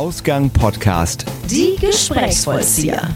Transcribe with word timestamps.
Ausgang 0.00 0.48
Podcast. 0.48 1.26
Die 1.50 1.76
Gesprächsvollzieher. 1.78 3.14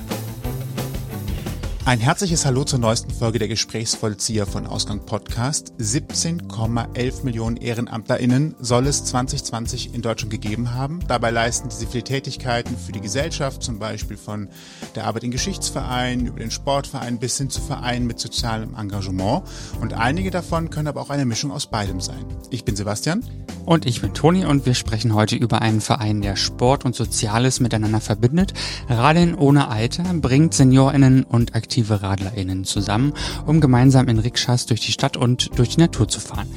Ein 1.86 1.98
herzliches 1.98 2.44
Hallo 2.44 2.64
zur 2.64 2.78
neuesten 2.78 3.10
Folge 3.10 3.38
der 3.38 3.48
Gesprächsvollzieher 3.48 4.44
von 4.44 4.66
Ausgang 4.66 5.00
Podcast. 5.06 5.72
17,11 5.80 7.24
Millionen 7.24 7.56
EhrenamtlerInnen 7.56 8.54
soll 8.60 8.86
es 8.86 9.02
2020 9.06 9.94
in 9.94 10.02
Deutschland 10.02 10.30
gegeben 10.30 10.74
haben. 10.74 11.00
Dabei 11.08 11.30
leisten 11.30 11.70
diese 11.70 11.86
viele 11.86 12.04
Tätigkeiten 12.04 12.76
für 12.76 12.92
die 12.92 13.00
Gesellschaft, 13.00 13.62
zum 13.62 13.78
Beispiel 13.78 14.18
von 14.18 14.50
der 14.94 15.06
Arbeit 15.06 15.24
in 15.24 15.30
Geschichtsvereinen, 15.30 16.26
über 16.26 16.40
den 16.40 16.50
Sportverein 16.50 17.18
bis 17.18 17.38
hin 17.38 17.48
zu 17.48 17.62
Vereinen 17.62 18.06
mit 18.06 18.20
sozialem 18.20 18.74
Engagement. 18.74 19.44
Und 19.80 19.94
einige 19.94 20.30
davon 20.30 20.68
können 20.68 20.88
aber 20.88 21.00
auch 21.00 21.08
eine 21.08 21.24
Mischung 21.24 21.50
aus 21.50 21.66
beidem 21.66 22.02
sein. 22.02 22.26
Ich 22.50 22.66
bin 22.66 22.76
Sebastian. 22.76 23.24
Und 23.64 23.86
ich 23.86 24.02
bin 24.02 24.12
Toni 24.12 24.44
und 24.44 24.66
wir 24.66 24.74
sprechen 24.74 25.14
heute 25.14 25.36
über 25.36 25.62
einen 25.62 25.80
Verein, 25.80 26.20
der 26.20 26.36
Sport 26.36 26.84
und 26.84 26.94
Soziales 26.94 27.60
miteinander 27.60 28.00
verbindet. 28.00 28.52
Radeln 28.88 29.34
ohne 29.34 29.68
Alter 29.68 30.04
bringt 30.14 30.52
SeniorInnen 30.52 31.24
und 31.24 31.54
aktive 31.54 32.02
RadlerInnen 32.02 32.64
zusammen, 32.64 33.14
um 33.46 33.60
gemeinsam 33.60 34.08
in 34.08 34.18
Rikschas 34.18 34.66
durch 34.66 34.80
die 34.80 34.92
Stadt 34.92 35.16
und 35.16 35.58
durch 35.58 35.70
die 35.70 35.80
Natur 35.80 36.08
zu 36.08 36.20
fahren. 36.20 36.48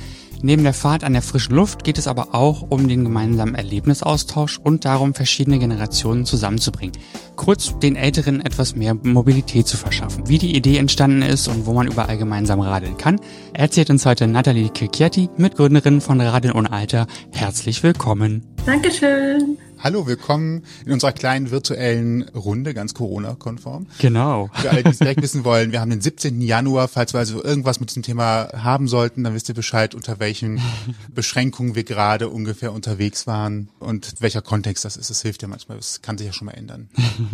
Neben 0.41 0.63
der 0.63 0.73
Fahrt 0.73 1.03
an 1.03 1.13
der 1.13 1.21
frischen 1.21 1.55
Luft 1.55 1.83
geht 1.83 1.97
es 1.97 2.07
aber 2.07 2.35
auch 2.35 2.67
um 2.69 2.87
den 2.87 3.03
gemeinsamen 3.03 3.55
Erlebnisaustausch 3.55 4.59
und 4.59 4.85
darum, 4.85 5.13
verschiedene 5.13 5.57
Generationen 5.57 6.25
zusammenzubringen. 6.25 6.95
Kurz 7.35 7.77
den 7.79 7.95
Älteren 7.95 8.41
etwas 8.41 8.75
mehr 8.75 8.93
Mobilität 8.93 9.67
zu 9.67 9.77
verschaffen. 9.77 10.27
Wie 10.27 10.37
die 10.37 10.55
Idee 10.55 10.77
entstanden 10.77 11.23
ist 11.23 11.47
und 11.47 11.65
wo 11.65 11.73
man 11.73 11.87
überall 11.87 12.17
gemeinsam 12.17 12.59
radeln 12.59 12.97
kann, 12.97 13.19
erzählt 13.53 13.89
uns 13.89 14.05
heute 14.05 14.27
Nathalie 14.27 14.69
Kirchietti, 14.69 15.29
Mitgründerin 15.37 16.01
von 16.01 16.21
Radeln 16.21 16.53
ohne 16.53 16.71
Alter. 16.71 17.07
Herzlich 17.31 17.81
willkommen. 17.83 18.45
Dankeschön. 18.65 19.57
Hallo, 19.79 20.07
willkommen 20.07 20.63
in 20.85 20.91
unserer 20.91 21.11
kleinen 21.11 21.51
virtuellen 21.51 22.23
Runde, 22.29 22.73
ganz 22.73 22.95
Corona-konform. 22.95 23.85
Genau. 23.99 24.49
Für 24.53 24.71
alle, 24.71 24.83
die 24.83 24.89
es 24.89 24.97
direkt 24.97 25.21
wissen 25.21 25.43
wollen, 25.43 25.71
wir 25.71 25.79
haben 25.81 25.91
den 25.91 26.01
17. 26.01 26.41
Januar, 26.41 26.87
falls 26.87 27.13
wir 27.13 27.19
also 27.19 27.43
irgendwas 27.43 27.79
mit 27.79 27.89
diesem 27.89 28.01
Thema 28.01 28.49
haben 28.53 28.87
sollten, 28.87 29.23
dann 29.23 29.35
wisst 29.35 29.49
ihr 29.49 29.55
Bescheid, 29.55 29.93
unter 29.93 30.19
welchen 30.19 30.59
Beschränkungen 31.13 31.75
wir 31.75 31.83
gerade 31.83 32.29
ungefähr 32.29 32.73
unterwegs 32.73 33.27
waren 33.27 33.69
und 33.79 34.15
welcher 34.19 34.41
Kontext 34.41 34.83
das 34.83 34.97
ist. 34.97 35.11
Das 35.11 35.21
hilft 35.21 35.43
ja 35.43 35.47
manchmal, 35.47 35.77
das 35.77 36.01
kann 36.01 36.17
sich 36.17 36.25
ja 36.25 36.33
schon 36.33 36.47
mal 36.47 36.53
ändern. 36.53 36.89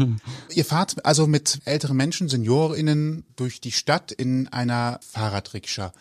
ihr 0.54 0.66
fahrt 0.66 1.06
also 1.06 1.28
mit 1.28 1.62
älteren 1.64 1.96
Menschen, 1.96 2.28
SeniorInnen 2.28 3.24
durch 3.38 3.62
die 3.62 3.72
Stadt 3.72 4.12
in 4.12 4.50
einer 4.50 5.00
Fahrradrikscha. 5.10 5.94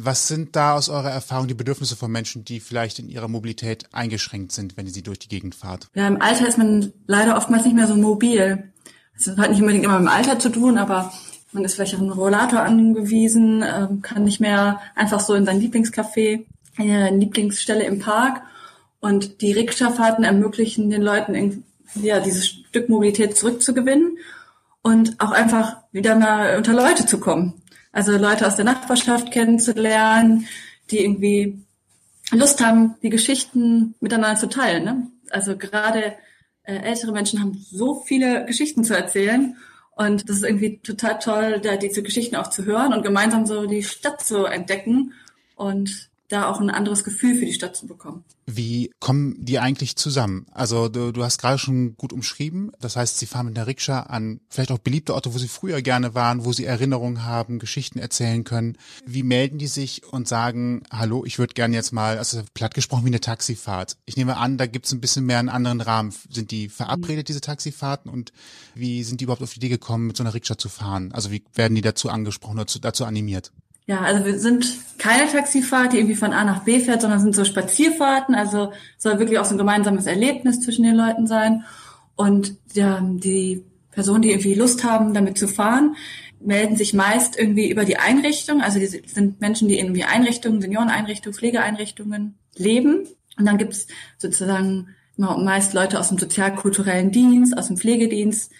Was 0.00 0.28
sind 0.28 0.54
da 0.54 0.74
aus 0.74 0.88
eurer 0.88 1.10
Erfahrung 1.10 1.48
die 1.48 1.54
Bedürfnisse 1.54 1.96
von 1.96 2.10
Menschen, 2.12 2.44
die 2.44 2.60
vielleicht 2.60 3.00
in 3.00 3.08
ihrer 3.08 3.26
Mobilität 3.26 3.86
eingeschränkt 3.92 4.52
sind, 4.52 4.76
wenn 4.76 4.86
ihr 4.86 4.92
sie 4.92 5.02
durch 5.02 5.18
die 5.18 5.28
Gegend 5.28 5.56
fahrt? 5.56 5.88
Ja, 5.94 6.06
im 6.06 6.22
Alter 6.22 6.46
ist 6.46 6.56
man 6.56 6.92
leider 7.06 7.36
oftmals 7.36 7.64
nicht 7.64 7.74
mehr 7.74 7.88
so 7.88 7.96
mobil. 7.96 8.72
Das 9.16 9.36
hat 9.36 9.50
nicht 9.50 9.60
unbedingt 9.60 9.84
immer 9.84 9.98
mit 9.98 10.08
dem 10.08 10.14
Alter 10.14 10.38
zu 10.38 10.50
tun, 10.50 10.78
aber 10.78 11.12
man 11.52 11.64
ist 11.64 11.74
vielleicht 11.74 11.94
auf 11.94 12.00
einen 12.00 12.12
Rollator 12.12 12.60
angewiesen, 12.60 13.64
ähm, 13.66 14.00
kann 14.00 14.22
nicht 14.22 14.40
mehr 14.40 14.80
einfach 14.94 15.18
so 15.18 15.34
in 15.34 15.44
sein 15.44 15.60
Lieblingscafé, 15.60 16.44
in 16.76 16.90
eine 16.90 17.16
Lieblingsstelle 17.16 17.84
im 17.84 17.98
Park. 17.98 18.42
Und 19.00 19.40
die 19.40 19.52
Rikscha-Fahrten 19.52 20.22
ermöglichen 20.22 20.90
den 20.90 21.02
Leuten, 21.02 21.64
ja, 21.94 22.20
dieses 22.20 22.46
Stück 22.48 22.88
Mobilität 22.88 23.36
zurückzugewinnen 23.36 24.18
und 24.82 25.20
auch 25.20 25.32
einfach 25.32 25.78
wieder 25.90 26.14
mal 26.16 26.56
unter 26.56 26.72
Leute 26.72 27.06
zu 27.06 27.18
kommen. 27.18 27.54
Also 27.92 28.16
Leute 28.16 28.46
aus 28.46 28.56
der 28.56 28.64
Nachbarschaft 28.64 29.30
kennenzulernen, 29.30 30.46
die 30.90 31.00
irgendwie 31.00 31.58
Lust 32.30 32.64
haben, 32.64 32.96
die 33.02 33.10
Geschichten 33.10 33.94
miteinander 34.00 34.38
zu 34.38 34.48
teilen. 34.48 34.84
Ne? 34.84 35.06
Also 35.30 35.56
gerade 35.56 36.14
äh, 36.62 36.76
ältere 36.76 37.12
Menschen 37.12 37.40
haben 37.40 37.54
so 37.70 38.02
viele 38.06 38.44
Geschichten 38.44 38.84
zu 38.84 38.94
erzählen. 38.94 39.56
Und 39.96 40.28
das 40.28 40.36
ist 40.36 40.44
irgendwie 40.44 40.78
total 40.78 41.18
toll, 41.18 41.60
da 41.60 41.76
diese 41.76 42.02
Geschichten 42.02 42.36
auch 42.36 42.50
zu 42.50 42.64
hören 42.64 42.92
und 42.92 43.02
gemeinsam 43.02 43.46
so 43.46 43.66
die 43.66 43.82
Stadt 43.82 44.20
zu 44.20 44.44
entdecken 44.44 45.12
und 45.56 46.07
da 46.28 46.48
auch 46.48 46.60
ein 46.60 46.70
anderes 46.70 47.04
Gefühl 47.04 47.34
für 47.36 47.46
die 47.46 47.54
Stadt 47.54 47.74
zu 47.74 47.86
bekommen. 47.86 48.24
Wie 48.46 48.92
kommen 49.00 49.36
die 49.44 49.58
eigentlich 49.58 49.96
zusammen? 49.96 50.46
Also 50.52 50.88
du, 50.88 51.12
du 51.12 51.24
hast 51.24 51.40
gerade 51.40 51.58
schon 51.58 51.96
gut 51.96 52.12
umschrieben. 52.12 52.70
Das 52.80 52.96
heißt, 52.96 53.18
sie 53.18 53.26
fahren 53.26 53.46
mit 53.46 53.56
der 53.56 53.66
Rikscha 53.66 54.00
an 54.00 54.40
vielleicht 54.50 54.70
auch 54.70 54.78
beliebte 54.78 55.14
Orte, 55.14 55.32
wo 55.32 55.38
sie 55.38 55.48
früher 55.48 55.80
gerne 55.80 56.14
waren, 56.14 56.44
wo 56.44 56.52
sie 56.52 56.66
Erinnerungen 56.66 57.24
haben, 57.24 57.58
Geschichten 57.58 57.98
erzählen 57.98 58.44
können. 58.44 58.76
Wie 59.06 59.22
melden 59.22 59.58
die 59.58 59.66
sich 59.66 60.02
und 60.12 60.28
sagen, 60.28 60.82
hallo, 60.90 61.24
ich 61.24 61.38
würde 61.38 61.54
gerne 61.54 61.74
jetzt 61.74 61.92
mal, 61.92 62.18
also 62.18 62.42
platt 62.52 62.74
gesprochen 62.74 63.04
wie 63.04 63.10
eine 63.10 63.20
Taxifahrt. 63.20 63.96
Ich 64.04 64.16
nehme 64.16 64.36
an, 64.36 64.58
da 64.58 64.66
gibt 64.66 64.86
es 64.86 64.92
ein 64.92 65.00
bisschen 65.00 65.24
mehr 65.24 65.38
einen 65.38 65.48
anderen 65.48 65.80
Rahmen. 65.80 66.14
Sind 66.30 66.50
die 66.50 66.68
verabredet, 66.68 67.28
diese 67.28 67.40
Taxifahrten? 67.40 68.10
Und 68.10 68.32
wie 68.74 69.02
sind 69.02 69.20
die 69.20 69.24
überhaupt 69.24 69.42
auf 69.42 69.52
die 69.52 69.58
Idee 69.58 69.70
gekommen, 69.70 70.06
mit 70.06 70.16
so 70.16 70.22
einer 70.22 70.34
Rikscha 70.34 70.58
zu 70.58 70.68
fahren? 70.68 71.12
Also 71.12 71.30
wie 71.30 71.42
werden 71.54 71.74
die 71.74 71.82
dazu 71.82 72.10
angesprochen 72.10 72.58
oder 72.58 72.66
dazu 72.80 73.06
animiert? 73.06 73.52
Ja, 73.88 74.02
also 74.02 74.26
wir 74.26 74.38
sind 74.38 74.66
keine 74.98 75.32
Taxifahrt, 75.32 75.94
die 75.94 75.96
irgendwie 75.96 76.14
von 76.14 76.34
A 76.34 76.44
nach 76.44 76.64
B 76.64 76.78
fährt, 76.78 77.00
sondern 77.00 77.20
sind 77.20 77.34
so 77.34 77.46
Spazierfahrten. 77.46 78.34
Also 78.34 78.70
soll 78.98 79.18
wirklich 79.18 79.38
auch 79.38 79.46
so 79.46 79.54
ein 79.54 79.58
gemeinsames 79.58 80.04
Erlebnis 80.04 80.60
zwischen 80.60 80.82
den 80.82 80.94
Leuten 80.94 81.26
sein. 81.26 81.64
Und 82.14 82.56
ja, 82.74 83.00
die 83.02 83.64
Personen, 83.90 84.20
die 84.20 84.30
irgendwie 84.30 84.54
Lust 84.54 84.84
haben, 84.84 85.14
damit 85.14 85.38
zu 85.38 85.48
fahren, 85.48 85.96
melden 86.38 86.76
sich 86.76 86.92
meist 86.92 87.38
irgendwie 87.38 87.70
über 87.70 87.86
die 87.86 87.96
Einrichtung. 87.96 88.60
Also 88.60 88.78
die 88.78 88.86
sind 88.86 89.40
Menschen, 89.40 89.68
die 89.68 89.78
irgendwie 89.78 90.04
Einrichtungen, 90.04 90.60
Senioreneinrichtungen, 90.60 91.38
Pflegeeinrichtungen 91.38 92.36
leben. 92.56 93.06
Und 93.38 93.46
dann 93.46 93.56
gibt's 93.56 93.86
sozusagen 94.18 94.88
meist 95.16 95.72
Leute 95.72 95.98
aus 95.98 96.10
dem 96.10 96.18
sozialkulturellen 96.18 97.10
Dienst, 97.10 97.56
aus 97.56 97.68
dem 97.68 97.78
Pflegedienst, 97.78 98.52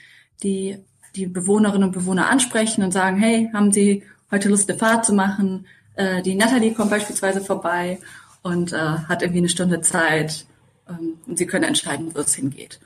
die 0.43 0.79
die 1.17 1.27
Bewohnerinnen 1.27 1.89
und 1.89 1.93
Bewohner 1.93 2.31
ansprechen 2.31 2.83
und 2.83 2.93
sagen, 2.93 3.19
hey, 3.19 3.51
haben 3.53 3.73
Sie 3.73 4.05
heute 4.31 4.49
Lust, 4.49 4.71
eine 4.71 4.79
Fahrt 4.79 5.05
zu 5.05 5.13
machen. 5.13 5.67
Äh, 5.95 6.23
die 6.23 6.35
Natalie 6.35 6.75
kommt 6.75 6.91
beispielsweise 6.91 7.41
vorbei 7.41 7.99
und 8.43 8.73
äh, 8.73 8.77
hat 8.77 9.23
irgendwie 9.23 9.41
eine 9.41 9.49
Stunde 9.49 9.81
Zeit 9.81 10.47
ähm, 10.89 11.15
und 11.27 11.39
sie 11.39 11.47
können 11.47 11.65
entscheiden, 11.65 12.15
wo 12.15 12.21
es 12.21 12.35
hingeht. 12.35 12.81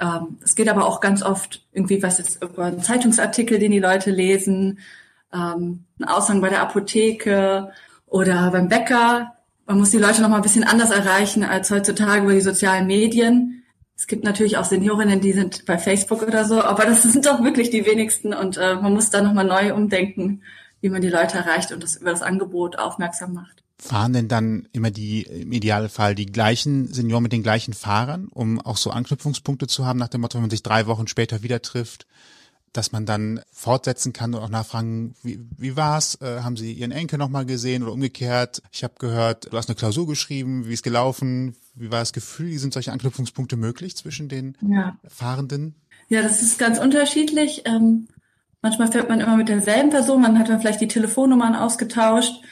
Ähm, 0.00 0.38
es 0.42 0.54
geht 0.54 0.68
aber 0.68 0.86
auch 0.86 1.00
ganz 1.00 1.22
oft 1.22 1.64
irgendwie 1.72 2.02
was 2.02 2.18
ist 2.18 2.42
über 2.42 2.64
einen 2.64 2.82
Zeitungsartikel, 2.82 3.58
den 3.58 3.72
die 3.72 3.78
Leute 3.78 4.10
lesen, 4.10 4.78
ähm, 5.32 5.84
ein 5.98 6.04
Aushang 6.04 6.40
bei 6.40 6.48
der 6.48 6.62
Apotheke 6.62 7.72
oder 8.06 8.50
beim 8.50 8.68
Bäcker. 8.68 9.32
Man 9.66 9.78
muss 9.78 9.90
die 9.90 9.98
Leute 9.98 10.22
noch 10.22 10.28
mal 10.28 10.36
ein 10.36 10.42
bisschen 10.42 10.64
anders 10.64 10.90
erreichen 10.90 11.44
als 11.44 11.70
heutzutage 11.70 12.24
über 12.24 12.34
die 12.34 12.40
sozialen 12.40 12.86
Medien. 12.86 13.64
Es 13.96 14.06
gibt 14.06 14.24
natürlich 14.24 14.58
auch 14.58 14.64
Seniorinnen, 14.64 15.20
die 15.20 15.32
sind 15.32 15.64
bei 15.64 15.78
Facebook 15.78 16.22
oder 16.22 16.44
so, 16.44 16.62
aber 16.62 16.84
das 16.84 17.02
sind 17.12 17.26
doch 17.26 17.42
wirklich 17.42 17.70
die 17.70 17.86
wenigsten 17.86 18.34
und 18.34 18.58
äh, 18.58 18.76
man 18.76 18.92
muss 18.92 19.10
da 19.10 19.22
noch 19.22 19.32
mal 19.32 19.44
neu 19.44 19.74
umdenken 19.74 20.42
wie 20.80 20.88
man 20.88 21.02
die 21.02 21.08
Leute 21.08 21.38
erreicht 21.38 21.72
und 21.72 21.82
das 21.82 21.96
über 21.96 22.10
das 22.10 22.22
Angebot 22.22 22.78
aufmerksam 22.78 23.34
macht. 23.34 23.62
Fahren 23.78 24.14
denn 24.14 24.28
dann 24.28 24.68
immer 24.72 24.90
die, 24.90 25.22
im 25.22 25.52
Idealfall, 25.52 26.14
die 26.14 26.26
gleichen 26.26 26.92
Senioren 26.92 27.22
mit 27.22 27.32
den 27.32 27.42
gleichen 27.42 27.74
Fahrern, 27.74 28.28
um 28.28 28.58
auch 28.60 28.78
so 28.78 28.90
Anknüpfungspunkte 28.90 29.66
zu 29.66 29.84
haben, 29.84 29.98
nach 29.98 30.08
dem 30.08 30.22
Motto, 30.22 30.36
wenn 30.36 30.42
man 30.42 30.50
sich 30.50 30.62
drei 30.62 30.86
Wochen 30.86 31.08
später 31.08 31.42
wieder 31.42 31.60
trifft, 31.60 32.06
dass 32.72 32.92
man 32.92 33.04
dann 33.06 33.40
fortsetzen 33.52 34.12
kann 34.12 34.34
und 34.34 34.40
auch 34.40 34.48
nachfragen, 34.48 35.14
wie, 35.22 35.40
wie 35.56 35.76
war's? 35.76 36.18
Äh, 36.20 36.40
haben 36.40 36.56
Sie 36.56 36.72
Ihren 36.72 36.92
Enkel 36.92 37.18
nochmal 37.18 37.46
gesehen 37.46 37.82
oder 37.82 37.92
umgekehrt? 37.92 38.62
Ich 38.72 38.82
habe 38.82 38.94
gehört, 38.98 39.52
du 39.52 39.56
hast 39.56 39.68
eine 39.68 39.76
Klausur 39.76 40.06
geschrieben, 40.06 40.66
wie 40.66 40.74
ist 40.74 40.82
gelaufen? 40.82 41.56
Wie 41.74 41.90
war 41.90 42.00
das 42.00 42.12
Gefühl? 42.12 42.48
Wie 42.48 42.58
sind 42.58 42.72
solche 42.72 42.92
Anknüpfungspunkte 42.92 43.56
möglich 43.56 43.96
zwischen 43.96 44.28
den 44.28 44.56
ja. 44.62 44.96
Fahrenden? 45.06 45.74
Ja, 46.08 46.22
das 46.22 46.42
ist 46.42 46.58
ganz 46.58 46.78
unterschiedlich. 46.78 47.62
Ähm, 47.66 48.08
Manchmal 48.62 48.90
fährt 48.90 49.08
man 49.08 49.20
immer 49.20 49.36
mit 49.36 49.48
derselben 49.48 49.90
Person, 49.90 50.22
man 50.22 50.38
hat 50.38 50.48
dann 50.48 50.60
vielleicht 50.60 50.80
die 50.80 50.88
Telefonnummern 50.88 51.54
ausgetauscht 51.54 52.42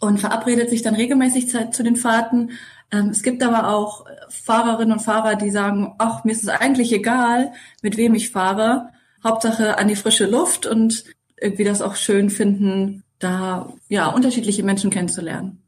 und 0.00 0.18
verabredet 0.18 0.70
sich 0.70 0.82
dann 0.82 0.94
regelmäßig 0.94 1.48
zu 1.48 1.82
den 1.82 1.96
Fahrten. 1.96 2.52
Ähm, 2.90 3.08
es 3.10 3.22
gibt 3.22 3.42
aber 3.42 3.68
auch 3.68 4.06
Fahrerinnen 4.28 4.92
und 4.92 5.02
Fahrer, 5.02 5.36
die 5.36 5.50
sagen, 5.50 5.94
ach, 5.98 6.24
mir 6.24 6.32
ist 6.32 6.42
es 6.42 6.48
eigentlich 6.48 6.92
egal, 6.92 7.52
mit 7.82 7.96
wem 7.96 8.14
ich 8.14 8.30
fahre. 8.30 8.88
Hauptsache 9.22 9.78
an 9.78 9.88
die 9.88 9.96
frische 9.96 10.26
Luft 10.26 10.66
und 10.66 11.04
irgendwie 11.40 11.64
das 11.64 11.82
auch 11.82 11.96
schön 11.96 12.30
finden, 12.30 13.04
da 13.18 13.72
ja 13.88 14.06
unterschiedliche 14.06 14.62
Menschen 14.62 14.90
kennenzulernen. 14.90 15.62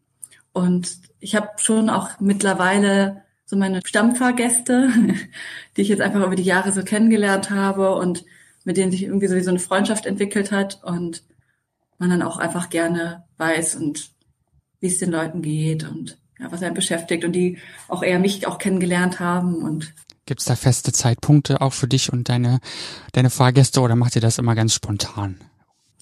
Und 0.52 0.98
ich 1.20 1.34
habe 1.34 1.50
schon 1.56 1.90
auch 1.90 2.20
mittlerweile 2.20 3.22
so 3.44 3.56
meine 3.56 3.80
Stammfahrgäste, 3.84 4.90
die 5.76 5.82
ich 5.82 5.88
jetzt 5.88 6.02
einfach 6.02 6.24
über 6.24 6.36
die 6.36 6.42
Jahre 6.42 6.72
so 6.72 6.82
kennengelernt 6.82 7.50
habe 7.50 7.94
und 7.94 8.24
mit 8.64 8.76
denen 8.76 8.90
sich 8.90 9.04
irgendwie 9.04 9.28
sowieso 9.28 9.50
eine 9.50 9.58
Freundschaft 9.58 10.06
entwickelt 10.06 10.50
hat 10.50 10.82
und 10.82 11.22
man 11.98 12.10
dann 12.10 12.22
auch 12.22 12.38
einfach 12.38 12.70
gerne 12.70 13.24
weiß 13.36 13.76
und 13.76 14.10
wie 14.80 14.88
es 14.88 14.98
den 14.98 15.10
Leuten 15.10 15.42
geht 15.42 15.88
und 15.88 16.18
ja, 16.38 16.50
was 16.50 16.62
einen 16.62 16.74
beschäftigt 16.74 17.24
und 17.24 17.32
die 17.32 17.58
auch 17.88 18.02
eher 18.02 18.18
mich 18.18 18.46
auch 18.46 18.58
kennengelernt 18.58 19.20
haben 19.20 19.56
und 19.56 19.94
Gibt 20.26 20.40
es 20.40 20.46
da 20.46 20.56
feste 20.56 20.90
Zeitpunkte 20.90 21.60
auch 21.60 21.74
für 21.74 21.86
dich 21.86 22.10
und 22.10 22.30
deine, 22.30 22.60
deine 23.12 23.28
Fahrgäste 23.28 23.82
oder 23.82 23.94
macht 23.94 24.16
ihr 24.16 24.22
das 24.22 24.38
immer 24.38 24.54
ganz 24.54 24.72
spontan? 24.72 25.36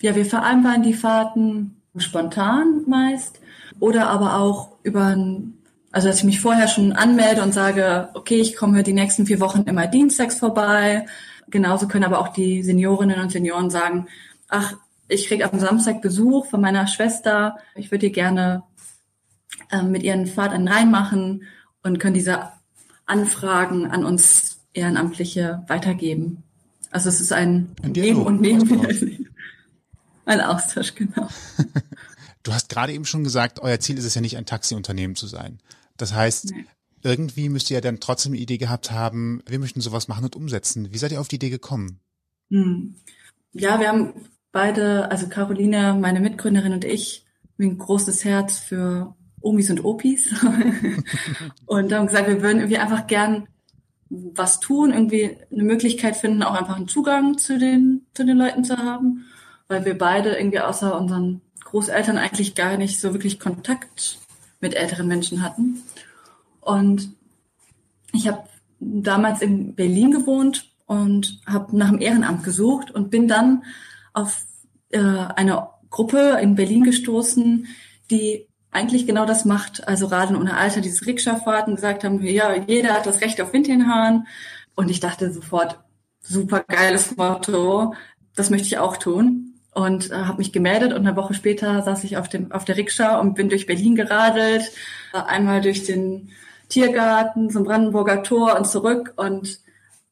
Ja, 0.01 0.15
wir 0.15 0.25
vereinbaren 0.25 0.85
die 0.85 0.95
Fahrten 0.95 1.83
spontan 1.97 2.85
meist 2.87 3.41
oder 3.81 4.09
aber 4.09 4.39
auch 4.39 4.77
über 4.85 5.07
ein 5.07 5.55
Also 5.91 6.09
dass 6.09 6.19
ich 6.19 6.25
mich 6.25 6.41
vorher 6.41 6.69
schon 6.69 6.93
anmelde 6.93 7.43
und 7.43 7.53
sage, 7.53 8.09
okay, 8.15 8.41
ich 8.41 8.55
komme 8.57 8.83
die 8.83 8.93
nächsten 8.93 9.27
vier 9.27 9.41
Wochen 9.41 9.63
immer 9.63 9.89
dienstags 9.89 10.39
vorbei. 10.39 11.07
Genauso 11.49 11.89
können 11.89 12.05
aber 12.05 12.19
auch 12.19 12.29
die 12.29 12.63
Seniorinnen 12.63 13.21
und 13.21 13.31
Senioren 13.31 13.71
sagen, 13.71 14.09
ach, 14.49 14.75
ich 15.09 15.27
kriege 15.29 15.51
am 15.51 15.59
Samstag 15.59 16.01
Besuch 16.01 16.47
von 16.47 16.61
meiner 16.61 16.87
Schwester. 16.87 17.57
Ich 17.75 17.91
würde 17.91 18.07
ihr 18.07 18.13
gerne 18.13 18.63
äh, 19.71 19.83
mit 19.83 20.03
ihren 20.03 20.27
Vatern 20.27 20.69
reinmachen 20.69 21.45
und 21.83 21.99
können 21.99 22.15
diese 22.15 22.49
Anfragen 23.07 23.91
an 23.91 24.05
uns 24.05 24.61
Ehrenamtliche 24.73 25.65
weitergeben. 25.69 26.43
Also 26.91 27.09
es 27.09 27.21
ist 27.21 27.33
ein, 27.33 27.75
Ein 27.83 27.93
Dialog, 27.93 28.27
und 28.27 28.41
Nehmen. 28.41 28.63
Austausch. 28.81 29.03
Ein 30.25 30.41
Austausch, 30.41 30.95
genau. 30.95 31.29
Du 32.45 32.53
hast 32.53 32.69
gerade 32.69 32.93
eben 32.93 33.05
schon 33.05 33.23
gesagt, 33.23 33.61
euer 33.61 33.79
Ziel 33.79 33.97
ist 33.99 34.05
es 34.05 34.17
ja 34.17 34.21
nicht, 34.21 34.37
ein 34.37 34.47
Taxiunternehmen 34.47 35.15
zu 35.15 35.29
sein. 35.29 35.61
Das 35.97 36.13
heißt, 36.13 36.51
Nee. 36.51 36.67
Irgendwie 37.03 37.49
müsst 37.49 37.71
ihr 37.71 37.75
ja 37.77 37.81
dann 37.81 38.01
trotzdem 38.01 38.33
eine 38.33 38.41
Idee 38.41 38.59
gehabt 38.59 38.91
haben, 38.91 39.43
wir 39.47 39.59
möchten 39.59 39.81
sowas 39.81 40.09
machen 40.09 40.25
und 40.25 40.37
umsetzen. 40.37 40.93
Wie 40.93 40.99
seid 40.99 41.13
ihr 41.13 41.21
auf 41.21 41.29
die 41.29 41.37
Idee 41.37 41.51
gekommen? 41.51 42.01
Hm. 42.51 42.95
Ja, 43.53 43.81
wir 43.81 43.89
haben 43.89 44.15
beide, 44.53 45.11
also 45.11 45.29
Caroline, 45.29 45.97
meine 46.01 46.21
Mitgründerin 46.21 46.73
und 46.73 46.85
ich, 46.85 47.25
ein 47.59 47.79
großes 47.79 48.25
Herz 48.25 48.59
für 48.59 49.15
Omis 49.41 49.71
und 49.71 49.85
Opis. 49.85 50.33
und 51.67 51.93
haben 51.93 52.07
gesagt, 52.07 52.29
wir 52.29 52.43
würden 52.43 52.59
irgendwie 52.59 52.79
einfach 52.79 53.07
gern 53.07 53.49
was 54.09 54.61
tun, 54.61 54.93
irgendwie 54.93 55.37
eine 55.51 55.63
Möglichkeit 55.63 56.17
finden, 56.17 56.43
auch 56.43 56.55
einfach 56.55 56.77
einen 56.77 56.89
Zugang 56.89 57.39
zu 57.39 57.59
den, 57.59 58.07
zu 58.15 58.25
den 58.25 58.37
Leuten 58.37 58.63
zu 58.63 58.77
haben, 58.77 59.25
weil 59.69 59.85
wir 59.85 59.97
beide 59.97 60.37
irgendwie 60.37 60.61
außer 60.61 60.99
unseren 60.99 61.41
Großeltern 61.65 62.19
eigentlich 62.19 62.55
gar 62.55 62.77
nicht 62.77 63.01
so 63.01 63.15
wirklich 63.15 63.41
Kontakt 63.41 64.19
mit 64.61 64.75
älteren 64.75 65.09
Menschen 65.09 65.43
hatten. 65.43 65.83
Und 66.63 67.13
ich 68.15 68.27
habe 68.29 68.45
damals 68.81 69.43
in 69.43 69.75
Berlin 69.75 70.11
gewohnt 70.11 70.71
und 70.87 71.41
habe 71.47 71.77
nach 71.77 71.91
dem 71.91 72.01
Ehrenamt 72.01 72.45
gesucht 72.45 72.91
und 72.91 73.11
bin 73.11 73.29
dann 73.29 73.65
auf 74.13 74.45
äh, 74.91 74.99
eine 74.99 75.69
Gruppe 75.91 76.39
in 76.41 76.55
Berlin 76.55 76.85
gestoßen, 76.85 77.67
die 78.11 78.49
eigentlich 78.71 79.07
genau 79.07 79.27
das 79.27 79.45
macht. 79.45 79.87
Also 79.87 80.07
Radeln 80.07 80.41
ohne 80.41 80.57
Alter, 80.57 80.81
dieses 80.81 81.07
Rikscha-Fahrten 81.07 81.77
gesagt 81.77 82.05
haben, 82.05 82.23
ja, 82.23 82.55
jeder 82.55 82.95
hat 82.95 83.07
das 83.07 83.21
Recht 83.21 83.41
auf 83.41 83.53
Wind 83.53 83.69
in 83.69 83.87
Haaren. 83.87 84.27
Und 84.75 84.91
ich 84.91 85.01
dachte 85.01 85.33
sofort, 85.33 85.79
super 86.21 86.65
geiles 86.67 87.17
Motto, 87.17 87.95
das 88.35 88.51
möchte 88.51 88.67
ich 88.67 88.79
auch 88.79 88.97
tun. 88.97 89.55
Und 89.75 90.11
äh, 90.11 90.15
habe 90.15 90.39
mich 90.39 90.53
gemeldet 90.53 90.93
und 90.93 91.07
eine 91.07 91.17
Woche 91.17 91.35
später 91.35 91.83
saß 91.83 92.05
ich 92.05 92.17
auf, 92.19 92.29
dem, 92.29 92.53
auf 92.53 92.65
der 92.65 92.77
Rikscha 92.77 93.19
und 93.19 93.35
bin 93.35 93.49
durch 93.49 93.67
Berlin 93.67 93.95
geradelt, 93.95 94.71
äh, 95.15 95.19
einmal 95.19 95.63
durch 95.63 95.85
den 95.85 96.31
Tiergarten 96.73 97.51
zum 97.51 97.65
Brandenburger 97.65 98.23
Tor 98.23 98.57
und 98.57 98.67
zurück 98.67 99.13
und 99.17 99.61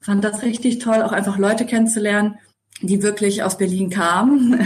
fand 0.01 0.23
das 0.23 0.43
richtig 0.43 0.79
toll, 0.79 1.03
auch 1.03 1.13
einfach 1.13 1.39
Leute 1.39 1.65
kennenzulernen, 1.65 2.39
die 2.83 3.03
wirklich 3.03 3.43
aus 3.43 3.57
Berlin 3.57 3.89
kamen 3.89 4.61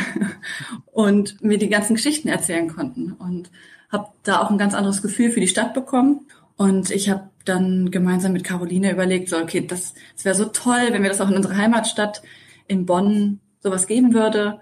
und 0.86 1.42
mir 1.42 1.58
die 1.58 1.68
ganzen 1.68 1.94
Geschichten 1.94 2.28
erzählen 2.28 2.68
konnten. 2.68 3.12
Und 3.12 3.50
habe 3.90 4.08
da 4.24 4.40
auch 4.40 4.50
ein 4.50 4.58
ganz 4.58 4.74
anderes 4.74 5.02
Gefühl 5.02 5.30
für 5.30 5.40
die 5.40 5.48
Stadt 5.48 5.72
bekommen. 5.72 6.26
Und 6.56 6.90
ich 6.90 7.10
habe 7.10 7.30
dann 7.44 7.90
gemeinsam 7.90 8.32
mit 8.32 8.42
Caroline 8.42 8.90
überlegt, 8.90 9.28
so 9.28 9.38
okay, 9.38 9.64
das, 9.64 9.94
das 10.16 10.24
wäre 10.24 10.34
so 10.34 10.46
toll, 10.46 10.88
wenn 10.90 11.02
wir 11.02 11.10
das 11.10 11.20
auch 11.20 11.28
in 11.28 11.36
unserer 11.36 11.56
Heimatstadt 11.56 12.22
in 12.66 12.86
Bonn 12.86 13.40
sowas 13.60 13.86
geben 13.86 14.14
würde. 14.14 14.60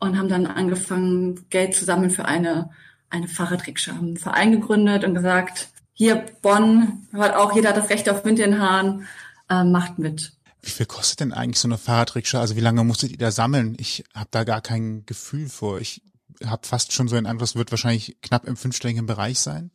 Und 0.00 0.18
haben 0.18 0.28
dann 0.28 0.46
angefangen 0.46 1.46
Geld 1.48 1.74
zu 1.74 1.86
sammeln 1.86 2.10
für 2.10 2.26
eine 2.26 2.70
eine 3.14 3.28
Fahrradrikscha, 3.28 3.92
haben 3.92 4.08
einen 4.08 4.16
Verein 4.16 4.50
gegründet 4.50 5.04
und 5.04 5.14
gesagt, 5.14 5.68
hier 5.94 6.26
Bonn 6.42 7.08
hat 7.12 7.34
auch 7.34 7.54
jeder 7.54 7.72
das 7.72 7.88
Recht 7.88 8.08
auf 8.10 8.24
Wind 8.24 8.38
in 8.40 8.52
den 8.52 8.60
Haaren, 8.60 9.06
äh, 9.48 9.64
macht 9.64 9.98
mit. 9.98 10.32
Wie 10.60 10.70
viel 10.70 10.86
kostet 10.86 11.20
denn 11.20 11.32
eigentlich 11.32 11.58
so 11.58 11.68
eine 11.68 11.78
Fahrradrikscha? 11.78 12.40
Also 12.40 12.56
wie 12.56 12.60
lange 12.60 12.84
musstet 12.84 13.12
ihr 13.12 13.18
da 13.18 13.30
sammeln? 13.30 13.76
Ich 13.78 14.04
habe 14.14 14.28
da 14.30 14.44
gar 14.44 14.60
kein 14.60 15.06
Gefühl 15.06 15.48
vor. 15.48 15.80
Ich 15.80 16.02
habe 16.44 16.66
fast 16.66 16.92
schon 16.92 17.08
so 17.08 17.16
ein 17.16 17.26
Eindruck, 17.26 17.48
es 17.48 17.56
wird 17.56 17.70
wahrscheinlich 17.70 18.20
knapp 18.22 18.46
im 18.46 18.56
fünfstelligen 18.56 19.06
Bereich 19.06 19.38
sein 19.38 19.70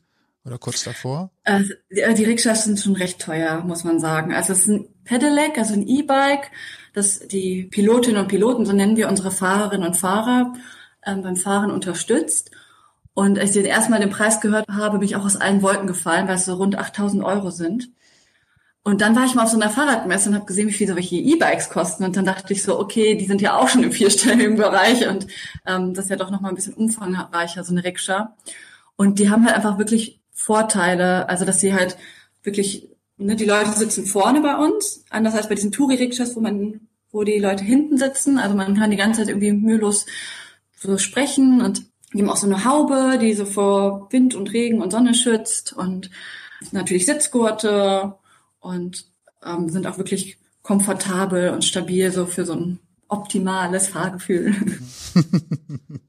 oder 0.46 0.58
kurz 0.58 0.84
davor. 0.84 1.32
Also, 1.44 1.74
die, 1.92 2.14
die 2.16 2.24
Rikschas 2.24 2.66
sind 2.66 2.80
schon 2.80 2.96
recht 2.96 3.20
teuer, 3.20 3.64
muss 3.64 3.84
man 3.84 4.00
sagen. 4.00 4.34
Also 4.34 4.54
es 4.54 4.62
ist 4.62 4.68
ein 4.68 4.88
Pedelec, 5.04 5.58
also 5.58 5.74
ein 5.74 5.88
E-Bike, 5.88 6.52
das 6.94 7.20
die 7.20 7.64
Pilotinnen 7.66 8.22
und 8.22 8.28
Piloten, 8.28 8.66
so 8.66 8.74
nennen 8.74 8.98
wir 8.98 9.10
unsere 9.10 9.32
Fahrerinnen 9.32 9.88
und 9.88 9.96
Fahrer, 9.96 10.54
ähm, 11.06 11.22
beim 11.22 11.36
Fahren 11.36 11.72
unterstützt. 11.72 12.52
Und 13.20 13.38
als 13.38 13.50
ich 13.50 13.64
den 13.64 13.66
erstmal 13.66 14.00
den 14.00 14.12
Preis 14.12 14.40
gehört 14.40 14.70
habe, 14.70 15.00
bin 15.00 15.06
ich 15.06 15.18
auch 15.18 15.26
aus 15.26 15.36
allen 15.36 15.62
Wolken 15.62 15.88
gefallen, 15.88 16.30
weil 16.30 16.36
es 16.36 16.46
so 16.46 16.54
rund 16.54 16.78
8000 16.78 17.22
Euro 17.22 17.52
sind. 17.52 17.90
Und 18.82 19.02
dann 19.02 19.14
war 19.14 19.26
ich 19.26 19.36
mal 19.36 19.44
auf 19.44 19.50
so 19.50 19.60
einer 19.60 19.70
Fahrradmesse 19.70 20.30
und 20.30 20.36
habe 20.36 20.46
gesehen, 20.46 20.70
wie 20.70 20.74
viel 20.74 20.88
solche 20.88 21.18
E-Bikes 21.18 21.70
kosten. 21.70 22.06
Und 22.06 22.16
dann 22.16 22.24
dachte 22.24 22.54
ich 22.54 22.64
so, 22.64 22.80
okay, 22.80 23.16
die 23.16 23.26
sind 23.26 23.42
ja 23.42 23.58
auch 23.58 23.68
schon 23.68 23.84
im 23.84 23.92
vierstelligen 23.92 24.56
Bereich 24.56 25.06
und 25.06 25.28
ähm, 25.66 25.94
das 25.94 26.06
ist 26.06 26.12
ja 26.12 26.16
doch 26.16 26.32
nochmal 26.32 26.54
ein 26.54 26.56
bisschen 26.56 26.76
umfangreicher, 26.76 27.62
so 27.66 27.74
eine 27.74 27.84
Rikscha. 27.84 28.38
Und 28.96 29.20
die 29.20 29.30
haben 29.30 29.46
halt 29.46 29.58
einfach 29.58 29.78
wirklich 29.78 30.22
Vorteile, 30.32 31.28
also 31.28 31.44
dass 31.44 31.60
sie 31.60 31.74
halt 31.74 31.98
wirklich, 32.44 32.88
ne, 33.18 33.36
die 33.36 33.44
Leute 33.44 33.72
sitzen 33.72 34.06
vorne 34.06 34.40
bei 34.40 34.56
uns, 34.56 35.04
anders 35.10 35.36
als 35.36 35.50
bei 35.50 35.56
diesen 35.56 35.74
Touri-Rikschas, 35.74 36.38
wo 36.38 36.40
man, 36.40 36.88
wo 37.12 37.26
die 37.26 37.38
Leute 37.38 37.66
hinten 37.66 37.98
sitzen. 37.98 38.40
Also 38.40 38.56
man 38.56 38.78
kann 38.78 38.92
die 38.92 38.98
ganze 38.98 39.20
Zeit 39.20 39.28
irgendwie 39.28 39.52
mühelos 39.52 40.06
so 40.78 40.98
sprechen 40.98 41.60
und 41.60 41.84
die 42.14 42.22
haben 42.22 42.30
auch 42.30 42.38
so 42.38 42.48
eine 42.48 42.66
Haube, 42.66 43.18
die 43.22 43.34
so 43.34 43.46
vor 43.46 44.12
Wind 44.12 44.36
und 44.36 44.52
Regen 44.52 44.82
und 44.82 44.92
Sonne 44.92 45.14
schützt 45.14 45.74
und 45.74 46.10
natürlich 46.72 47.06
Sitzgurte 47.06 48.16
und 48.60 49.06
ähm, 49.46 49.70
sind 49.70 49.88
auch 49.88 49.98
wirklich 49.98 50.38
komfortabel 50.64 51.50
und 51.52 51.64
stabil 51.64 52.12
so 52.12 52.26
für 52.26 52.46
so 52.46 52.54
ein 52.54 52.80
optimales 53.08 53.88
Fahrgefühl. 53.88 54.56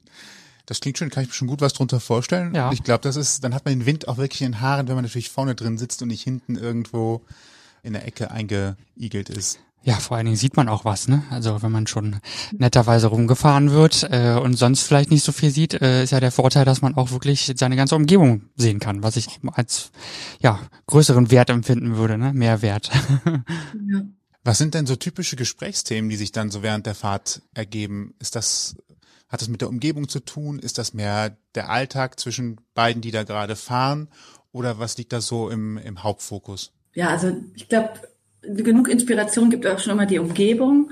Das 0.67 0.79
klingt 0.79 0.99
schön, 0.99 1.11
kann 1.11 1.25
ich 1.25 1.31
mir 1.31 1.35
schon 1.35 1.49
gut 1.49 1.61
was 1.63 1.73
drunter 1.73 1.99
vorstellen. 1.99 2.55
Ja. 2.55 2.71
Ich 2.71 2.85
glaube, 2.85 3.01
das 3.03 3.17
ist, 3.17 3.43
dann 3.43 3.57
hat 3.57 3.65
man 3.65 3.75
den 3.75 3.87
Wind 3.87 4.07
auch 4.07 4.19
wirklich 4.19 4.43
in 4.43 4.53
den 4.53 4.61
Haaren, 4.61 4.87
wenn 4.87 4.95
man 4.95 5.03
natürlich 5.03 5.29
vorne 5.29 5.57
drin 5.57 5.79
sitzt 5.79 6.01
und 6.01 6.07
nicht 6.07 6.23
hinten 6.23 6.55
irgendwo 6.55 7.23
in 7.83 7.93
der 7.93 8.07
Ecke 8.07 8.31
eingeigelt 8.31 9.31
ist. 9.31 9.59
Ja, 9.83 9.95
vor 9.95 10.17
allen 10.17 10.27
Dingen 10.27 10.37
sieht 10.37 10.57
man 10.57 10.69
auch 10.69 10.85
was, 10.85 11.09
ne? 11.09 11.25
Also 11.31 11.63
wenn 11.63 11.73
man 11.73 11.87
schon 11.87 12.21
netterweise 12.53 13.07
rumgefahren 13.07 13.71
wird 13.71 14.07
äh, 14.11 14.35
und 14.35 14.55
sonst 14.55 14.83
vielleicht 14.83 15.11
nicht 15.11 15.25
so 15.25 15.33
viel 15.33 15.51
sieht, 15.51 15.81
äh, 15.81 16.03
ist 16.03 16.11
ja 16.11 16.21
der 16.21 16.33
Vorteil, 16.33 16.67
dass 16.67 16.83
man 16.83 16.97
auch 16.97 17.13
wirklich 17.13 17.51
seine 17.57 17.77
ganze 17.77 17.97
Umgebung 17.97 18.43
sehen 18.57 18.79
kann, 18.79 19.03
was 19.03 19.17
ich 19.17 19.41
als 19.53 19.91
ja 20.41 20.61
größeren 20.87 21.31
Wert 21.31 21.49
empfinden 21.49 21.97
würde, 21.97 22.19
ne? 22.19 22.33
Mehr 22.35 22.61
Wert. 22.61 22.91
ja. 23.25 24.03
Was 24.45 24.59
sind 24.59 24.75
denn 24.75 24.87
so 24.87 24.97
typische 24.97 25.37
Gesprächsthemen, 25.37 26.11
die 26.11 26.17
sich 26.17 26.33
dann 26.33 26.51
so 26.51 26.63
während 26.63 26.87
der 26.87 26.95
Fahrt 26.95 27.43
ergeben? 27.55 28.15
Ist 28.19 28.37
das, 28.37 28.77
hat 29.29 29.41
das 29.41 29.49
mit 29.49 29.61
der 29.61 29.69
Umgebung 29.69 30.09
zu 30.09 30.21
tun? 30.21 30.59
Ist 30.59 30.79
das 30.79 30.95
mehr 30.95 31.37
der 31.55 31.69
Alltag 31.71 32.19
zwischen 32.19 32.61
beiden, 32.75 33.03
die 33.03 33.11
da 33.11 33.25
gerade 33.25 33.57
fahren? 33.57 34.09
Oder 34.53 34.79
was 34.79 34.97
liegt 34.97 35.13
da 35.13 35.21
so 35.21 35.51
im, 35.51 35.79
im 35.79 36.03
Hauptfokus? 36.03 36.73
ja, 36.95 37.09
also 37.09 37.37
ich 37.55 37.69
glaube, 37.69 37.91
genug 38.43 38.89
Inspiration 38.89 39.51
gibt 39.51 39.67
auch 39.67 39.79
schon 39.79 39.93
immer 39.93 40.07
die 40.07 40.19
Umgebung. 40.19 40.91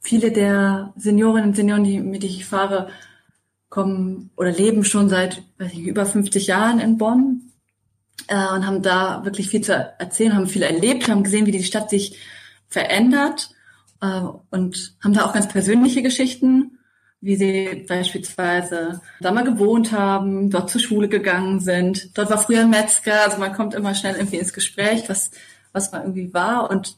Viele 0.00 0.32
der 0.32 0.92
Seniorinnen 0.96 1.50
und 1.50 1.56
Senioren, 1.56 1.84
die, 1.84 2.00
mit 2.00 2.24
ich 2.24 2.46
fahre, 2.46 2.88
kommen 3.68 4.30
oder 4.36 4.50
leben 4.50 4.84
schon 4.84 5.08
seit 5.08 5.42
weiß 5.58 5.72
ich, 5.72 5.80
über 5.80 6.04
50 6.04 6.48
Jahren 6.48 6.80
in 6.80 6.98
Bonn 6.98 7.52
äh, 8.26 8.34
und 8.34 8.66
haben 8.66 8.82
da 8.82 9.24
wirklich 9.24 9.48
viel 9.48 9.62
zu 9.62 9.72
erzählen, 9.72 10.34
haben 10.34 10.48
viel 10.48 10.62
erlebt, 10.62 11.08
haben 11.08 11.22
gesehen, 11.22 11.46
wie 11.46 11.52
die 11.52 11.62
Stadt 11.62 11.88
sich 11.88 12.18
verändert 12.68 13.50
äh, 14.02 14.22
und 14.50 14.96
haben 15.02 15.14
da 15.14 15.24
auch 15.24 15.32
ganz 15.32 15.48
persönliche 15.48 16.02
Geschichten, 16.02 16.78
wie 17.20 17.36
sie 17.36 17.86
beispielsweise 17.86 19.00
da 19.20 19.30
mal 19.30 19.44
gewohnt 19.44 19.92
haben, 19.92 20.50
dort 20.50 20.70
zur 20.70 20.80
Schule 20.80 21.08
gegangen 21.08 21.60
sind. 21.60 22.16
Dort 22.18 22.30
war 22.30 22.38
früher 22.38 22.62
ein 22.62 22.70
Metzger, 22.70 23.24
also 23.24 23.38
man 23.38 23.52
kommt 23.52 23.74
immer 23.74 23.94
schnell 23.94 24.16
irgendwie 24.16 24.38
ins 24.38 24.52
Gespräch, 24.52 25.04
was, 25.08 25.30
was 25.72 25.92
man 25.92 26.02
irgendwie 26.02 26.32
war. 26.32 26.70
Und 26.70 26.96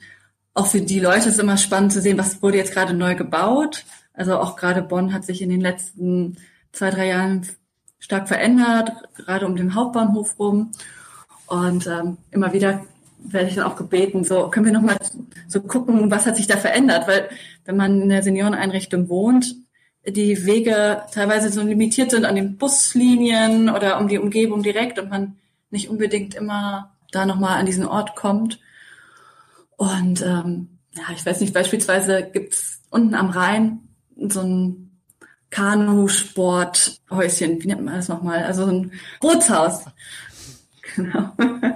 auch 0.55 0.67
für 0.67 0.81
die 0.81 1.01
Leute 1.01 1.29
ist 1.29 1.39
immer 1.39 1.57
spannend 1.57 1.93
zu 1.93 2.01
sehen, 2.01 2.19
was 2.19 2.43
wurde 2.43 2.59
jetzt 2.59 2.73
gerade 2.73 2.95
neu 2.95 3.15
gebaut. 3.15 3.85
Also 4.15 4.39
auch 4.39 4.57
gerade 4.57 4.83
Bonn 4.83 5.13
hat 5.13 5.25
sich 5.25 5.43
in 5.43 5.51
den 5.51 5.61
letzten 5.61 6.37
zwei, 6.73 6.91
drei 6.91 7.09
Jahren 7.09 7.47
stark 7.99 8.29
verändert, 8.29 8.93
gerade 9.15 9.47
um 9.47 9.57
den 9.57 9.75
Hauptbahnhof 9.75 10.39
rum. 10.39 10.73
Und 11.47 11.87
ähm, 11.87 12.19
immer 12.31 12.53
wieder 12.53 12.85
werde 13.19 13.49
ich 13.49 13.55
dann 13.55 13.65
auch 13.65 13.77
gebeten, 13.77 14.25
so 14.25 14.49
können 14.49 14.67
wir 14.67 14.73
nochmal 14.73 14.99
so 15.47 15.61
gucken, 15.61 16.11
was 16.11 16.27
hat 16.27 16.37
sich 16.37 16.47
da 16.47 16.57
verändert? 16.57 17.07
Weil 17.07 17.29
wenn 17.65 17.77
man 17.77 18.03
in 18.03 18.09
der 18.09 18.23
Senioreneinrichtung 18.23 19.09
wohnt, 19.09 19.55
die 20.07 20.47
Wege 20.47 21.03
teilweise 21.13 21.51
so 21.51 21.63
limitiert 21.63 22.11
sind 22.11 22.25
an 22.25 22.35
den 22.35 22.57
Buslinien 22.57 23.71
oder 23.71 24.01
um 24.01 24.09
die 24.09 24.19
Umgebung 24.19 24.63
direkt 24.63 24.99
und 24.99 25.11
man 25.11 25.37
nicht 25.71 25.89
unbedingt 25.89 26.35
immer 26.35 26.93
da 27.13 27.27
nochmal 27.27 27.59
an 27.59 27.67
diesen 27.67 27.87
Ort 27.87 28.17
kommt. 28.17 28.59
Und 29.77 30.23
ähm, 30.23 30.79
ja, 30.95 31.05
ich 31.15 31.25
weiß 31.25 31.41
nicht, 31.41 31.55
beispielsweise 31.55 32.29
gibt's 32.33 32.81
unten 32.91 33.15
am 33.15 33.31
Rhein 33.31 33.89
so 34.17 34.41
ein 34.41 34.99
Kanusporthäuschen, 35.51 37.63
wie 37.63 37.69
nennt 37.69 37.85
man 37.85 37.95
das 37.95 38.09
nochmal? 38.09 38.43
Also 38.45 38.65
so 38.65 38.73
ein 38.73 38.93
Bootshaus. 39.21 39.85
Genau. 40.97 41.33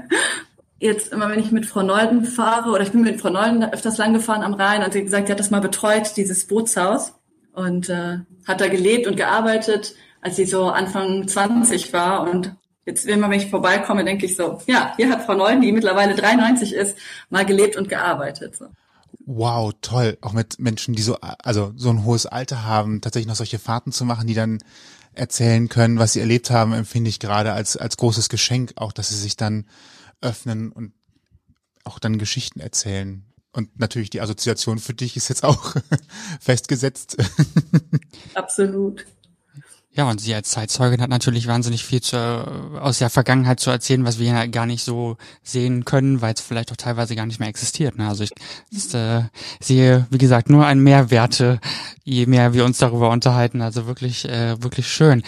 Jetzt 0.78 1.12
immer, 1.12 1.30
wenn 1.30 1.40
ich 1.40 1.52
mit 1.52 1.66
Frau 1.66 1.82
Nolden 1.82 2.24
fahre, 2.24 2.70
oder 2.70 2.82
ich 2.82 2.92
bin 2.92 3.02
mit 3.02 3.20
Frau 3.20 3.30
Nolden 3.30 3.64
öfters 3.64 3.98
lang 3.98 4.12
gefahren 4.12 4.42
am 4.42 4.54
Rhein 4.54 4.82
und 4.82 4.92
sie 4.92 4.98
hat 4.98 5.06
gesagt, 5.06 5.26
sie 5.26 5.32
hat 5.32 5.40
das 5.40 5.50
mal 5.50 5.60
betreut, 5.60 6.16
dieses 6.16 6.46
Bootshaus, 6.46 7.14
und 7.52 7.88
äh, 7.88 8.18
hat 8.46 8.60
da 8.60 8.68
gelebt 8.68 9.06
und 9.06 9.16
gearbeitet, 9.16 9.94
als 10.20 10.36
sie 10.36 10.44
so 10.44 10.68
Anfang 10.68 11.26
20 11.26 11.94
war. 11.94 12.30
Und 12.30 12.54
jetzt, 12.86 13.06
wenn 13.06 13.32
ich 13.32 13.50
vorbeikomme, 13.50 14.04
denke 14.04 14.26
ich 14.26 14.36
so, 14.36 14.60
ja, 14.66 14.94
hier 14.96 15.10
hat 15.10 15.26
Frau 15.26 15.34
Nolden, 15.34 15.60
die 15.60 15.72
mittlerweile 15.72 16.14
93 16.14 16.72
ist, 16.72 16.96
mal 17.28 17.44
gelebt 17.44 17.76
und 17.76 17.88
gearbeitet. 17.88 18.56
So. 18.56 18.66
Wow, 19.26 19.72
toll. 19.82 20.16
Auch 20.20 20.32
mit 20.32 20.58
Menschen, 20.60 20.94
die 20.94 21.02
so, 21.02 21.16
also 21.20 21.72
so 21.76 21.90
ein 21.90 22.04
hohes 22.04 22.26
Alter 22.26 22.64
haben, 22.64 23.00
tatsächlich 23.00 23.28
noch 23.28 23.36
solche 23.36 23.58
Fahrten 23.58 23.92
zu 23.92 24.04
machen, 24.04 24.26
die 24.28 24.34
dann 24.34 24.58
erzählen 25.12 25.68
können, 25.68 25.98
was 25.98 26.12
sie 26.12 26.20
erlebt 26.20 26.50
haben, 26.50 26.72
empfinde 26.72 27.10
ich 27.10 27.18
gerade 27.18 27.52
als, 27.52 27.76
als 27.76 27.96
großes 27.96 28.28
Geschenk, 28.28 28.72
auch 28.76 28.92
dass 28.92 29.08
sie 29.08 29.16
sich 29.16 29.36
dann 29.36 29.66
öffnen 30.20 30.70
und 30.70 30.92
auch 31.84 31.98
dann 31.98 32.18
Geschichten 32.18 32.60
erzählen. 32.60 33.24
Und 33.52 33.78
natürlich 33.80 34.10
die 34.10 34.20
Assoziation 34.20 34.78
für 34.78 34.92
dich 34.92 35.16
ist 35.16 35.28
jetzt 35.28 35.42
auch 35.42 35.74
festgesetzt. 36.40 37.16
Absolut. 38.34 39.06
Ja, 39.96 40.10
und 40.10 40.20
sie 40.20 40.34
als 40.34 40.50
Zeitzeugin 40.50 41.00
hat 41.00 41.08
natürlich 41.08 41.46
wahnsinnig 41.46 41.82
viel 41.82 42.02
zu, 42.02 42.18
aus 42.78 42.98
der 42.98 43.08
Vergangenheit 43.08 43.60
zu 43.60 43.70
erzählen, 43.70 44.04
was 44.04 44.18
wir 44.18 44.26
ja 44.26 44.44
gar 44.44 44.66
nicht 44.66 44.84
so 44.84 45.16
sehen 45.42 45.86
können, 45.86 46.20
weil 46.20 46.34
es 46.34 46.42
vielleicht 46.42 46.70
auch 46.70 46.76
teilweise 46.76 47.16
gar 47.16 47.24
nicht 47.24 47.40
mehr 47.40 47.48
existiert. 47.48 47.96
Ne? 47.96 48.06
Also 48.06 48.22
ich 48.24 48.32
ist, 48.70 48.94
äh, 48.94 49.22
sehe, 49.58 50.06
wie 50.10 50.18
gesagt, 50.18 50.50
nur 50.50 50.66
ein 50.66 50.80
Mehrwerte, 50.80 51.60
je 52.04 52.26
mehr 52.26 52.52
wir 52.52 52.66
uns 52.66 52.76
darüber 52.76 53.08
unterhalten. 53.08 53.62
Also 53.62 53.86
wirklich, 53.86 54.28
äh, 54.28 54.62
wirklich 54.62 54.86
schön. 54.86 55.22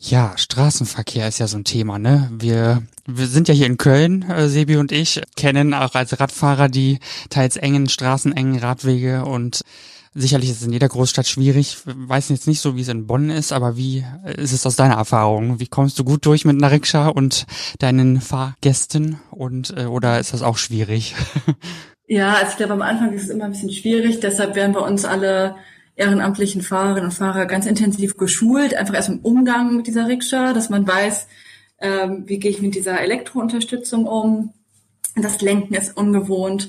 Ja, 0.00 0.32
Straßenverkehr 0.36 1.28
ist 1.28 1.38
ja 1.38 1.46
so 1.46 1.58
ein 1.58 1.64
Thema, 1.64 2.00
ne? 2.00 2.28
Wir, 2.36 2.82
wir 3.06 3.28
sind 3.28 3.46
ja 3.46 3.54
hier 3.54 3.66
in 3.66 3.76
Köln, 3.76 4.28
äh, 4.28 4.48
Sebi 4.48 4.78
und 4.78 4.90
ich, 4.90 5.22
kennen 5.36 5.74
auch 5.74 5.94
als 5.94 6.18
Radfahrer 6.18 6.68
die 6.68 6.98
teils 7.30 7.56
engen 7.56 7.88
Straßen, 7.88 8.36
engen 8.36 8.58
Radwege 8.58 9.24
und 9.24 9.62
Sicherlich 10.14 10.50
ist 10.50 10.60
es 10.60 10.66
in 10.66 10.72
jeder 10.72 10.88
Großstadt 10.88 11.26
schwierig. 11.26 11.78
Weiß 11.84 12.28
jetzt 12.28 12.46
nicht 12.46 12.60
so, 12.60 12.76
wie 12.76 12.82
es 12.82 12.88
in 12.88 13.06
Bonn 13.06 13.30
ist, 13.30 13.52
aber 13.52 13.76
wie 13.76 14.04
ist 14.36 14.52
es 14.52 14.66
aus 14.66 14.76
deiner 14.76 14.96
Erfahrung? 14.96 15.58
Wie 15.58 15.66
kommst 15.66 15.98
du 15.98 16.04
gut 16.04 16.26
durch 16.26 16.44
mit 16.44 16.56
einer 16.56 16.70
Rikscha 16.70 17.08
und 17.08 17.46
deinen 17.78 18.20
Fahrgästen 18.20 19.20
und 19.30 19.74
äh, 19.76 19.86
oder 19.86 20.20
ist 20.20 20.34
das 20.34 20.42
auch 20.42 20.58
schwierig? 20.58 21.14
Ja, 22.08 22.34
also 22.34 22.50
ich 22.50 22.56
glaube, 22.58 22.74
am 22.74 22.82
Anfang 22.82 23.14
ist 23.14 23.22
es 23.22 23.30
immer 23.30 23.44
ein 23.46 23.52
bisschen 23.52 23.72
schwierig. 23.72 24.20
Deshalb 24.20 24.54
werden 24.54 24.74
bei 24.74 24.80
uns 24.80 25.06
alle 25.06 25.56
ehrenamtlichen 25.94 26.60
Fahrerinnen 26.60 27.04
und 27.04 27.14
Fahrer 27.14 27.46
ganz 27.46 27.64
intensiv 27.64 28.18
geschult, 28.18 28.74
einfach 28.74 28.94
erst 28.94 29.08
im 29.08 29.20
Umgang 29.20 29.76
mit 29.76 29.86
dieser 29.86 30.08
Rikscha, 30.08 30.52
dass 30.52 30.68
man 30.68 30.86
weiß, 30.86 31.26
ähm, 31.80 32.24
wie 32.26 32.38
gehe 32.38 32.50
ich 32.50 32.60
mit 32.60 32.74
dieser 32.74 33.00
Elektrounterstützung 33.00 34.06
um. 34.06 34.52
Das 35.16 35.40
Lenken 35.40 35.72
ist 35.72 35.96
ungewohnt 35.96 36.68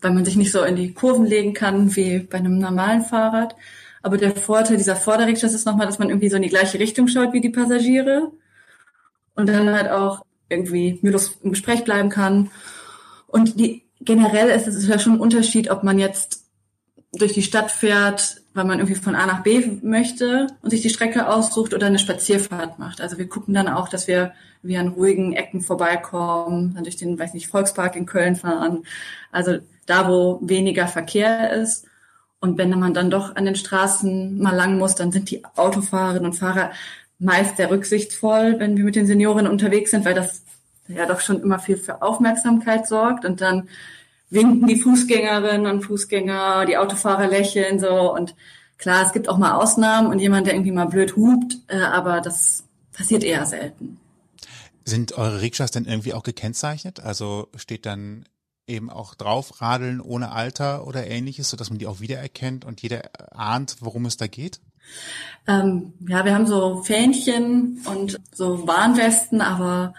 weil 0.00 0.12
man 0.12 0.24
sich 0.24 0.36
nicht 0.36 0.52
so 0.52 0.62
in 0.62 0.76
die 0.76 0.92
Kurven 0.92 1.26
legen 1.26 1.54
kann 1.54 1.94
wie 1.96 2.20
bei 2.20 2.38
einem 2.38 2.58
normalen 2.58 3.02
Fahrrad. 3.02 3.56
Aber 4.02 4.16
der 4.16 4.34
Vorteil 4.34 4.76
dieser 4.76 4.96
Vorderrikscha 4.96 5.46
ist 5.46 5.66
nochmal, 5.66 5.86
dass 5.86 5.98
man 5.98 6.08
irgendwie 6.08 6.28
so 6.28 6.36
in 6.36 6.42
die 6.42 6.48
gleiche 6.48 6.78
Richtung 6.78 7.08
schaut 7.08 7.32
wie 7.32 7.40
die 7.40 7.50
Passagiere 7.50 8.30
und 9.34 9.48
dann 9.48 9.70
halt 9.70 9.90
auch 9.90 10.24
irgendwie 10.48 10.98
mühelos 11.02 11.38
im 11.42 11.50
Gespräch 11.50 11.84
bleiben 11.84 12.08
kann. 12.08 12.50
Und 13.26 13.58
die, 13.58 13.82
generell 14.00 14.48
ist 14.48 14.66
es 14.66 14.86
ja 14.86 14.98
schon 14.98 15.14
ein 15.14 15.20
Unterschied, 15.20 15.70
ob 15.70 15.82
man 15.82 15.98
jetzt 15.98 16.44
durch 17.12 17.32
die 17.32 17.42
Stadt 17.42 17.70
fährt, 17.70 18.42
weil 18.54 18.64
man 18.64 18.78
irgendwie 18.78 19.00
von 19.00 19.14
A 19.14 19.26
nach 19.26 19.42
B 19.42 19.78
möchte 19.82 20.48
und 20.62 20.70
sich 20.70 20.82
die 20.82 20.90
Strecke 20.90 21.28
aussucht 21.28 21.74
oder 21.74 21.86
eine 21.86 21.98
Spazierfahrt 21.98 22.78
macht. 22.78 23.00
Also 23.00 23.18
wir 23.18 23.28
gucken 23.28 23.54
dann 23.54 23.68
auch, 23.68 23.88
dass 23.88 24.08
wir 24.08 24.32
wie 24.62 24.76
an 24.76 24.88
ruhigen 24.88 25.32
Ecken 25.32 25.60
vorbeikommen, 25.60 26.74
dann 26.74 26.84
durch 26.84 26.96
den, 26.96 27.18
weiß 27.18 27.34
nicht, 27.34 27.48
Volkspark 27.48 27.96
in 27.96 28.06
Köln 28.06 28.36
fahren. 28.36 28.84
Also 29.30 29.58
da, 29.88 30.08
wo 30.08 30.38
weniger 30.42 30.86
Verkehr 30.86 31.52
ist. 31.52 31.86
Und 32.40 32.58
wenn 32.58 32.70
man 32.78 32.94
dann 32.94 33.10
doch 33.10 33.34
an 33.34 33.44
den 33.44 33.56
Straßen 33.56 34.38
mal 34.38 34.54
lang 34.54 34.78
muss, 34.78 34.94
dann 34.94 35.10
sind 35.10 35.30
die 35.30 35.44
Autofahrerinnen 35.56 36.26
und 36.26 36.34
Fahrer 36.34 36.70
meist 37.18 37.56
sehr 37.56 37.70
rücksichtsvoll, 37.70 38.56
wenn 38.58 38.76
wir 38.76 38.84
mit 38.84 38.94
den 38.94 39.06
Seniorinnen 39.06 39.50
unterwegs 39.50 39.90
sind, 39.90 40.04
weil 40.04 40.14
das 40.14 40.42
ja 40.86 41.06
doch 41.06 41.20
schon 41.20 41.42
immer 41.42 41.58
viel 41.58 41.76
für 41.76 42.00
Aufmerksamkeit 42.02 42.86
sorgt. 42.86 43.24
Und 43.24 43.40
dann 43.40 43.68
winken 44.30 44.66
die 44.66 44.80
Fußgängerinnen 44.80 45.66
und 45.66 45.82
Fußgänger, 45.82 46.66
die 46.66 46.76
Autofahrer 46.76 47.26
lächeln 47.26 47.80
so. 47.80 48.14
Und 48.14 48.34
klar, 48.76 49.04
es 49.04 49.12
gibt 49.12 49.28
auch 49.28 49.38
mal 49.38 49.54
Ausnahmen 49.54 50.08
und 50.08 50.20
jemand, 50.20 50.46
der 50.46 50.54
irgendwie 50.54 50.72
mal 50.72 50.86
blöd 50.86 51.16
hupt, 51.16 51.58
äh, 51.68 51.80
aber 51.80 52.20
das 52.20 52.64
passiert 52.92 53.24
eher 53.24 53.46
selten. 53.46 53.98
Sind 54.84 55.18
eure 55.18 55.40
Rikschas 55.40 55.70
denn 55.70 55.84
irgendwie 55.84 56.14
auch 56.14 56.22
gekennzeichnet? 56.22 57.00
Also 57.00 57.48
steht 57.56 57.84
dann 57.84 58.24
eben 58.68 58.90
auch 58.90 59.14
drauf, 59.14 59.60
Radeln 59.60 60.00
ohne 60.00 60.32
Alter 60.32 60.86
oder 60.86 61.06
ähnliches, 61.06 61.50
sodass 61.50 61.70
man 61.70 61.78
die 61.78 61.86
auch 61.86 62.00
wiedererkennt 62.00 62.64
und 62.64 62.82
jeder 62.82 63.10
ahnt, 63.32 63.76
worum 63.80 64.06
es 64.06 64.16
da 64.16 64.26
geht? 64.26 64.60
Ähm, 65.46 65.94
ja, 66.06 66.24
wir 66.24 66.34
haben 66.34 66.46
so 66.46 66.82
Fähnchen 66.82 67.82
und 67.86 68.18
so 68.32 68.66
Warnwesten, 68.66 69.40
aber 69.40 69.94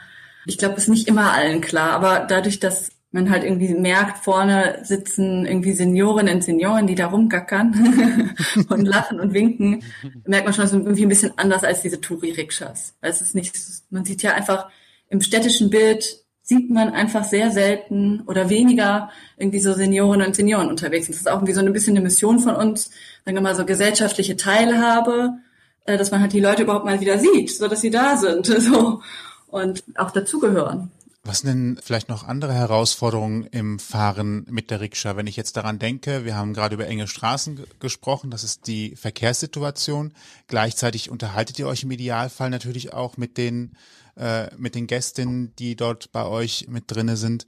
ich 0.46 0.58
glaube, 0.58 0.76
es 0.76 0.84
ist 0.84 0.90
nicht 0.90 1.08
immer 1.08 1.34
allen 1.34 1.62
klar. 1.62 1.92
Aber 1.92 2.26
dadurch, 2.28 2.60
dass 2.60 2.92
man 3.12 3.30
halt 3.32 3.44
irgendwie 3.44 3.74
merkt, 3.74 4.24
vorne 4.24 4.80
sitzen 4.84 5.46
irgendwie 5.46 5.74
Seniorinnen 5.74 6.36
und 6.36 6.44
Senioren, 6.44 6.86
die 6.86 6.96
da 6.96 7.08
rumgackern 7.08 8.36
und 8.70 8.86
lachen 8.86 9.20
und 9.20 9.34
winken, 9.34 9.84
merkt 10.26 10.46
man 10.46 10.54
schon, 10.54 10.66
es 10.66 10.72
ist 10.72 10.78
irgendwie 10.78 11.06
ein 11.06 11.10
bisschen 11.10 11.38
anders 11.38 11.64
als 11.64 11.82
diese 11.82 12.02
Touri-Rikschas. 12.02 12.96
Es 13.02 13.22
ist 13.22 13.34
nicht, 13.34 13.58
man 13.90 14.06
sieht 14.06 14.22
ja 14.22 14.34
einfach 14.34 14.70
im 15.08 15.22
städtischen 15.22 15.72
Bild 15.72 16.24
sieht 16.50 16.72
man 16.72 16.90
einfach 16.90 17.24
sehr 17.24 17.52
selten 17.52 18.22
oder 18.22 18.50
weniger 18.50 19.12
irgendwie 19.38 19.60
so 19.60 19.74
Seniorinnen 19.74 20.26
und 20.26 20.36
Senioren 20.36 20.68
unterwegs. 20.68 21.06
Das 21.06 21.18
ist 21.18 21.30
auch 21.30 21.36
irgendwie 21.36 21.54
so 21.54 21.60
ein 21.60 21.72
bisschen 21.72 21.96
eine 21.96 22.04
Mission 22.04 22.40
von 22.40 22.56
uns, 22.56 22.90
sagen 23.24 23.38
wir 23.38 23.42
mal 23.42 23.56
so 23.56 23.66
gesellschaftliche 23.66 24.36
Teilhabe, 24.36 25.36
äh, 25.86 25.96
dass 25.96 26.10
man 26.10 26.22
halt 26.22 26.34
die 26.34 26.40
Leute 26.40 26.64
überhaupt 26.64 26.86
mal 26.86 27.00
wieder 27.02 27.20
sieht, 27.20 27.52
so 27.52 27.68
dass 27.68 27.82
sie 27.82 27.92
da 27.92 28.18
sind, 28.18 28.46
so 28.48 29.02
und 29.48 29.84
auch 29.96 30.10
dazugehören. 30.10 30.90
Was 31.24 31.40
sind 31.40 31.50
denn 31.50 31.80
vielleicht 31.84 32.10
noch 32.10 32.28
andere 32.28 32.54
Herausforderungen 32.54 33.44
im 33.52 33.78
Fahren 33.78 34.48
mit 34.50 34.72
der 34.72 34.80
Rikscha? 34.80 35.16
Wenn 35.16 35.28
ich 35.28 35.36
jetzt 35.36 35.56
daran 35.56 35.78
denke, 35.78 36.26
wir 36.26 36.36
haben 36.36 36.54
gerade 36.54 36.74
über 36.74 36.88
enge 36.88 37.08
Straßen 37.08 37.64
gesprochen, 37.80 38.32
das 38.32 38.44
ist 38.44 38.66
die 38.66 38.96
Verkehrssituation. 38.96 40.14
Gleichzeitig 40.48 41.12
unterhaltet 41.12 41.60
ihr 41.60 41.68
euch 41.68 41.84
im 41.84 41.92
Idealfall 41.92 42.50
natürlich 42.50 42.94
auch 42.94 43.18
mit 43.18 43.38
den 43.38 43.74
äh, 44.20 44.50
mit 44.58 44.76
den 44.76 44.88
Gästinnen, 44.88 45.56
die 45.58 45.76
dort 45.76 46.12
bei 46.12 46.26
euch 46.26 46.68
mit 46.68 46.86
drinne 46.88 47.18
sind, 47.18 47.46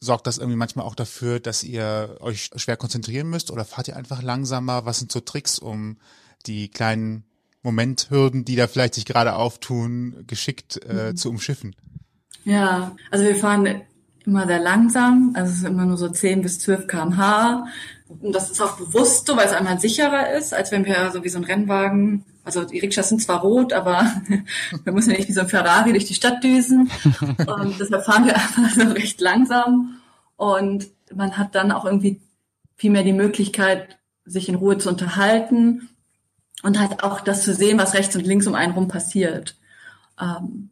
sorgt 0.00 0.26
das 0.26 0.38
irgendwie 0.38 0.56
manchmal 0.56 0.86
auch 0.86 0.94
dafür, 0.94 1.40
dass 1.40 1.62
ihr 1.62 2.16
euch 2.20 2.50
schwer 2.56 2.76
konzentrieren 2.76 3.28
müsst 3.28 3.50
oder 3.50 3.64
fahrt 3.64 3.88
ihr 3.88 3.96
einfach 3.96 4.22
langsamer? 4.22 4.86
Was 4.86 4.98
sind 4.98 5.12
so 5.12 5.20
Tricks, 5.20 5.58
um 5.58 5.98
die 6.46 6.68
kleinen 6.68 7.24
Momenthürden, 7.62 8.44
die 8.44 8.56
da 8.56 8.66
vielleicht 8.66 8.94
sich 8.94 9.04
gerade 9.04 9.36
auftun, 9.36 10.24
geschickt 10.26 10.80
äh, 10.88 11.10
mhm. 11.10 11.16
zu 11.16 11.28
umschiffen? 11.28 11.76
Ja, 12.44 12.96
also 13.10 13.24
wir 13.24 13.36
fahren 13.36 13.82
immer 14.24 14.46
sehr 14.46 14.60
langsam, 14.60 15.32
also 15.34 15.52
es 15.52 15.58
ist 15.58 15.64
immer 15.64 15.84
nur 15.84 15.98
so 15.98 16.08
10 16.08 16.42
bis 16.42 16.58
12 16.60 16.86
kmh. 16.86 17.66
Und 18.20 18.32
das 18.34 18.50
ist 18.50 18.60
auch 18.60 18.76
bewusst 18.76 19.26
so, 19.26 19.36
weil 19.36 19.46
es 19.46 19.52
einmal 19.52 19.78
sicherer 19.78 20.32
ist, 20.32 20.52
als 20.52 20.72
wenn 20.72 20.84
wir 20.84 21.10
so 21.12 21.22
wie 21.22 21.28
so 21.28 21.38
ein 21.38 21.44
Rennwagen 21.44 22.24
also 22.44 22.64
die 22.64 22.78
Rikschas 22.78 23.08
sind 23.08 23.22
zwar 23.22 23.40
rot, 23.40 23.72
aber 23.72 24.10
wir 24.84 24.92
müssen 24.92 25.10
ja 25.10 25.16
nicht 25.16 25.28
wie 25.28 25.32
so 25.32 25.42
ein 25.42 25.48
Ferrari 25.48 25.92
durch 25.92 26.06
die 26.06 26.14
Stadt 26.14 26.42
düsen. 26.42 26.90
Und 27.46 27.78
deshalb 27.78 28.04
fahren 28.04 28.26
wir 28.26 28.34
einfach 28.34 28.70
so 28.70 28.82
recht 28.92 29.20
langsam. 29.20 30.00
Und 30.36 30.88
man 31.14 31.36
hat 31.36 31.54
dann 31.54 31.72
auch 31.72 31.84
irgendwie 31.84 32.20
viel 32.76 32.90
mehr 32.90 33.02
die 33.02 33.12
Möglichkeit, 33.12 33.98
sich 34.24 34.48
in 34.48 34.54
Ruhe 34.54 34.78
zu 34.78 34.88
unterhalten 34.88 35.88
und 36.62 36.78
halt 36.78 37.02
auch 37.02 37.20
das 37.20 37.42
zu 37.42 37.52
sehen, 37.54 37.78
was 37.78 37.94
rechts 37.94 38.16
und 38.16 38.26
links 38.26 38.46
um 38.46 38.54
einen 38.54 38.72
rum 38.72 38.88
passiert. 38.88 39.56
Ähm, 40.20 40.70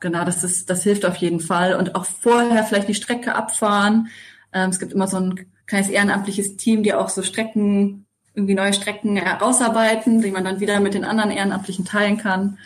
genau, 0.00 0.24
das 0.24 0.44
ist, 0.44 0.70
das 0.70 0.82
hilft 0.82 1.04
auf 1.04 1.16
jeden 1.16 1.40
Fall. 1.40 1.76
Und 1.76 1.94
auch 1.94 2.04
vorher 2.04 2.64
vielleicht 2.64 2.88
die 2.88 2.94
Strecke 2.94 3.34
abfahren. 3.34 4.08
Ähm, 4.52 4.70
es 4.70 4.78
gibt 4.78 4.92
immer 4.92 5.08
so 5.08 5.18
ein 5.18 5.46
kleines 5.66 5.88
ehrenamtliches 5.88 6.56
Team, 6.56 6.82
die 6.82 6.94
auch 6.94 7.08
so 7.08 7.22
Strecken 7.22 8.06
irgendwie 8.34 8.54
neue 8.54 8.74
Strecken 8.74 9.16
herausarbeiten, 9.16 10.20
die 10.20 10.30
man 10.30 10.44
dann 10.44 10.60
wieder 10.60 10.78
mit 10.80 10.94
den 10.94 11.04
anderen 11.04 11.30
Ehrenamtlichen 11.30 11.84
teilen 11.84 12.18
kann. 12.18 12.58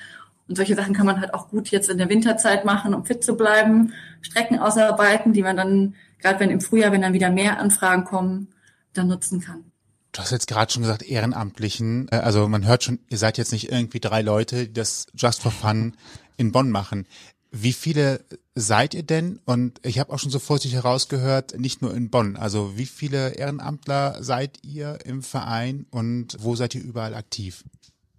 Und 0.49 0.57
solche 0.57 0.75
Sachen 0.75 0.95
kann 0.95 1.07
man 1.07 1.21
halt 1.21 1.33
auch 1.33 1.49
gut 1.49 1.69
jetzt 1.69 1.89
in 1.89 1.99
der 1.99 2.09
Winterzeit 2.09 2.65
machen, 2.65 2.93
um 2.93 3.05
fit 3.05 3.23
zu 3.23 3.37
bleiben. 3.37 3.93
Strecken 4.21 4.59
ausarbeiten, 4.59 5.33
die 5.33 5.43
man 5.43 5.57
dann, 5.57 5.95
gerade 6.19 6.41
wenn 6.41 6.51
im 6.51 6.61
Frühjahr, 6.61 6.91
wenn 6.91 7.03
dann 7.03 7.13
wieder 7.13 7.31
mehr 7.31 7.61
Anfragen 7.61 8.05
kommen, 8.05 8.49
dann 8.95 9.07
nutzen 9.07 9.41
kann. 9.41 9.65
Du 10.13 10.21
hast 10.21 10.33
jetzt 10.33 10.49
gerade 10.49 10.73
schon 10.73 10.83
gesagt, 10.83 11.03
Ehrenamtlichen. 11.03 12.09
Äh, 12.11 12.17
also 12.17 12.49
man 12.49 12.67
hört 12.67 12.83
schon, 12.83 12.99
ihr 13.09 13.19
seid 13.19 13.39
jetzt 13.39 13.53
nicht 13.53 13.71
irgendwie 13.71 14.01
drei 14.01 14.23
Leute, 14.23 14.67
die 14.67 14.73
das 14.73 15.07
just 15.15 15.41
for 15.41 15.53
fun 15.53 15.95
in 16.37 16.51
Bonn 16.51 16.71
machen. 16.71 17.07
Wie 17.51 17.73
viele 17.73 18.25
seid 18.55 18.95
ihr 18.95 19.03
denn? 19.03 19.41
Und 19.45 19.81
ich 19.85 19.99
habe 19.99 20.13
auch 20.13 20.19
schon 20.19 20.31
so 20.31 20.39
vorsichtig 20.39 20.75
herausgehört, 20.75 21.59
nicht 21.59 21.83
nur 21.83 21.95
in 21.95 22.11
Bonn. 22.11 22.37
Also 22.37 22.77
wie 22.77 22.87
viele 22.87 23.31
Ehrenamtler 23.35 24.23
seid 24.23 24.59
ihr 24.63 24.99
im 25.05 25.23
Verein 25.23 25.87
und 25.91 26.37
wo 26.41 26.55
seid 26.55 26.75
ihr 26.75 26.83
überall 26.83 27.15
aktiv? 27.15 27.65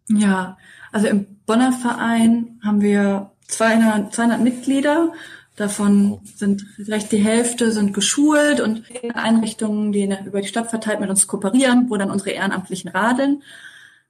Ja, 0.09 0.57
also 0.91 1.07
im 1.07 1.25
Bonner 1.45 1.71
Verein 1.71 2.59
haben 2.63 2.81
wir 2.81 3.31
200, 3.47 4.13
200 4.13 4.41
Mitglieder 4.41 5.13
Davon 5.61 6.21
sind 6.23 6.65
vielleicht 6.75 7.11
die 7.11 7.23
Hälfte 7.23 7.71
sind 7.71 7.93
geschult 7.93 8.61
und 8.61 8.83
Einrichtungen, 9.13 9.91
die 9.91 10.11
über 10.25 10.41
die 10.41 10.47
Stadt 10.47 10.69
verteilt 10.69 11.01
mit 11.01 11.09
uns 11.09 11.27
kooperieren, 11.27 11.89
wo 11.89 11.97
dann 11.97 12.09
unsere 12.09 12.31
Ehrenamtlichen 12.31 12.89
radeln. 12.89 13.43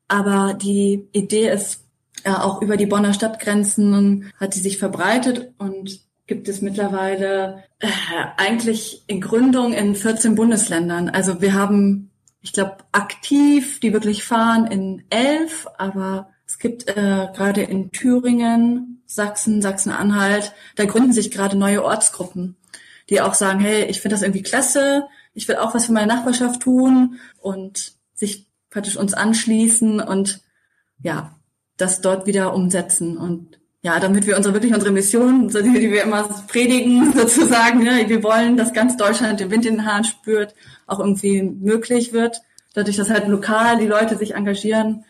Aber 0.07 0.53
die 0.53 1.07
Idee 1.11 1.49
ist 1.49 1.80
ja 2.25 2.43
auch 2.43 2.61
über 2.61 2.77
die 2.77 2.85
Bonner 2.85 3.13
Stadtgrenzen 3.13 4.31
hat 4.39 4.53
sie 4.53 4.61
sich 4.61 4.77
verbreitet 4.77 5.53
und 5.57 6.01
gibt 6.27 6.47
es 6.47 6.61
mittlerweile 6.61 7.63
äh, 7.79 7.89
eigentlich 8.37 9.03
in 9.07 9.19
Gründung 9.19 9.73
in 9.73 9.95
14 9.95 10.35
Bundesländern. 10.35 11.09
Also 11.09 11.41
wir 11.41 11.53
haben, 11.53 12.09
ich 12.41 12.53
glaube, 12.53 12.77
aktiv, 12.91 13.79
die 13.81 13.91
wirklich 13.91 14.23
fahren 14.23 14.65
in 14.67 15.03
elf, 15.09 15.67
aber 15.77 16.29
es 16.47 16.57
gibt 16.57 16.87
äh, 16.87 17.27
gerade 17.35 17.63
in 17.63 17.91
Thüringen, 17.91 19.03
Sachsen, 19.05 19.61
Sachsen-Anhalt, 19.61 20.53
da 20.75 20.85
gründen 20.85 21.11
sich 21.11 21.31
gerade 21.31 21.57
neue 21.57 21.83
Ortsgruppen, 21.83 22.55
die 23.09 23.19
auch 23.19 23.33
sagen, 23.33 23.59
hey, 23.59 23.85
ich 23.85 23.99
finde 23.99 24.15
das 24.15 24.21
irgendwie 24.21 24.43
klasse, 24.43 25.03
ich 25.33 25.47
will 25.47 25.57
auch 25.57 25.73
was 25.73 25.85
für 25.85 25.91
meine 25.91 26.07
Nachbarschaft 26.07 26.61
tun 26.61 27.19
und 27.39 27.93
sich 28.13 28.47
praktisch 28.69 28.95
uns 28.95 29.13
anschließen 29.13 29.99
und 29.99 30.41
ja, 31.01 31.35
das 31.81 32.01
dort 32.01 32.25
wieder 32.27 32.53
umsetzen. 32.53 33.17
Und 33.17 33.59
ja, 33.81 33.99
damit 33.99 34.27
wir 34.27 34.37
unsere 34.37 34.53
wirklich 34.53 34.73
unsere 34.73 34.91
Mission, 34.91 35.47
die, 35.47 35.91
wir 35.91 36.03
immer 36.03 36.23
predigen, 36.47 37.11
sozusagen, 37.15 37.81
ja, 37.81 38.07
wir 38.07 38.23
wollen, 38.23 38.55
dass 38.55 38.73
ganz 38.73 38.95
Deutschland 38.95 39.39
den 39.39 39.49
Wind 39.49 39.65
in 39.65 39.77
den 39.77 39.85
Haaren 39.85 40.03
spürt, 40.03 40.53
auch 40.85 40.99
irgendwie 40.99 41.41
möglich 41.41 42.13
wird, 42.13 42.41
dadurch, 42.73 42.97
dass 42.97 43.09
halt 43.09 43.27
lokal 43.27 43.79
die 43.79 43.87
Leute 43.87 44.17
sich 44.17 44.35
engagieren. 44.35 45.03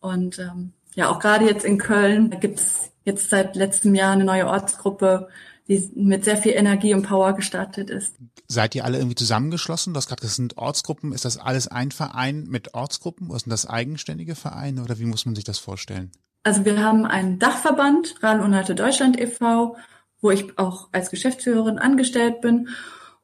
Und 0.00 0.38
ähm, 0.38 0.72
ja, 0.94 1.10
auch 1.10 1.18
gerade 1.18 1.46
jetzt 1.46 1.64
in 1.64 1.78
Köln 1.78 2.36
gibt's 2.40 2.92
jetzt 3.04 3.30
seit 3.30 3.56
letztem 3.56 3.94
Jahr 3.94 4.12
eine 4.12 4.24
neue 4.24 4.46
Ortsgruppe, 4.46 5.28
die 5.68 5.90
mit 5.94 6.24
sehr 6.24 6.36
viel 6.36 6.52
Energie 6.52 6.94
und 6.94 7.06
Power 7.06 7.32
gestartet 7.32 7.90
ist. 7.90 8.14
Seid 8.48 8.74
ihr 8.74 8.84
alle 8.84 8.98
irgendwie 8.98 9.14
zusammengeschlossen? 9.14 9.94
Du 9.94 9.98
hast 9.98 10.08
gerade 10.08 10.20
gesagt, 10.20 10.30
das 10.30 10.36
sind 10.36 10.58
Ortsgruppen. 10.58 11.12
Ist 11.12 11.24
das 11.24 11.38
alles 11.38 11.68
ein 11.68 11.90
Verein 11.90 12.44
mit 12.44 12.74
Ortsgruppen? 12.74 13.30
Oder 13.30 13.38
sind 13.38 13.50
das 13.50 13.66
eigenständige 13.66 14.34
Vereine 14.34 14.82
oder 14.82 14.98
wie 14.98 15.06
muss 15.06 15.24
man 15.24 15.34
sich 15.34 15.44
das 15.44 15.58
vorstellen? 15.58 16.12
Also 16.42 16.66
wir 16.66 16.78
haben 16.82 17.06
einen 17.06 17.38
Dachverband, 17.38 18.22
Rahn-Unhalte 18.22 18.74
Deutschland 18.74 19.18
e.V., 19.18 19.76
wo 20.20 20.30
ich 20.30 20.58
auch 20.58 20.88
als 20.92 21.10
Geschäftsführerin 21.10 21.78
angestellt 21.78 22.42
bin. 22.42 22.68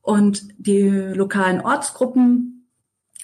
Und 0.00 0.48
die 0.56 0.88
lokalen 0.88 1.60
Ortsgruppen 1.60 2.60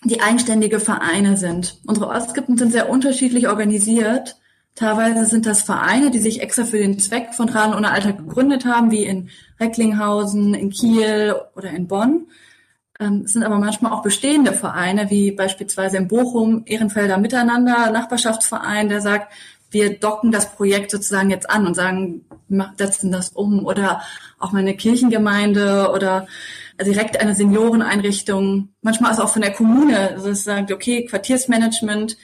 die 0.04 0.20
eigenständige 0.20 0.78
Vereine 0.78 1.37
sind. 1.37 1.80
Unsere 1.87 2.08
Ortsgruppen 2.08 2.58
sind 2.58 2.73
sehr 2.73 2.90
unterschiedlich 2.90 3.49
organisiert. 3.49 4.37
Teilweise 4.76 5.25
sind 5.25 5.47
das 5.47 5.62
Vereine, 5.62 6.11
die 6.11 6.18
sich 6.18 6.42
extra 6.42 6.64
für 6.64 6.76
den 6.76 6.99
Zweck 6.99 7.33
von 7.33 7.49
Rahn 7.49 7.75
ohne 7.75 7.90
Alter 7.90 8.12
gegründet 8.12 8.66
haben, 8.66 8.90
wie 8.90 9.04
in 9.04 9.30
Recklinghausen, 9.59 10.52
in 10.52 10.68
Kiel 10.68 11.35
oder 11.56 11.71
in 11.71 11.88
Bonn. 11.88 12.26
Ähm, 13.00 13.23
es 13.25 13.33
sind 13.33 13.42
aber 13.42 13.59
manchmal 13.59 13.92
auch 13.92 14.02
bestehende 14.02 14.52
Vereine, 14.52 15.09
wie 15.09 15.33
beispielsweise 15.33 15.97
in 15.97 16.09
Bochum, 16.09 16.62
Ehrenfelder 16.66 17.16
Miteinander, 17.16 17.90
Nachbarschaftsverein, 17.90 18.90
der 18.90 19.00
sagt, 19.00 19.33
wir 19.71 19.99
docken 19.99 20.30
das 20.30 20.52
Projekt 20.52 20.90
sozusagen 20.90 21.30
jetzt 21.30 21.49
an 21.49 21.66
und 21.66 21.75
sagen, 21.75 22.26
setzen 22.76 23.11
das 23.11 23.30
um. 23.30 23.64
Oder 23.64 24.02
auch 24.38 24.52
meine 24.52 24.76
Kirchengemeinde 24.76 25.90
oder 25.95 26.26
direkt 26.85 27.18
eine 27.18 27.35
Senioreneinrichtung, 27.35 28.75
manchmal 28.83 29.12
ist 29.12 29.21
auch 29.21 29.30
von 29.30 29.40
der 29.40 29.54
Kommune, 29.54 30.11
also 30.11 30.28
es 30.28 30.45
sagt, 30.45 30.71
okay, 30.71 31.06
Quartiersmanagement, 31.06 32.18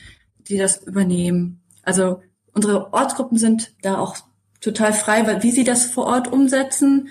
die 0.48 0.58
das 0.58 0.86
übernehmen. 0.86 1.62
Also 1.82 2.20
unsere 2.54 2.92
Ortsgruppen 2.92 3.38
sind 3.38 3.72
da 3.82 3.98
auch 3.98 4.16
total 4.60 4.92
frei, 4.92 5.26
weil 5.26 5.42
wie 5.42 5.50
sie 5.50 5.64
das 5.64 5.86
vor 5.86 6.06
Ort 6.06 6.32
umsetzen. 6.32 7.08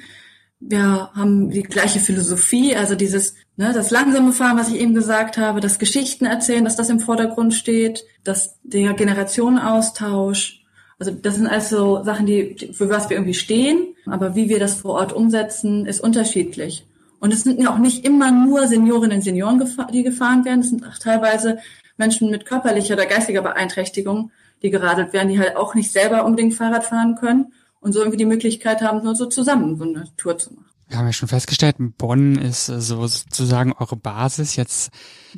Wir 0.60 1.10
haben 1.16 1.50
die 1.50 1.64
gleiche 1.64 2.00
Philosophie, 2.00 2.76
also 2.76 2.96
dieses, 2.96 3.36
ne, 3.58 3.74
das 3.74 3.90
langsame 3.90 4.32
Fahren, 4.32 4.58
was 4.58 4.70
ich 4.70 4.80
eben 4.80 4.94
gesagt 4.94 5.38
habe, 5.38 5.60
das 5.60 5.80
Geschichten 5.80 6.26
erzählen, 6.26 6.64
dass 6.64 6.76
das 6.76 6.90
im 6.90 7.00
Vordergrund 7.00 7.54
steht, 7.54 8.06
dass 8.24 8.60
der 8.64 8.94
Generationenaustausch, 8.94 10.64
also 11.00 11.12
das 11.12 11.36
sind 11.36 11.48
also 11.48 12.04
Sachen, 12.04 12.28
die, 12.28 12.72
für 12.74 12.90
was 12.90 13.10
wir 13.10 13.18
irgendwie 13.18 13.34
stehen, 13.34 13.96
aber 14.06 14.36
wie 14.36 14.50
wir 14.50 14.60
das 14.60 14.76
vor 14.76 14.94
Ort 14.94 15.14
umsetzen, 15.14 15.88
ist 15.88 16.00
unterschiedlich. 16.00 16.86
Und 17.20 17.34
es 17.34 17.44
sind 17.44 17.60
ja 17.60 17.74
auch 17.74 17.80
nicht 17.80 18.06
immer 18.06 18.32
nur 18.32 18.68
Seniorinnen 18.68 19.18
und 19.18 19.24
Senioren, 19.24 19.64
die 19.94 20.04
gefahren 20.04 20.46
werden. 20.46 20.62
Es 20.62 20.70
sind 20.70 20.86
auch 20.86 20.98
teilweise 20.98 21.60
Menschen 21.98 22.30
mit 22.30 22.46
körperlicher 22.46 22.96
oder 22.96 23.06
geistiger 23.06 23.42
Beeinträchtigung, 23.42 24.32
die 24.62 24.70
geradelt 24.70 25.14
werden, 25.14 25.30
die 25.30 25.40
halt 25.40 25.56
auch 25.56 25.76
nicht 25.76 25.92
selber 25.92 26.26
unbedingt 26.26 26.54
Fahrrad 26.54 26.84
fahren 26.84 27.16
können 27.16 27.54
und 27.80 27.94
so 27.94 28.00
irgendwie 28.00 28.18
die 28.18 28.26
Möglichkeit 28.26 28.82
haben, 28.82 29.04
nur 29.04 29.16
so 29.16 29.26
zusammen 29.26 29.76
so 29.78 29.84
eine 29.84 30.06
Tour 30.18 30.38
zu 30.38 30.54
machen. 30.54 30.72
Wir 30.92 30.98
haben 30.98 31.06
ja 31.06 31.14
schon 31.14 31.30
festgestellt, 31.30 31.78
Bonn 31.98 32.36
ist 32.36 32.68
äh, 32.68 32.82
so 32.82 33.08
sozusagen 33.08 33.72
eure 33.72 33.96
Basis. 33.96 34.58
Jetzt 34.58 34.92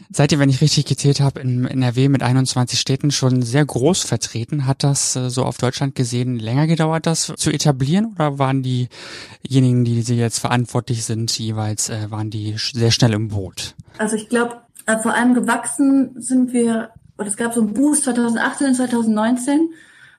seid 0.10 0.32
ihr, 0.32 0.40
wenn 0.40 0.50
ich 0.50 0.62
richtig 0.62 0.86
gezählt 0.86 1.22
habe, 1.22 1.42
in 1.42 1.66
NRW 1.66 2.10
mit 2.10 2.24
21 2.24 2.80
Städten 2.80 3.12
schon 3.12 3.44
sehr 3.44 3.64
groß 3.64 4.02
vertreten. 4.02 4.66
Hat 4.66 4.84
das 4.84 5.16
äh, 5.16 5.30
so 5.30 5.44
auf 5.44 5.60
Deutschland 5.60 5.94
gesehen 5.94 6.40
länger 6.40 6.66
gedauert, 6.66 7.06
das 7.06 7.32
zu 7.38 7.52
etablieren? 7.52 8.14
Oder 8.16 8.40
waren 8.40 8.64
diejenigen, 8.64 9.86
die 9.86 10.02
sie 10.02 10.16
jetzt 10.16 10.40
verantwortlich 10.40 11.06
sind, 11.06 11.38
jeweils, 11.38 11.90
äh, 11.90 12.10
waren 12.10 12.32
die 12.32 12.56
sehr 12.58 12.90
schnell 12.90 13.14
im 13.14 13.28
Boot? 13.28 13.76
Also 14.00 14.16
ich 14.16 14.30
glaube, 14.30 14.58
vor 15.04 15.14
allem 15.14 15.36
gewachsen 15.36 16.20
sind 16.20 16.52
wir, 16.52 16.90
oder 17.24 17.30
es 17.30 17.38
gab 17.38 17.54
so 17.54 17.62
einen 17.62 17.74
Boost 17.74 18.04
2018 18.04 18.68
und 18.68 18.76
2019, 18.76 19.70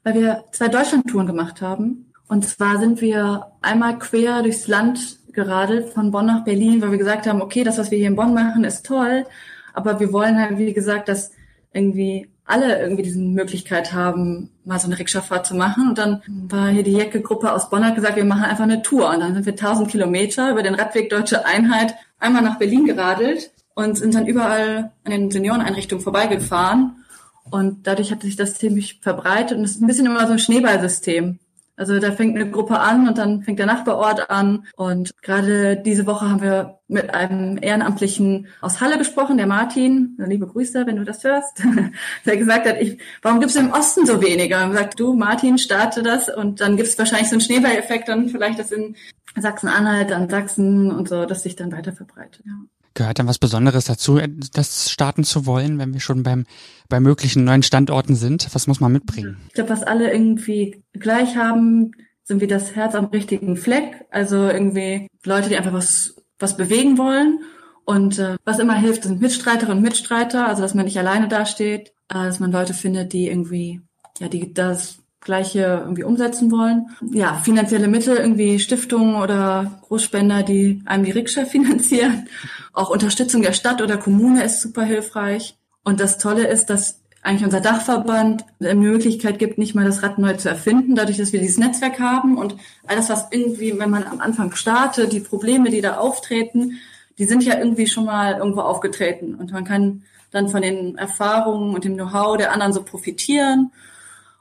weil 0.05 0.14
wir 0.14 0.45
zwei 0.53 0.69
Deutschlandtouren 0.69 1.27
gemacht 1.27 1.61
haben. 1.61 2.12
Und 2.29 2.47
zwar 2.47 2.79
sind 2.79 3.03
wir 3.03 3.53
einmal 3.61 3.99
quer 3.99 4.43
durchs 4.43 4.69
Land 4.69 5.19
geradelt 5.33 5.90
von 5.90 6.11
Bonn 6.11 6.27
nach 6.27 6.45
Berlin, 6.45 6.81
weil 6.81 6.93
wir 6.93 6.99
gesagt 6.99 7.27
haben, 7.27 7.43
okay, 7.43 7.62
das, 7.62 7.77
was 7.77 7.90
wir 7.90 7.99
hier 7.99 8.09
in 8.09 8.17
Bonn 8.17 8.33
machen, 8.33 8.64
ist 8.64 8.87
toll, 8.87 9.27
aber 9.75 10.01
wir 10.01 10.12
wollen 10.12 10.38
halt, 10.38 10.57
wie 10.57 10.73
gesagt, 10.73 11.09
dass 11.09 11.33
irgendwie 11.75 12.31
alle 12.47 12.81
irgendwie 12.81 13.03
diese 13.03 13.19
Möglichkeit 13.19 13.93
haben, 13.93 14.51
mal 14.64 14.79
so 14.79 14.87
eine 14.87 14.99
Rikscha-Fahrt 14.99 15.47
zu 15.47 15.55
machen. 15.55 15.88
Und 15.88 15.99
dann 15.99 16.23
war 16.27 16.69
hier 16.69 16.85
die 16.85 16.93
Jecke-Gruppe 16.93 17.53
aus 17.53 17.69
Bonn 17.69 17.85
hat 17.85 17.97
gesagt, 17.97 18.17
wir 18.17 18.25
machen 18.25 18.45
einfach 18.45 18.64
eine 18.64 18.83
Tour. 18.83 19.11
Und 19.11 19.21
dann 19.21 19.35
sind 19.35 19.47
wir 19.47 19.55
1000 19.55 19.90
Kilometer 19.90 20.51
über 20.51 20.62
den 20.62 20.75
Radweg 20.75 21.11
Deutsche 21.11 21.45
Einheit 21.45 21.95
einmal 22.19 22.43
nach 22.43 22.59
Berlin 22.59 22.85
geradelt 22.85 23.51
und 23.74 23.96
sind 23.96 24.14
dann 24.14 24.26
überall 24.26 24.92
an 25.04 25.10
den 25.10 25.30
Senioreneinrichtungen 25.30 26.02
vorbeigefahren. 26.02 27.04
Und 27.50 27.87
dadurch 27.87 28.10
hat 28.10 28.22
sich 28.22 28.37
das 28.37 28.54
ziemlich 28.54 29.00
verbreitet. 29.02 29.58
Und 29.58 29.64
es 29.64 29.72
ist 29.72 29.82
ein 29.82 29.87
bisschen 29.87 30.06
immer 30.06 30.26
so 30.26 30.32
ein 30.32 30.38
Schneeballsystem. 30.38 31.38
Also 31.76 31.98
da 31.98 32.12
fängt 32.12 32.37
eine 32.37 32.48
Gruppe 32.48 32.78
an 32.78 33.08
und 33.08 33.18
dann 33.18 33.42
fängt 33.42 33.58
der 33.58 33.66
Nachbarort 33.66 34.30
an. 34.30 34.66
Und 34.76 35.10
gerade 35.22 35.76
diese 35.76 36.06
Woche 36.06 36.30
haben 36.30 36.40
wir 36.40 36.78
mit 36.87 37.12
einem 37.12 37.58
Ehrenamtlichen 37.60 38.46
aus 38.60 38.80
Halle 38.80 38.96
gesprochen, 38.96 39.38
der 39.38 39.48
Martin. 39.48 40.16
Liebe 40.18 40.46
Grüße, 40.46 40.87
wenn 40.87 40.96
du 40.96 41.04
das 41.04 41.24
hörst. 41.24 41.62
der 42.26 42.37
gesagt 42.37 42.68
hat, 42.68 42.80
ich, 42.80 42.98
warum 43.22 43.40
gibt 43.40 43.50
es 43.50 43.56
im 43.56 43.72
Osten 43.72 44.06
so 44.06 44.22
weniger? 44.22 44.64
Und 44.64 44.74
sagt, 44.74 45.00
du, 45.00 45.14
Martin, 45.14 45.58
starte 45.58 46.02
das 46.04 46.28
und 46.28 46.60
dann 46.60 46.76
gibt 46.76 46.88
es 46.88 46.98
wahrscheinlich 46.98 47.28
so 47.28 47.34
einen 47.34 47.40
Schneeballeffekt, 47.40 48.08
dann 48.08 48.28
vielleicht 48.28 48.60
das 48.60 48.70
in 48.70 48.94
Sachsen-Anhalt, 49.37 50.10
dann 50.10 50.30
Sachsen 50.30 50.92
und 50.92 51.08
so, 51.08 51.26
dass 51.26 51.42
sich 51.42 51.56
dann 51.56 51.72
weiter 51.72 51.92
verbreitet. 51.92 52.44
Ja. 52.46 52.52
Gehört 52.94 53.18
dann 53.18 53.26
was 53.26 53.38
Besonderes 53.38 53.87
dazu, 53.87 54.20
das 54.52 54.90
starten 54.90 55.24
zu 55.24 55.46
wollen, 55.46 55.78
wenn 55.78 55.92
wir 55.92 56.00
schon 56.00 56.22
beim 56.22 56.44
bei 56.88 57.00
möglichen 57.00 57.44
neuen 57.44 57.62
Standorten 57.62 58.14
sind? 58.14 58.48
Was 58.52 58.66
muss 58.66 58.80
man 58.80 58.92
mitbringen? 58.92 59.38
Ich 59.48 59.54
glaube, 59.54 59.70
was 59.70 59.83
alle 59.83 60.12
irgendwie 60.12 60.85
gleich 60.92 61.37
haben, 61.37 61.92
sind 62.22 62.40
wie 62.40 62.46
das 62.46 62.76
Herz 62.76 62.94
am 62.94 63.07
richtigen 63.07 63.57
Fleck. 63.57 64.04
Also 64.11 64.46
irgendwie 64.46 65.09
Leute, 65.24 65.48
die 65.48 65.57
einfach 65.57 65.72
was 65.72 66.14
was 66.38 66.57
bewegen 66.57 66.98
wollen. 66.98 67.40
Und 67.85 68.18
äh, 68.18 68.37
was 68.44 68.59
immer 68.59 68.76
hilft, 68.76 69.02
sind 69.02 69.20
Mitstreiterinnen 69.20 69.78
und 69.78 69.85
Mitstreiter, 69.85 70.46
also 70.46 70.62
dass 70.62 70.74
man 70.74 70.87
nicht 70.87 70.98
alleine 70.98 71.28
dasteht, 71.28 71.90
äh, 72.09 72.14
dass 72.14 72.40
man 72.40 72.50
Leute 72.50 72.72
findet, 72.72 73.12
die 73.12 73.28
irgendwie 73.28 73.83
ja 74.18 74.28
die 74.28 74.54
das 74.54 75.04
Gleiche 75.24 75.80
irgendwie 75.82 76.04
umsetzen 76.04 76.50
wollen. 76.50 76.90
Ja, 77.12 77.34
finanzielle 77.42 77.88
Mittel, 77.88 78.16
irgendwie 78.16 78.58
Stiftungen 78.58 79.16
oder 79.16 79.80
Großspender, 79.88 80.42
die 80.42 80.82
einem 80.84 81.04
die 81.04 81.10
Rikscha 81.10 81.44
finanzieren. 81.46 82.28
Auch 82.72 82.90
Unterstützung 82.90 83.42
der 83.42 83.52
Stadt 83.52 83.82
oder 83.82 83.96
Kommune 83.96 84.44
ist 84.44 84.60
super 84.60 84.84
hilfreich. 84.84 85.56
Und 85.82 86.00
das 86.00 86.18
Tolle 86.18 86.46
ist, 86.46 86.66
dass 86.66 87.00
eigentlich 87.24 87.44
unser 87.44 87.60
Dachverband 87.60 88.44
eine 88.60 88.74
Möglichkeit 88.74 89.38
gibt, 89.38 89.56
nicht 89.56 89.74
mal 89.74 89.84
das 89.84 90.02
Rad 90.02 90.18
neu 90.18 90.34
zu 90.34 90.48
erfinden, 90.50 90.94
dadurch, 90.94 91.16
dass 91.16 91.32
wir 91.32 91.40
dieses 91.40 91.58
Netzwerk 91.58 91.98
haben 91.98 92.37
und 92.37 92.56
alles, 92.87 93.08
was 93.08 93.28
irgendwie, 93.30 93.78
wenn 93.78 93.90
man 93.90 94.04
am 94.04 94.20
Anfang 94.20 94.54
startet, 94.54 95.12
die 95.12 95.20
Probleme, 95.20 95.70
die 95.70 95.80
da 95.80 95.96
auftreten, 95.96 96.78
die 97.18 97.24
sind 97.24 97.42
ja 97.42 97.58
irgendwie 97.58 97.87
schon 97.87 98.04
mal 98.04 98.37
irgendwo 98.37 98.60
aufgetreten 98.60 99.34
und 99.34 99.52
man 99.52 99.64
kann 99.64 100.02
dann 100.32 100.48
von 100.48 100.60
den 100.60 100.98
Erfahrungen 100.98 101.74
und 101.74 101.84
dem 101.84 101.94
Know-how 101.94 102.37
der 102.37 102.52
anderen 102.52 102.72
so 102.72 102.82
profitieren 102.82 103.72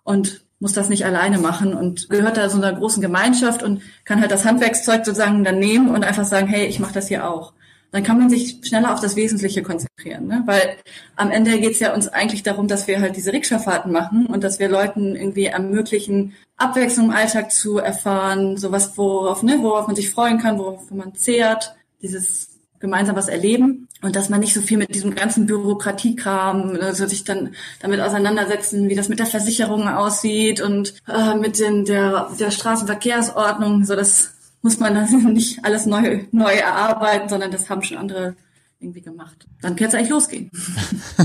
und 0.04 0.42
muss 0.64 0.72
das 0.72 0.88
nicht 0.88 1.06
alleine 1.06 1.40
machen 1.40 1.74
und 1.74 2.10
gehört 2.10 2.38
da 2.38 2.50
so 2.50 2.58
einer 2.58 2.72
großen 2.72 3.02
Gemeinschaft 3.02 3.64
und 3.64 3.82
kann 4.06 4.22
halt 4.22 4.32
das 4.32 4.46
Handwerkszeug 4.46 5.06
sozusagen 5.06 5.44
dann 5.44 5.60
nehmen 5.60 5.90
und 5.90 6.06
einfach 6.06 6.24
sagen, 6.24 6.48
hey, 6.48 6.68
ich 6.68 6.80
mache 6.80 6.94
das 6.94 7.10
hier 7.10 7.30
auch. 7.30 7.52
dann 7.92 8.04
kann 8.04 8.18
man 8.18 8.30
sich 8.30 8.60
schneller 8.64 8.94
auf 8.94 9.02
das 9.02 9.18
Wesentliche 9.18 9.62
konzentrieren. 9.62 10.26
Ne? 10.26 10.42
Weil 10.46 10.78
am 11.18 11.32
Ende 11.32 11.60
geht 11.60 11.74
es 11.74 11.80
ja 11.82 11.94
uns 11.94 12.08
eigentlich 12.08 12.44
darum, 12.44 12.70
dass 12.70 12.88
wir 12.88 13.02
halt 13.02 13.18
diese 13.18 13.34
Rikscha-Fahrten 13.34 13.92
machen 13.92 14.26
und 14.26 14.42
dass 14.44 14.58
wir 14.58 14.70
Leuten 14.70 15.18
irgendwie 15.18 15.48
ermöglichen, 15.48 16.34
Abwechslung 16.56 17.08
im 17.08 17.12
Alltag 17.12 17.52
zu 17.52 17.80
erfahren, 17.80 18.56
sowas, 18.56 18.98
worauf, 18.98 19.44
ne, 19.44 19.58
worauf 19.62 19.88
man 19.88 19.98
sich 19.98 20.12
freuen 20.12 20.40
kann, 20.40 20.58
worauf 20.58 20.90
man 20.92 21.14
zehrt, 21.14 21.76
dieses 22.02 22.53
gemeinsam 22.84 23.16
was 23.16 23.30
erleben 23.30 23.88
und 24.02 24.18
dass 24.18 24.28
man 24.28 24.42
nicht 24.42 24.54
so 24.54 24.60
viel 24.60 24.78
mit 24.78 24.94
diesem 24.94 25.16
ganzen 25.16 25.46
Bürokratiekram, 25.46 26.78
also 26.82 27.08
sich 27.08 27.24
dann 27.24 27.56
damit 27.80 28.02
auseinandersetzen, 28.02 28.90
wie 28.90 28.96
das 28.96 29.08
mit 29.08 29.20
der 29.20 29.26
Versicherung 29.26 29.88
aussieht 29.88 30.60
und 30.60 30.94
äh, 31.08 31.34
mit 31.36 31.60
den, 31.60 31.86
der, 31.86 32.30
der 32.38 32.52
Straßenverkehrsordnung, 32.52 33.86
so 33.86 33.96
das 33.96 34.34
muss 34.62 34.80
man 34.80 34.96
dann 34.96 35.10
nicht 35.34 35.64
alles 35.64 35.86
neu, 35.86 36.26
neu 36.34 36.54
erarbeiten, 36.54 37.30
sondern 37.30 37.52
das 37.52 37.70
haben 37.70 37.84
schon 37.84 37.98
andere 37.98 38.36
irgendwie 38.84 39.02
gemacht. 39.02 39.48
Dann 39.62 39.76
kann 39.76 39.88
es 39.88 39.96
eigentlich 39.96 40.10
losgehen. 40.10 40.52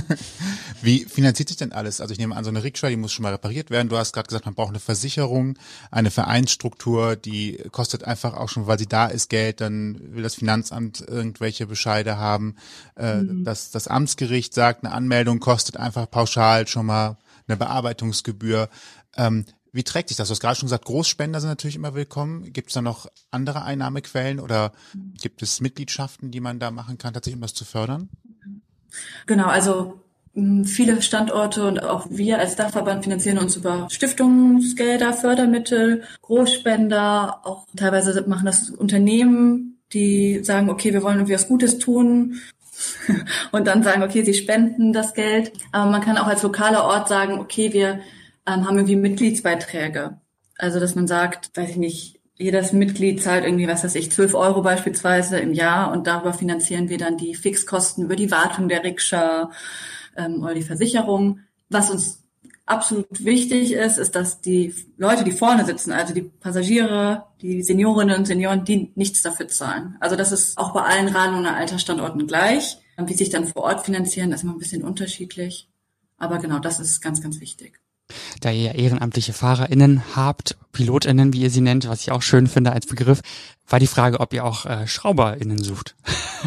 Wie 0.83 1.05
finanziert 1.05 1.49
sich 1.49 1.59
denn 1.59 1.73
alles? 1.73 2.01
Also 2.01 2.13
ich 2.13 2.19
nehme 2.19 2.37
an, 2.37 2.45
so 2.45 2.51
eine 2.51 2.63
Rikscha, 2.63 2.89
die 2.89 2.97
muss 2.97 3.13
schon 3.13 3.25
mal 3.25 3.33
repariert 3.33 3.71
werden. 3.71 3.89
Du 3.89 3.97
hast 3.97 4.13
gerade 4.13 4.29
gesagt, 4.29 4.47
man 4.47 4.55
braucht 4.55 4.71
eine 4.71 4.81
Versicherung, 4.81 5.59
eine 5.91 6.11
Vereinsstruktur, 6.11 7.17
die 7.17 7.59
kostet 7.73 8.05
einfach 8.05 8.35
auch 8.35 8.49
schon, 8.49 8.67
weil 8.67 8.79
sie 8.79 8.87
da 8.87 9.07
ist, 9.07 9.29
Geld. 9.29 9.61
Dann 9.61 10.01
will 10.15 10.23
das 10.23 10.37
Finanzamt 10.37 11.01
irgendwelche 11.07 11.67
Bescheide 11.67 12.17
haben. 12.17 12.57
Äh, 12.97 13.17
mhm. 13.17 13.45
das, 13.45 13.71
das 13.71 13.89
Amtsgericht 13.89 14.55
sagt, 14.55 14.85
eine 14.85 14.95
Anmeldung 14.95 15.41
kostet 15.41 15.77
einfach 15.77 16.11
pauschal 16.11 16.67
schon 16.69 16.87
mal 16.87 17.19
eine 17.49 17.57
Bearbeitungsgebühr. 17.57 18.69
Ähm, 19.17 19.45
wie 19.73 19.83
trägt 19.83 20.09
sich 20.09 20.17
das? 20.17 20.29
Du 20.29 20.33
hast 20.33 20.41
gerade 20.41 20.57
schon 20.57 20.67
gesagt, 20.67 20.85
Großspender 20.85 21.41
sind 21.41 21.51
natürlich 21.51 21.77
immer 21.77 21.95
willkommen. 21.95 22.53
Gibt 22.53 22.69
es 22.69 22.75
da 22.75 22.83
noch 22.83 23.07
andere 23.31 23.63
Einnahmequellen 23.63 24.41
oder 24.41 24.73
gibt 25.21 25.43
es 25.43 25.61
Mitgliedschaften, 25.61 26.31
die 26.31 26.41
man 26.41 26.59
da 26.59 26.71
machen 26.71 26.99
kann, 26.99 27.15
tatsächlich 27.15 27.37
um 27.37 27.43
das 27.43 27.55
zu 27.55 27.65
fördern? 27.65 28.09
Genau, 29.27 29.47
also 29.47 30.01
viele 30.65 31.03
Standorte 31.03 31.67
und 31.67 31.83
auch 31.83 32.07
wir 32.11 32.39
als 32.39 32.57
Dachverband 32.57 33.05
finanzieren 33.05 33.39
uns 33.39 33.57
über 33.57 33.89
Stiftungsgelder, 33.91 35.13
Fördermittel, 35.13 36.05
Großspender, 36.23 37.41
auch 37.45 37.67
teilweise 37.77 38.23
machen 38.29 38.47
das 38.47 38.71
Unternehmen, 38.71 39.81
die 39.93 40.45
sagen, 40.45 40.71
okay, 40.71 40.93
wir 40.93 41.03
wollen 41.03 41.17
irgendwie 41.17 41.35
was 41.35 41.49
Gutes 41.49 41.79
tun 41.79 42.41
und 43.53 43.67
dann 43.67 43.83
sagen, 43.83 44.03
okay, 44.03 44.25
sie 44.25 44.35
spenden 44.35 44.93
das 44.93 45.15
Geld. 45.15 45.53
Aber 45.73 45.91
man 45.91 46.03
kann 46.03 46.19
auch 46.19 46.27
als 46.27 46.43
lokaler 46.43 46.85
Ort 46.85 47.09
sagen, 47.09 47.39
okay, 47.39 47.73
wir 47.73 48.01
ähm, 48.49 48.67
haben 48.67 48.77
irgendwie 48.77 48.97
Mitgliedsbeiträge. 48.97 50.21
Also 50.57 50.81
dass 50.81 50.95
man 50.95 51.07
sagt, 51.07 51.57
weiß 51.57 51.71
ich 51.71 51.77
nicht, 51.77 52.21
jedes 52.37 52.73
Mitglied 52.73 53.23
zahlt 53.23 53.45
irgendwie, 53.45 53.69
was 53.69 53.85
weiß 53.85 53.97
ich, 53.97 54.13
12 54.13 54.35
Euro 54.35 54.63
beispielsweise 54.63 55.39
im 55.39 55.53
Jahr 55.53 55.91
und 55.93 56.07
darüber 56.07 56.33
finanzieren 56.33 56.89
wir 56.89 56.99
dann 56.99 57.17
die 57.17 57.35
Fixkosten 57.35 58.05
über 58.05 58.17
die 58.17 58.31
Wartung 58.31 58.69
der 58.69 58.85
Rikscha 58.85 59.51
ähm, 60.17 60.43
oder 60.43 60.55
die 60.55 60.63
Versicherung. 60.63 61.41
Was 61.69 61.91
uns 61.91 62.23
absolut 62.65 63.25
wichtig 63.25 63.73
ist, 63.73 63.99
ist, 63.99 64.15
dass 64.15 64.41
die 64.41 64.75
Leute, 64.97 65.25
die 65.25 65.33
vorne 65.33 65.65
sitzen, 65.65 65.91
also 65.93 66.15
die 66.15 66.23
Passagiere, 66.23 67.25
die 67.41 67.63
Seniorinnen 67.63 68.19
und 68.19 68.27
Senioren, 68.27 68.65
die 68.65 68.93
nichts 68.95 69.23
dafür 69.23 69.49
zahlen. 69.49 69.97
Also 70.01 70.15
das 70.15 70.33
ist 70.33 70.59
auch 70.59 70.73
bei 70.73 70.83
allen 70.83 71.09
Raden- 71.09 71.39
und 71.39 71.47
Altersstandorten 71.47 72.27
gleich. 72.27 72.79
Wie 73.01 73.15
sich 73.15 73.31
dann 73.31 73.47
vor 73.47 73.63
Ort 73.63 73.85
finanzieren, 73.85 74.33
ist 74.33 74.43
immer 74.43 74.55
ein 74.55 74.59
bisschen 74.59 74.83
unterschiedlich. 74.83 75.69
Aber 76.19 76.39
genau, 76.39 76.59
das 76.59 76.81
ist 76.81 77.01
ganz, 77.01 77.23
ganz 77.23 77.41
wichtig 77.41 77.81
da 78.41 78.51
ihr 78.51 78.75
ehrenamtliche 78.75 79.33
FahrerInnen 79.33 80.03
habt, 80.17 80.57
PilotInnen, 80.73 81.33
wie 81.33 81.43
ihr 81.43 81.51
sie 81.51 81.61
nennt, 81.61 81.89
was 81.89 82.03
ich 82.03 82.13
auch 82.13 82.23
schön 82.23 82.47
finde 82.47 82.73
als 82.73 82.87
Begriff, 82.87 83.21
war 83.69 83.79
die 83.79 83.87
Frage, 83.87 84.21
ob 84.21 84.33
ihr 84.33 84.45
auch 84.45 84.67
äh, 84.67 84.87
SchrauberInnen 84.87 85.63
sucht. 85.63 85.95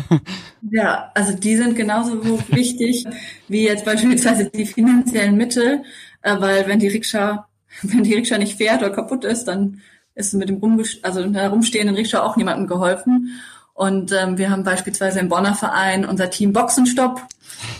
ja, 0.71 1.11
also 1.13 1.33
die 1.33 1.55
sind 1.55 1.75
genauso 1.75 2.23
wichtig 2.49 3.05
wie 3.47 3.63
jetzt 3.63 3.85
beispielsweise 3.85 4.49
die 4.49 4.65
finanziellen 4.65 5.37
Mittel, 5.37 5.83
äh, 6.21 6.39
weil 6.39 6.67
wenn 6.67 6.79
die 6.79 6.87
Rikscha, 6.87 7.47
wenn 7.81 8.03
die 8.03 8.15
Rikscha 8.15 8.37
nicht 8.37 8.57
fährt 8.57 8.81
oder 8.81 8.91
kaputt 8.91 9.25
ist, 9.25 9.45
dann 9.45 9.81
ist 10.15 10.33
mit 10.33 10.49
dem 10.49 10.57
Rum, 10.57 10.83
also 11.03 11.25
der 11.27 11.49
rumstehenden 11.49 11.95
Rikscha 11.95 12.21
auch 12.21 12.35
niemandem 12.35 12.67
geholfen. 12.67 13.31
Und 13.73 14.11
ähm, 14.11 14.37
wir 14.37 14.49
haben 14.49 14.63
beispielsweise 14.63 15.19
im 15.19 15.29
Bonner 15.29 15.55
Verein 15.55 16.05
unser 16.05 16.29
Team 16.29 16.53
Boxenstopp. 16.53 17.21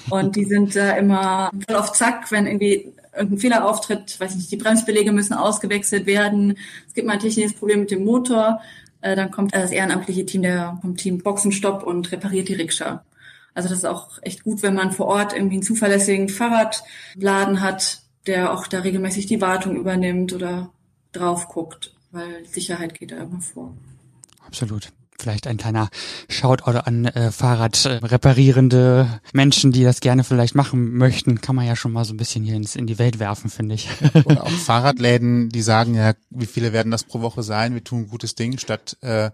Und 0.10 0.36
die 0.36 0.46
sind 0.46 0.76
da 0.76 0.92
immer 0.92 1.52
voll 1.68 1.76
auf 1.76 1.92
Zack, 1.94 2.32
wenn 2.32 2.48
irgendwie 2.48 2.94
irgendein 3.14 3.40
Fehler 3.40 3.66
auftritt, 3.66 4.20
weiß 4.20 4.36
nicht, 4.36 4.52
die 4.52 4.58
Bremsbeläge 4.58 5.12
müssen 5.12 5.34
ausgewechselt 5.34 6.06
werden, 6.06 6.58
es 6.88 6.94
gibt 6.94 7.08
mal 7.08 7.14
ein 7.14 7.20
technisches 7.20 7.54
Problem 7.54 7.82
mit 7.82 7.92
dem 7.92 8.06
Motor, 8.06 8.62
äh, 9.02 9.16
dann 9.16 9.32
kommt 9.32 9.54
das 9.54 9.72
ehrenamtliche 9.72 10.26
Team 10.26 10.44
der 10.44 10.78
vom 10.82 10.96
Team 10.96 11.20
Boxenstopp 11.20 11.84
und 11.84 12.12
repariert 12.12 12.50
die 12.50 12.54
Rikscha. 12.54 13.04
Also 13.54 13.68
das 13.68 13.80
ist 13.80 13.86
auch 13.86 14.20
echt 14.22 14.44
gut, 14.44 14.64
wenn 14.64 14.76
man 14.76 14.92
vor 14.92 15.08
Ort 15.08 15.34
irgendwie 15.34 15.56
einen 15.56 15.64
zuverlässigen 15.64 16.30
Fahrradladen 16.30 17.60
hat, 17.62 18.02
der 18.28 18.54
auch 18.54 18.68
da 18.68 18.80
regelmäßig 18.80 19.26
die 19.26 19.42
Wartung 19.42 19.76
übernimmt 19.76 20.32
oder 20.32 20.72
drauf 21.12 21.50
guckt, 21.50 21.94
weil 22.12 22.46
Sicherheit 22.46 22.94
geht 22.94 23.12
da 23.12 23.18
immer 23.18 23.42
vor. 23.42 23.76
Absolut 24.46 24.92
vielleicht 25.22 25.48
ein 25.48 25.58
kleiner 25.58 25.90
Shoutout 26.30 26.80
an 26.80 27.06
äh, 27.06 27.32
Fahrradreparierende 27.32 29.08
äh, 29.10 29.28
Menschen, 29.34 29.72
die 29.72 29.84
das 29.84 30.00
gerne 30.00 30.24
vielleicht 30.24 30.56
machen 30.56 30.98
möchten, 30.98 31.42
kann 31.42 31.56
man 31.56 31.66
ja 31.66 31.76
schon 31.76 31.92
mal 31.92 32.06
so 32.06 32.14
ein 32.14 32.18
bisschen 32.18 32.44
hier 32.44 32.56
ins, 32.56 32.76
in 32.76 32.88
die 32.88 33.00
Welt 33.00 33.20
werfen, 33.20 33.50
finde 33.50 33.76
ich. 33.76 33.88
Oder 34.26 34.44
auch 34.44 34.50
Fahrradläden, 34.50 35.50
die 35.50 35.62
sagen 35.62 35.96
ja, 35.96 36.14
wie 36.30 36.46
viele 36.46 36.74
werden 36.74 36.92
das 36.92 37.04
pro 37.04 37.22
Woche 37.22 37.44
sein? 37.44 37.74
Wir 37.74 37.84
tun 37.84 38.02
ein 38.02 38.08
gutes 38.08 38.36
Ding, 38.36 38.58
statt 38.58 38.98
äh, 39.02 39.26
äh 39.26 39.32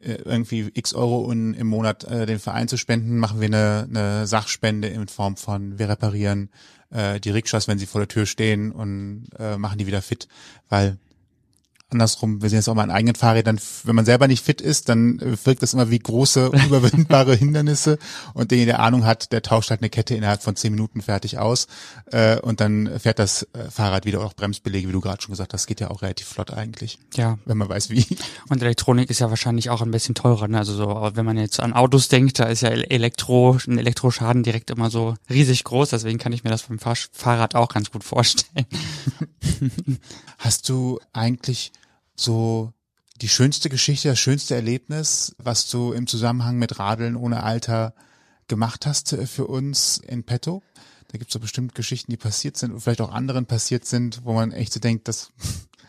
irgendwie 0.00 0.70
x 0.74 0.94
Euro 0.94 1.30
in, 1.30 1.54
im 1.54 1.66
Monat 1.66 2.04
äh, 2.04 2.26
den 2.26 2.38
Verein 2.38 2.68
zu 2.68 2.76
spenden, 2.76 3.18
machen 3.18 3.40
wir 3.40 3.46
eine, 3.46 3.88
eine 3.88 4.26
Sachspende 4.26 4.88
in 4.88 5.08
Form 5.08 5.36
von 5.36 5.78
wir 5.78 5.88
reparieren 5.88 6.50
äh, 6.90 7.20
die 7.20 7.30
Rikschas, 7.30 7.68
wenn 7.68 7.78
sie 7.78 7.86
vor 7.86 8.00
der 8.00 8.08
Tür 8.08 8.26
stehen 8.26 8.72
und 8.72 9.28
äh, 9.38 9.56
machen 9.56 9.78
die 9.78 9.86
wieder 9.86 10.02
fit, 10.02 10.28
weil 10.68 10.98
andersrum, 11.90 12.42
wir 12.42 12.50
sehen 12.50 12.58
jetzt 12.58 12.68
auch 12.68 12.74
mal 12.74 12.82
an 12.82 12.90
eigenen 12.90 13.14
Fahrrädern, 13.14 13.58
wenn 13.84 13.94
man 13.94 14.04
selber 14.04 14.28
nicht 14.28 14.44
fit 14.44 14.60
ist, 14.60 14.88
dann 14.88 15.18
äh, 15.20 15.36
wirkt 15.44 15.62
das 15.62 15.72
immer 15.72 15.90
wie 15.90 15.98
große, 15.98 16.50
unüberwindbare 16.52 17.34
Hindernisse 17.34 17.98
und 18.34 18.50
derjenige, 18.50 18.72
der 18.72 18.80
Ahnung 18.80 19.06
hat, 19.06 19.32
der 19.32 19.42
tauscht 19.42 19.70
halt 19.70 19.80
eine 19.80 19.88
Kette 19.88 20.14
innerhalb 20.14 20.42
von 20.42 20.56
zehn 20.56 20.72
Minuten 20.72 21.00
fertig 21.00 21.38
aus 21.38 21.66
äh, 22.06 22.38
und 22.40 22.60
dann 22.60 22.98
fährt 22.98 23.18
das 23.18 23.44
äh, 23.54 23.70
Fahrrad 23.70 24.04
wieder 24.04 24.20
auch 24.20 24.34
Bremsbelege, 24.34 24.88
wie 24.88 24.92
du 24.92 25.00
gerade 25.00 25.22
schon 25.22 25.32
gesagt 25.32 25.54
hast, 25.54 25.66
geht 25.66 25.80
ja 25.80 25.90
auch 25.90 26.02
relativ 26.02 26.26
flott 26.26 26.52
eigentlich. 26.52 26.98
Ja. 27.14 27.38
Wenn 27.46 27.56
man 27.56 27.68
weiß 27.68 27.90
wie. 27.90 28.06
Und 28.48 28.60
Elektronik 28.62 29.08
ist 29.08 29.20
ja 29.20 29.30
wahrscheinlich 29.30 29.70
auch 29.70 29.80
ein 29.80 29.90
bisschen 29.90 30.14
teurer, 30.14 30.48
ne? 30.48 30.58
also 30.58 30.74
so, 30.74 31.10
wenn 31.14 31.24
man 31.24 31.38
jetzt 31.38 31.60
an 31.60 31.72
Autos 31.72 32.08
denkt, 32.08 32.38
da 32.38 32.44
ist 32.44 32.60
ja 32.60 32.68
Elektro, 32.68 33.58
ein 33.66 33.78
Elektroschaden 33.78 34.42
direkt 34.42 34.70
immer 34.70 34.90
so 34.90 35.14
riesig 35.30 35.64
groß, 35.64 35.90
deswegen 35.90 36.18
kann 36.18 36.32
ich 36.32 36.44
mir 36.44 36.50
das 36.50 36.64
beim 36.64 36.78
Fahr 36.78 36.96
Fahrrad 37.12 37.54
auch 37.54 37.68
ganz 37.68 37.90
gut 37.90 38.04
vorstellen. 38.04 38.66
Hast 40.38 40.68
du 40.68 41.00
eigentlich 41.12 41.72
so 42.20 42.72
die 43.20 43.28
schönste 43.28 43.68
Geschichte, 43.68 44.08
das 44.08 44.18
schönste 44.18 44.54
Erlebnis, 44.54 45.34
was 45.38 45.68
du 45.68 45.92
im 45.92 46.06
Zusammenhang 46.06 46.56
mit 46.56 46.78
Radeln 46.78 47.16
ohne 47.16 47.42
Alter 47.42 47.94
gemacht 48.46 48.86
hast 48.86 49.12
äh, 49.12 49.26
für 49.26 49.46
uns 49.46 49.98
in 49.98 50.24
petto? 50.24 50.62
Da 51.10 51.18
gibt's 51.18 51.32
doch 51.32 51.40
bestimmt 51.40 51.74
Geschichten, 51.74 52.10
die 52.10 52.16
passiert 52.16 52.56
sind 52.56 52.72
und 52.72 52.80
vielleicht 52.80 53.00
auch 53.00 53.12
anderen 53.12 53.46
passiert 53.46 53.86
sind, 53.86 54.20
wo 54.24 54.34
man 54.34 54.52
echt 54.52 54.72
so 54.72 54.80
denkt, 54.80 55.08
das, 55.08 55.32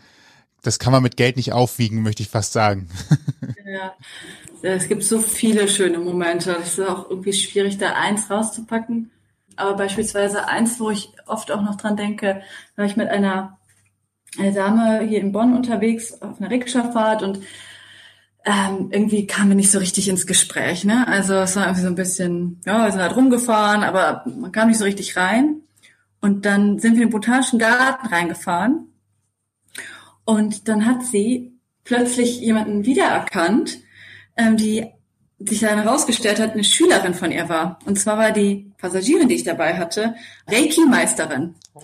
das 0.62 0.80
kann 0.80 0.94
man 0.94 1.04
mit 1.04 1.18
Geld 1.18 1.36
nicht 1.36 1.52
aufwiegen, 1.52 2.02
möchte 2.04 2.24
ich 2.24 2.30
fast 2.30 2.54
sagen. 2.54 2.90
Ja, 4.64 4.72
es 4.74 4.88
gibt 4.88 5.04
so 5.04 5.20
viele 5.22 5.68
schöne 5.68 6.00
Momente. 6.00 6.58
Es 6.60 6.80
ist 6.80 6.80
auch 6.80 7.08
irgendwie 7.08 7.34
schwierig, 7.34 7.78
da 7.78 7.94
eins 7.94 8.32
rauszupacken. 8.32 9.12
Aber 9.56 9.76
beispielsweise 9.76 10.48
eins, 10.48 10.80
wo 10.80 10.90
ich 10.90 11.12
oft 11.28 11.52
auch 11.52 11.62
noch 11.62 11.76
dran 11.76 11.96
denke, 11.96 12.42
war 12.76 12.86
ich 12.86 12.98
mit 12.98 13.10
einer 13.10 13.28
eine 13.28 13.59
Dame 14.38 15.02
hier 15.02 15.20
in 15.20 15.32
Bonn 15.32 15.56
unterwegs 15.56 16.22
auf 16.22 16.40
einer 16.40 16.50
Rikscha-Fahrt 16.50 17.24
und 17.24 17.40
ähm, 18.46 18.90
irgendwie 18.92 19.28
kamen 19.28 19.50
wir 19.50 19.56
nicht 19.56 19.72
so 19.72 19.80
richtig 19.80 20.08
ins 20.08 20.26
Gespräch. 20.26 20.86
Ne? 20.86 21.08
Also 21.08 21.36
es 21.36 21.56
war 21.56 21.64
irgendwie 21.64 21.82
so 21.82 21.88
ein 21.88 21.96
bisschen, 21.96 22.62
ja, 22.66 22.86
wir 22.86 22.92
sind 22.92 23.02
halt 23.02 23.16
rumgefahren, 23.16 23.84
aber 23.84 24.24
man 24.26 24.52
kam 24.52 24.70
nicht 24.70 24.78
so 24.78 24.86
richtig 24.86 25.18
rein. 25.18 25.62
Und 26.22 26.46
dann 26.46 26.80
sind 26.80 26.96
wir 26.96 27.04
in 27.04 27.10
den 27.10 27.14
Botanischen 27.14 27.60
Garten 27.60 28.08
reingefahren. 28.08 28.88
Und 30.26 30.68
dann 30.68 30.86
hat 30.86 31.06
sie 31.06 31.54
plötzlich 31.84 32.40
jemanden 32.40 32.86
wiedererkannt, 32.86 33.80
ähm, 34.38 34.58
die 34.58 34.88
sich 35.40 35.62
dann 35.62 35.82
herausgestellt 35.82 36.40
hat, 36.40 36.54
eine 36.54 36.64
Schülerin 36.64 37.14
von 37.14 37.32
ihr 37.32 37.48
war. 37.48 37.80
Und 37.86 38.00
zwar 38.00 38.18
war 38.18 38.32
die 38.32 38.72
Passagierin, 38.78 39.30
die 39.30 39.36
ich 39.36 39.44
dabei 39.44 39.78
hatte, 39.78 40.16
Reiki-Meisterin. 40.48 41.56
Oh. 41.74 41.82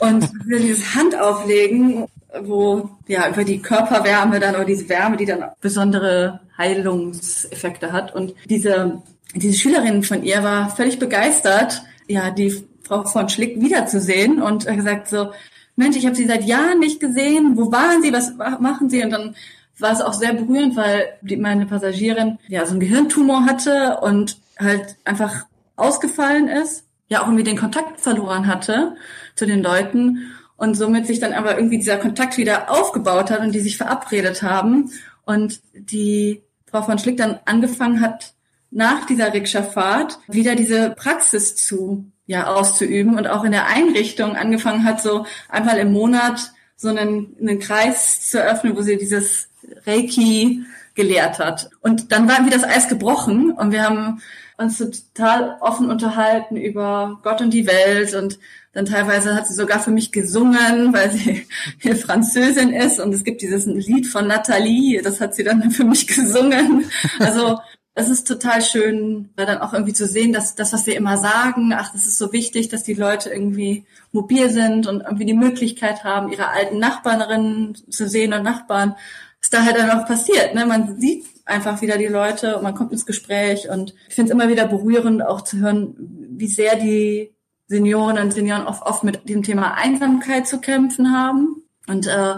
Und 0.00 0.30
dieses 0.46 0.94
Handauflegen, 0.94 2.06
wo 2.42 2.90
ja 3.06 3.28
über 3.28 3.44
die 3.44 3.60
Körperwärme 3.60 4.40
dann 4.40 4.54
oder 4.54 4.64
diese 4.64 4.88
Wärme, 4.88 5.16
die 5.16 5.26
dann 5.26 5.44
besondere 5.60 6.40
Heilungseffekte 6.56 7.92
hat. 7.92 8.14
Und 8.14 8.34
diese 8.48 9.02
diese 9.34 9.58
Schülerin 9.58 10.02
von 10.02 10.22
ihr 10.22 10.42
war 10.42 10.70
völlig 10.70 10.98
begeistert, 10.98 11.82
ja 12.06 12.30
die 12.30 12.64
Frau 12.82 13.04
von 13.04 13.28
Schlick 13.28 13.60
wiederzusehen 13.60 14.40
und 14.40 14.68
hat 14.68 14.76
gesagt 14.76 15.08
so 15.08 15.32
Mensch, 15.76 15.96
ich 15.96 16.06
habe 16.06 16.14
sie 16.14 16.26
seit 16.26 16.44
Jahren 16.44 16.78
nicht 16.78 17.00
gesehen. 17.00 17.56
Wo 17.56 17.72
waren 17.72 18.00
sie? 18.00 18.12
Was 18.12 18.32
machen 18.60 18.90
sie? 18.90 19.02
Und 19.02 19.10
dann 19.10 19.34
war 19.78 19.92
es 19.92 20.00
auch 20.00 20.12
sehr 20.12 20.32
berührend, 20.32 20.76
weil 20.76 21.14
die, 21.22 21.36
meine 21.36 21.66
Passagierin 21.66 22.38
ja 22.48 22.64
so 22.64 22.72
einen 22.72 22.80
Gehirntumor 22.80 23.46
hatte 23.46 23.98
und 24.02 24.38
halt 24.58 24.96
einfach 25.04 25.46
ausgefallen 25.76 26.48
ist, 26.48 26.84
ja 27.08 27.22
auch 27.22 27.26
irgendwie 27.26 27.44
den 27.44 27.58
Kontakt 27.58 28.00
verloren 28.00 28.46
hatte 28.46 28.96
zu 29.34 29.46
den 29.46 29.62
Leuten 29.62 30.32
und 30.56 30.74
somit 30.74 31.06
sich 31.06 31.18
dann 31.18 31.32
aber 31.32 31.56
irgendwie 31.56 31.78
dieser 31.78 31.96
Kontakt 31.96 32.38
wieder 32.38 32.70
aufgebaut 32.70 33.30
hat 33.30 33.40
und 33.40 33.52
die 33.52 33.60
sich 33.60 33.76
verabredet 33.76 34.42
haben. 34.42 34.92
Und 35.24 35.60
die 35.74 36.42
Frau 36.66 36.82
von 36.82 36.98
Schlick 36.98 37.16
dann 37.16 37.40
angefangen 37.44 38.00
hat, 38.00 38.34
nach 38.70 39.06
dieser 39.06 39.32
Rikscha-Fahrt 39.32 40.18
wieder 40.28 40.56
diese 40.56 40.90
Praxis 40.90 41.56
zu 41.56 42.10
ja 42.26 42.46
auszuüben 42.46 43.16
und 43.16 43.26
auch 43.26 43.44
in 43.44 43.52
der 43.52 43.66
Einrichtung 43.66 44.36
angefangen 44.36 44.84
hat, 44.84 45.02
so 45.02 45.26
einmal 45.48 45.78
im 45.78 45.92
Monat 45.92 46.52
so 46.76 46.88
einen, 46.88 47.36
einen 47.40 47.58
Kreis 47.58 48.28
zu 48.28 48.42
öffnen, 48.42 48.76
wo 48.76 48.82
sie 48.82 48.96
dieses 48.96 49.48
Reiki 49.86 50.64
gelehrt 50.94 51.38
hat. 51.38 51.70
Und 51.80 52.12
dann 52.12 52.28
war 52.28 52.46
wie 52.46 52.50
das 52.50 52.64
Eis 52.64 52.88
gebrochen 52.88 53.50
und 53.50 53.72
wir 53.72 53.82
haben 53.82 54.22
uns 54.56 54.78
total 54.78 55.56
offen 55.60 55.90
unterhalten 55.90 56.56
über 56.56 57.18
Gott 57.22 57.40
und 57.40 57.52
die 57.52 57.66
Welt 57.66 58.14
und 58.14 58.38
dann 58.72 58.86
teilweise 58.86 59.34
hat 59.34 59.46
sie 59.46 59.54
sogar 59.54 59.80
für 59.80 59.90
mich 59.90 60.12
gesungen, 60.12 60.92
weil 60.92 61.10
sie 61.10 61.46
hier 61.80 61.96
Französin 61.96 62.72
ist 62.72 63.00
und 63.00 63.12
es 63.12 63.24
gibt 63.24 63.42
dieses 63.42 63.66
Lied 63.66 64.06
von 64.06 64.26
Nathalie, 64.26 65.02
das 65.02 65.20
hat 65.20 65.34
sie 65.34 65.44
dann 65.44 65.70
für 65.70 65.84
mich 65.84 66.06
gesungen. 66.06 66.84
Also 67.18 67.58
es 67.96 68.08
ist 68.08 68.26
total 68.26 68.60
schön, 68.60 69.30
da 69.36 69.46
dann 69.46 69.58
auch 69.58 69.72
irgendwie 69.72 69.92
zu 69.92 70.06
sehen, 70.06 70.32
dass 70.32 70.56
das, 70.56 70.72
was 70.72 70.86
wir 70.86 70.96
immer 70.96 71.16
sagen, 71.16 71.72
ach, 71.72 71.92
das 71.92 72.06
ist 72.06 72.18
so 72.18 72.32
wichtig, 72.32 72.68
dass 72.68 72.82
die 72.82 72.94
Leute 72.94 73.30
irgendwie 73.30 73.84
mobil 74.10 74.50
sind 74.50 74.88
und 74.88 75.02
irgendwie 75.02 75.26
die 75.26 75.34
Möglichkeit 75.34 76.02
haben, 76.02 76.32
ihre 76.32 76.48
alten 76.48 76.78
Nachbarinnen 76.78 77.76
zu 77.88 78.08
sehen 78.08 78.32
und 78.32 78.42
Nachbarn, 78.42 78.96
was 79.44 79.50
da 79.50 79.62
halt 79.62 79.76
dann 79.76 79.90
auch 79.90 80.06
passiert. 80.06 80.54
Ne? 80.54 80.64
Man 80.64 80.98
sieht 80.98 81.26
einfach 81.44 81.82
wieder 81.82 81.98
die 81.98 82.06
Leute 82.06 82.56
und 82.56 82.62
man 82.62 82.74
kommt 82.74 82.92
ins 82.92 83.04
Gespräch 83.04 83.68
und 83.68 83.94
ich 84.08 84.14
finde 84.14 84.30
es 84.30 84.34
immer 84.34 84.48
wieder 84.48 84.66
berührend, 84.66 85.22
auch 85.22 85.42
zu 85.42 85.58
hören, 85.58 85.94
wie 85.98 86.46
sehr 86.46 86.76
die 86.76 87.34
Seniorinnen 87.66 88.24
und 88.24 88.32
Senioren 88.32 88.66
oft, 88.66 88.82
oft 88.82 89.04
mit 89.04 89.28
dem 89.28 89.42
Thema 89.42 89.74
Einsamkeit 89.74 90.46
zu 90.46 90.60
kämpfen 90.60 91.12
haben. 91.12 91.62
Und 91.86 92.06
äh, 92.06 92.36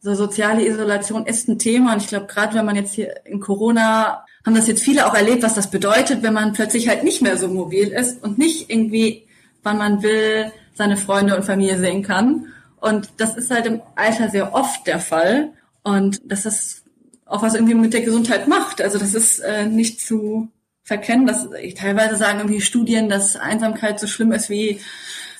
so 0.00 0.14
soziale 0.14 0.66
Isolation 0.66 1.24
ist 1.24 1.48
ein 1.48 1.58
Thema. 1.58 1.94
Und 1.94 2.02
ich 2.02 2.08
glaube, 2.08 2.26
gerade 2.26 2.54
wenn 2.54 2.66
man 2.66 2.76
jetzt 2.76 2.92
hier 2.92 3.24
in 3.24 3.40
Corona 3.40 4.26
haben 4.44 4.54
das 4.54 4.66
jetzt 4.66 4.82
viele 4.82 5.06
auch 5.06 5.14
erlebt, 5.14 5.42
was 5.42 5.54
das 5.54 5.70
bedeutet, 5.70 6.22
wenn 6.22 6.34
man 6.34 6.52
plötzlich 6.52 6.88
halt 6.88 7.02
nicht 7.02 7.22
mehr 7.22 7.38
so 7.38 7.48
mobil 7.48 7.88
ist 7.88 8.22
und 8.22 8.36
nicht 8.36 8.68
irgendwie, 8.68 9.26
wann 9.62 9.78
man 9.78 10.02
will, 10.02 10.52
seine 10.74 10.98
Freunde 10.98 11.34
und 11.34 11.44
Familie 11.44 11.78
sehen 11.78 12.02
kann. 12.02 12.48
Und 12.78 13.08
das 13.16 13.36
ist 13.36 13.50
halt 13.50 13.64
im 13.64 13.80
Alter 13.94 14.28
sehr 14.28 14.52
oft 14.54 14.86
der 14.86 14.98
Fall. 14.98 15.52
Und 15.82 16.20
das 16.24 16.46
ist 16.46 16.84
auch 17.26 17.42
was 17.42 17.54
irgendwie 17.54 17.74
mit 17.74 17.94
der 17.94 18.02
Gesundheit 18.02 18.48
macht. 18.48 18.80
Also 18.80 18.98
das 18.98 19.14
ist 19.14 19.38
äh, 19.40 19.66
nicht 19.66 20.00
zu 20.00 20.48
verkennen, 20.84 21.26
dass 21.26 21.48
ich 21.60 21.74
teilweise 21.74 22.16
sagen 22.16 22.40
irgendwie 22.40 22.60
Studien, 22.60 23.08
dass 23.08 23.36
Einsamkeit 23.36 24.00
so 24.00 24.06
schlimm 24.06 24.32
ist 24.32 24.50
wie 24.50 24.80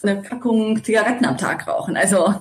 eine 0.02 0.22
Packung 0.22 0.82
Zigaretten 0.82 1.24
am 1.24 1.38
Tag 1.38 1.66
rauchen. 1.66 1.96
Also 1.96 2.34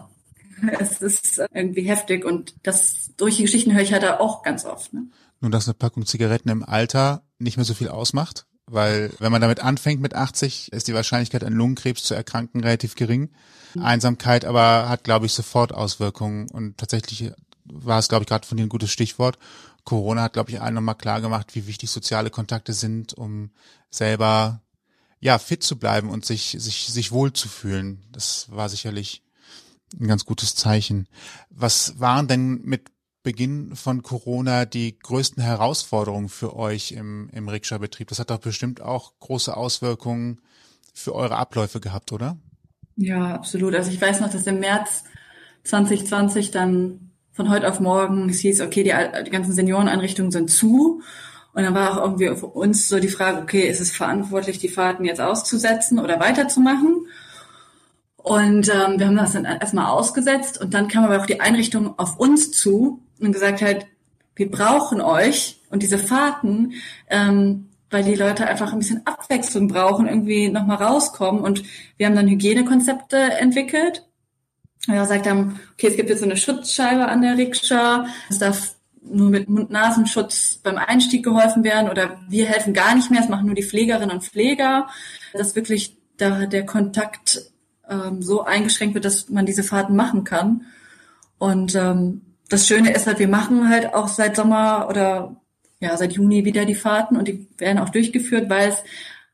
es 0.79 1.01
ist 1.01 1.41
irgendwie 1.53 1.83
heftig 1.83 2.25
und 2.25 2.55
das 2.63 3.11
durch 3.17 3.37
die 3.37 3.43
Geschichten 3.43 3.73
höre 3.73 3.81
ich 3.81 3.93
halt 3.93 4.05
auch 4.05 4.43
ganz 4.43 4.65
oft. 4.65 4.93
Ne? 4.93 5.07
Nun, 5.41 5.51
dass 5.51 5.67
eine 5.67 5.73
Packung 5.73 6.05
Zigaretten 6.05 6.49
im 6.49 6.63
Alter 6.63 7.23
nicht 7.39 7.57
mehr 7.57 7.65
so 7.65 7.73
viel 7.73 7.89
ausmacht, 7.89 8.45
weil 8.67 9.11
wenn 9.19 9.31
man 9.31 9.41
damit 9.41 9.59
anfängt 9.63 10.01
mit 10.01 10.15
80, 10.15 10.71
ist 10.71 10.87
die 10.87 10.93
Wahrscheinlichkeit 10.93 11.43
an 11.43 11.53
Lungenkrebs 11.53 12.03
zu 12.03 12.13
erkranken 12.13 12.61
relativ 12.61 12.95
gering. 12.95 13.31
Mhm. 13.73 13.83
Einsamkeit 13.83 14.45
aber 14.45 14.87
hat, 14.87 15.03
glaube 15.03 15.25
ich, 15.25 15.33
sofort 15.33 15.73
Auswirkungen 15.73 16.49
und 16.49 16.77
tatsächlich 16.77 17.31
war 17.71 17.99
es, 17.99 18.10
glaube 18.10 18.23
ich, 18.23 18.27
gerade 18.27 18.47
von 18.47 18.57
dir 18.57 18.63
ein 18.63 18.69
gutes 18.69 18.91
Stichwort. 18.91 19.38
Corona 19.84 20.23
hat, 20.23 20.34
glaube 20.34 20.51
ich, 20.51 20.62
allen 20.62 20.75
nochmal 20.75 20.95
klar 20.95 21.21
gemacht, 21.21 21.55
wie 21.55 21.67
wichtig 21.67 21.89
soziale 21.89 22.29
Kontakte 22.29 22.73
sind, 22.73 23.13
um 23.13 23.51
selber 23.89 24.62
ja 25.19 25.38
fit 25.38 25.63
zu 25.63 25.77
bleiben 25.77 26.10
und 26.10 26.25
sich 26.25 26.55
sich 26.60 26.88
sich 26.88 27.12
wohl 27.12 27.34
zu 27.34 27.47
fühlen. 27.47 28.03
Das 28.12 28.47
war 28.51 28.69
sicherlich 28.69 29.23
ein 29.99 30.07
ganz 30.07 30.25
gutes 30.25 30.55
Zeichen. 30.55 31.07
Was 31.49 31.99
waren 31.99 32.27
denn 32.27 32.62
mit 32.63 32.89
Beginn 33.23 33.75
von 33.75 34.01
Corona 34.01 34.65
die 34.65 34.97
größten 34.97 35.43
Herausforderungen 35.43 36.29
für 36.29 36.55
euch 36.55 36.91
im, 36.91 37.29
im 37.31 37.49
Rikscha-Betrieb? 37.49 38.07
Das 38.07 38.19
hat 38.19 38.31
doch 38.31 38.39
bestimmt 38.39 38.81
auch 38.81 39.13
große 39.19 39.55
Auswirkungen 39.55 40.41
für 40.93 41.13
eure 41.13 41.38
Abläufe 41.38 41.79
gehabt, 41.79 42.12
oder? 42.12 42.38
Ja, 42.95 43.36
absolut. 43.36 43.75
Also 43.75 43.91
ich 43.91 44.01
weiß 44.01 44.21
noch, 44.21 44.31
dass 44.31 44.47
im 44.47 44.60
März 44.60 45.03
2020 45.63 46.51
dann 46.51 47.11
von 47.41 47.49
heute 47.49 47.67
auf 47.67 47.80
morgen 47.80 48.30
es 48.30 48.39
hieß, 48.41 48.62
okay, 48.62 48.84
die, 48.84 48.93
die 49.25 49.32
ganzen 49.32 49.54
Senioreneinrichtungen 49.54 50.32
sind 50.32 50.51
zu. 50.51 51.01
Und 51.54 51.63
dann 51.63 51.73
war 51.73 51.93
auch 51.97 52.04
irgendwie 52.04 52.27
für 52.36 52.45
uns 52.45 52.88
so 52.88 52.99
die 52.99 53.08
Frage, 53.08 53.41
okay, 53.41 53.67
ist 53.67 53.82
es 53.82 53.91
verantwortlich, 53.91 54.60
die 54.60 54.69
Fahrten 54.69 55.06
jetzt 55.06 55.19
auszusetzen 55.19 55.97
oder 55.97 56.19
weiterzumachen? 56.19 57.08
Und 58.17 58.69
ähm, 58.69 58.99
wir 58.99 59.08
haben 59.08 59.17
das 59.17 59.34
dann 59.34 59.45
erstmal 59.45 59.88
ausgesetzt 59.88 60.62
und 60.62 60.75
dann 60.75 60.88
kam 60.88 61.04
aber 61.04 61.19
auch 61.19 61.25
die 61.25 61.41
Einrichtung 61.41 61.97
auf 61.97 62.19
uns 62.19 62.51
zu 62.51 63.01
und 63.19 63.32
gesagt 63.32 63.63
hat, 63.63 63.88
wir 64.36 64.51
brauchen 64.51 65.01
euch 65.01 65.60
und 65.71 65.82
diese 65.82 65.97
Fahrten, 65.97 66.73
ähm, 67.10 67.69
weil 67.89 68.04
die 68.04 68.13
Leute 68.13 68.45
einfach 68.45 68.71
ein 68.71 68.77
bisschen 68.77 69.01
Abwechslung 69.08 69.67
brauchen, 69.67 70.08
irgendwie 70.08 70.49
nochmal 70.49 70.77
rauskommen. 70.77 71.41
Und 71.41 71.63
wir 71.97 72.06
haben 72.06 72.15
dann 72.15 72.27
Hygienekonzepte 72.27 73.17
entwickelt. 73.17 74.06
Wir 74.87 75.01
gesagt 75.01 75.27
haben, 75.27 75.59
okay, 75.73 75.87
es 75.87 75.95
gibt 75.95 76.09
jetzt 76.09 76.19
so 76.19 76.25
eine 76.25 76.37
Schutzscheibe 76.37 77.07
an 77.07 77.21
der 77.21 77.37
Rikscha, 77.37 78.05
es 78.29 78.39
darf 78.39 78.75
nur 79.03 79.29
mit 79.29 79.49
Mund-Nasenschutz 79.49 80.59
beim 80.63 80.77
Einstieg 80.77 81.23
geholfen 81.23 81.63
werden 81.63 81.89
oder 81.89 82.19
wir 82.29 82.45
helfen 82.45 82.73
gar 82.73 82.95
nicht 82.95 83.11
mehr, 83.11 83.21
es 83.21 83.29
machen 83.29 83.47
nur 83.47 83.55
die 83.55 83.63
Pflegerinnen 83.63 84.11
und 84.11 84.23
Pfleger, 84.23 84.87
dass 85.33 85.55
wirklich 85.55 85.97
da 86.17 86.45
der 86.45 86.65
Kontakt 86.65 87.51
ähm, 87.89 88.21
so 88.21 88.43
eingeschränkt 88.43 88.93
wird, 88.93 89.05
dass 89.05 89.29
man 89.29 89.45
diese 89.45 89.63
Fahrten 89.63 89.95
machen 89.95 90.23
kann. 90.23 90.65
Und 91.37 91.75
ähm, 91.75 92.21
das 92.49 92.67
Schöne 92.67 92.93
ist 92.93 93.07
halt, 93.07 93.19
wir 93.19 93.27
machen 93.27 93.69
halt 93.69 93.93
auch 93.93 94.07
seit 94.07 94.35
Sommer 94.35 94.87
oder 94.89 95.35
ja 95.79 95.97
seit 95.97 96.13
Juni 96.13 96.45
wieder 96.45 96.65
die 96.65 96.75
Fahrten 96.75 97.17
und 97.17 97.27
die 97.27 97.47
werden 97.57 97.79
auch 97.79 97.89
durchgeführt, 97.89 98.49
weil 98.49 98.69
es 98.69 98.83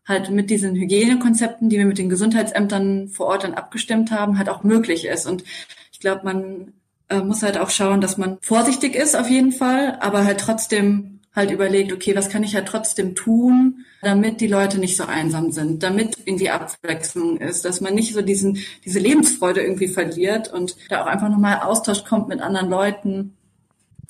halt 0.08 0.30
mit 0.30 0.50
diesen 0.50 0.76
Hygienekonzepten, 0.76 1.70
die 1.70 1.78
wir 1.78 1.86
mit 1.86 1.98
den 1.98 2.10
Gesundheitsämtern 2.10 3.10
vor 3.10 3.28
Ort 3.28 3.43
dann 3.43 3.54
abgestimmt 3.54 4.12
haben, 4.12 4.38
halt 4.38 4.50
auch 4.50 4.63
möglich 4.63 5.06
ist. 5.06 5.28
Und 5.28 5.43
ich 5.91 6.00
glaube, 6.00 6.22
man 6.24 6.74
äh, 7.10 7.20
muss 7.20 7.43
halt 7.43 7.58
auch 7.58 7.70
schauen, 7.70 8.00
dass 8.00 8.17
man 8.17 8.38
vorsichtig 8.41 8.96
ist 8.96 9.15
auf 9.15 9.30
jeden 9.30 9.52
Fall, 9.52 9.98
aber 10.00 10.24
halt 10.24 10.39
trotzdem 10.39 11.20
halt 11.36 11.52
überlegt, 11.52 11.91
okay, 11.91 12.15
was 12.15 12.30
kann 12.30 12.43
ich 12.43 12.54
ja 12.54 12.62
trotzdem 12.62 13.13
tun, 13.13 13.86
damit 14.02 14.41
die 14.41 14.48
Leute 14.48 14.80
nicht 14.80 14.98
so 14.98 15.04
einsam 15.04 15.52
sind, 15.52 15.84
damit 15.84 16.17
irgendwie 16.26 16.50
Abwechslung 16.50 17.38
ist, 17.38 17.65
dass 17.65 17.82
man 17.82 17.93
nicht 17.93 18.13
so 18.13 18.22
diesen, 18.22 18.60
diese 18.86 19.00
Lebensfreude 19.00 19.62
irgendwie 19.62 19.88
verliert 19.88 20.52
und 20.52 20.78
da 20.89 21.04
auch 21.04 21.08
einfach 21.08 21.30
nochmal 21.30 21.60
Austausch 21.60 22.06
kommt 22.06 22.28
mit 22.28 22.41
anderen 22.41 22.70
Leuten. 22.70 23.38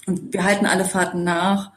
Und 0.05 0.31
wir 0.33 0.45
halten 0.45 0.65
alle 0.65 0.85
Fahrten 0.85 1.25
nach 1.25 1.71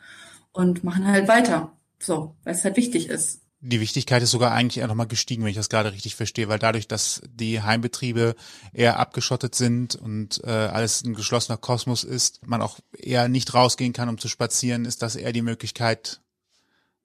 und 0.52 0.85
machen 0.85 1.09
halt 1.09 1.26
weiter. 1.26 1.72
So, 1.98 2.37
weil 2.44 2.54
es 2.54 2.64
halt 2.64 2.76
wichtig 2.76 3.09
ist 3.09 3.40
die 3.60 3.80
Wichtigkeit 3.80 4.22
ist 4.22 4.30
sogar 4.30 4.52
eigentlich 4.52 4.78
eher 4.78 4.86
nochmal 4.86 5.06
gestiegen, 5.06 5.42
wenn 5.42 5.50
ich 5.50 5.56
das 5.56 5.68
gerade 5.68 5.92
richtig 5.92 6.16
verstehe, 6.16 6.48
weil 6.48 6.58
dadurch, 6.58 6.88
dass 6.88 7.20
die 7.28 7.60
Heimbetriebe 7.60 8.34
eher 8.72 8.98
abgeschottet 8.98 9.54
sind 9.54 9.94
und 9.96 10.42
äh, 10.44 10.50
alles 10.50 11.04
ein 11.04 11.14
geschlossener 11.14 11.58
Kosmos 11.58 12.02
ist, 12.02 12.46
man 12.46 12.62
auch 12.62 12.78
eher 12.96 13.28
nicht 13.28 13.52
rausgehen 13.52 13.92
kann, 13.92 14.08
um 14.08 14.18
zu 14.18 14.28
spazieren, 14.28 14.86
ist 14.86 15.02
das 15.02 15.14
eher 15.14 15.32
die 15.32 15.42
Möglichkeit, 15.42 16.20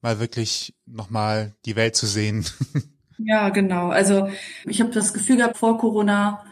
mal 0.02 0.20
wirklich 0.20 0.76
nochmal 0.86 1.56
die 1.66 1.76
Welt 1.76 1.96
zu 1.96 2.08
sehen. 2.08 2.46
Ja, 3.18 3.48
genau. 3.48 3.92
Also 3.92 4.28
ich 4.66 4.82
habe 4.82 4.92
das 4.92 5.14
Gefühl 5.14 5.38
gehabt 5.38 5.56
vor 5.56 5.78
Corona, 5.78 6.44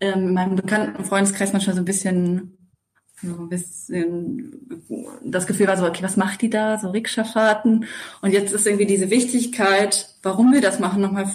ähm, 0.00 0.28
in 0.28 0.32
meinem 0.32 0.56
bekannten 0.56 1.04
Freundeskreis 1.04 1.52
manchmal 1.52 1.74
so 1.74 1.82
ein 1.82 1.86
bisschen 1.86 2.55
so 3.22 3.34
ein 3.34 3.48
bisschen 3.48 4.66
das 5.24 5.46
Gefühl 5.46 5.68
war 5.68 5.76
so, 5.76 5.86
okay, 5.86 6.02
was 6.02 6.16
macht 6.16 6.42
die 6.42 6.50
da? 6.50 6.78
So 6.78 6.90
Rikscha-Fahrten. 6.90 7.86
Und 8.20 8.32
jetzt 8.32 8.52
ist 8.52 8.66
irgendwie 8.66 8.86
diese 8.86 9.10
Wichtigkeit, 9.10 10.14
warum 10.22 10.52
wir 10.52 10.60
das 10.60 10.78
machen, 10.78 11.00
nochmal 11.00 11.30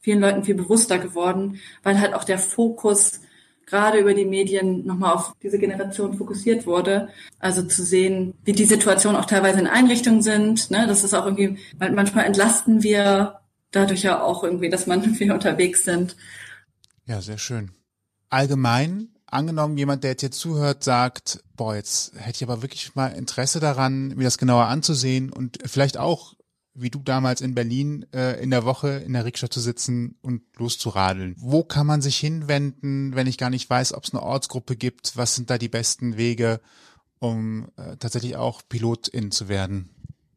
vielen 0.00 0.20
Leuten 0.20 0.44
viel 0.44 0.54
bewusster 0.54 0.98
geworden, 0.98 1.58
weil 1.82 2.00
halt 2.00 2.14
auch 2.14 2.24
der 2.24 2.38
Fokus 2.38 3.20
gerade 3.66 3.98
über 3.98 4.14
die 4.14 4.26
Medien 4.26 4.86
nochmal 4.86 5.14
auf 5.14 5.32
diese 5.42 5.58
Generation 5.58 6.14
fokussiert 6.14 6.66
wurde. 6.66 7.08
Also 7.38 7.62
zu 7.62 7.82
sehen, 7.82 8.34
wie 8.44 8.52
die 8.52 8.66
Situation 8.66 9.16
auch 9.16 9.24
teilweise 9.24 9.58
in 9.58 9.66
Einrichtungen 9.66 10.22
sind. 10.22 10.70
Ne? 10.70 10.86
Das 10.86 11.02
ist 11.02 11.14
auch 11.14 11.24
irgendwie, 11.24 11.58
manchmal 11.78 12.26
entlasten 12.26 12.82
wir 12.82 13.40
dadurch 13.70 14.02
ja 14.02 14.22
auch 14.22 14.44
irgendwie, 14.44 14.68
dass 14.68 14.86
man 14.86 15.18
wir 15.18 15.34
unterwegs 15.34 15.84
sind. 15.84 16.16
Ja, 17.06 17.20
sehr 17.20 17.38
schön. 17.38 17.70
Allgemein 18.28 19.13
angenommen, 19.34 19.76
jemand, 19.76 20.04
der 20.04 20.12
jetzt 20.12 20.20
hier 20.20 20.30
zuhört, 20.30 20.84
sagt, 20.84 21.42
boah, 21.56 21.74
jetzt 21.74 22.12
hätte 22.16 22.36
ich 22.36 22.42
aber 22.42 22.62
wirklich 22.62 22.94
mal 22.94 23.08
Interesse 23.08 23.60
daran, 23.60 24.08
mir 24.08 24.24
das 24.24 24.38
genauer 24.38 24.66
anzusehen 24.66 25.30
und 25.30 25.58
vielleicht 25.66 25.98
auch, 25.98 26.34
wie 26.74 26.90
du 26.90 26.98
damals 27.00 27.40
in 27.40 27.54
Berlin, 27.54 28.06
äh, 28.12 28.42
in 28.42 28.50
der 28.50 28.64
Woche 28.64 28.88
in 28.88 29.12
der 29.12 29.24
Rikscha 29.24 29.50
zu 29.50 29.60
sitzen 29.60 30.16
und 30.22 30.42
loszuradeln. 30.56 31.34
Wo 31.38 31.62
kann 31.62 31.86
man 31.86 32.02
sich 32.02 32.16
hinwenden, 32.16 33.14
wenn 33.14 33.26
ich 33.26 33.38
gar 33.38 33.50
nicht 33.50 33.68
weiß, 33.68 33.92
ob 33.94 34.04
es 34.04 34.12
eine 34.12 34.22
Ortsgruppe 34.22 34.76
gibt? 34.76 35.16
Was 35.16 35.34
sind 35.34 35.50
da 35.50 35.58
die 35.58 35.68
besten 35.68 36.16
Wege, 36.16 36.60
um 37.20 37.68
äh, 37.76 37.96
tatsächlich 37.96 38.36
auch 38.36 38.62
Pilotin 38.68 39.30
zu 39.30 39.48
werden? 39.48 39.90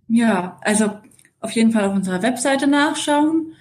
Ja, 0.08 0.60
also 0.62 0.92
auf 1.40 1.52
jeden 1.52 1.72
Fall 1.72 1.86
auf 1.86 1.96
unserer 1.96 2.22
Webseite 2.22 2.68
nachschauen. 2.68 3.54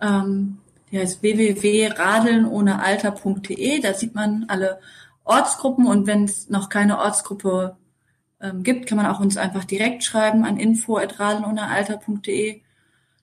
Ähm, 0.00 0.58
die 0.94 1.00
heißt 1.00 1.22
www.radelnohnealter.de. 1.22 3.80
Da 3.80 3.94
sieht 3.94 4.14
man 4.14 4.44
alle 4.46 4.78
Ortsgruppen 5.24 5.88
und 5.88 6.06
wenn 6.06 6.22
es 6.24 6.48
noch 6.48 6.68
keine 6.68 6.98
Ortsgruppe 6.98 7.76
ähm, 8.40 8.62
gibt, 8.62 8.86
kann 8.86 8.98
man 8.98 9.06
auch 9.06 9.18
uns 9.18 9.36
einfach 9.36 9.64
direkt 9.64 10.04
schreiben 10.04 10.44
an 10.44 10.56
info.radelnohnealter.de, 10.56 12.60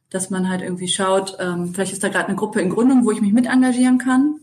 dass 0.09 0.29
man 0.29 0.49
halt 0.49 0.61
irgendwie 0.61 0.89
schaut, 0.89 1.37
ähm, 1.39 1.73
vielleicht 1.73 1.93
ist 1.93 2.03
da 2.03 2.09
gerade 2.09 2.27
eine 2.27 2.35
Gruppe 2.35 2.59
in 2.59 2.71
Gründung, 2.71 3.05
wo 3.05 3.11
ich 3.11 3.21
mich 3.21 3.31
mit 3.31 3.45
engagieren 3.45 3.99
kann. 3.99 4.41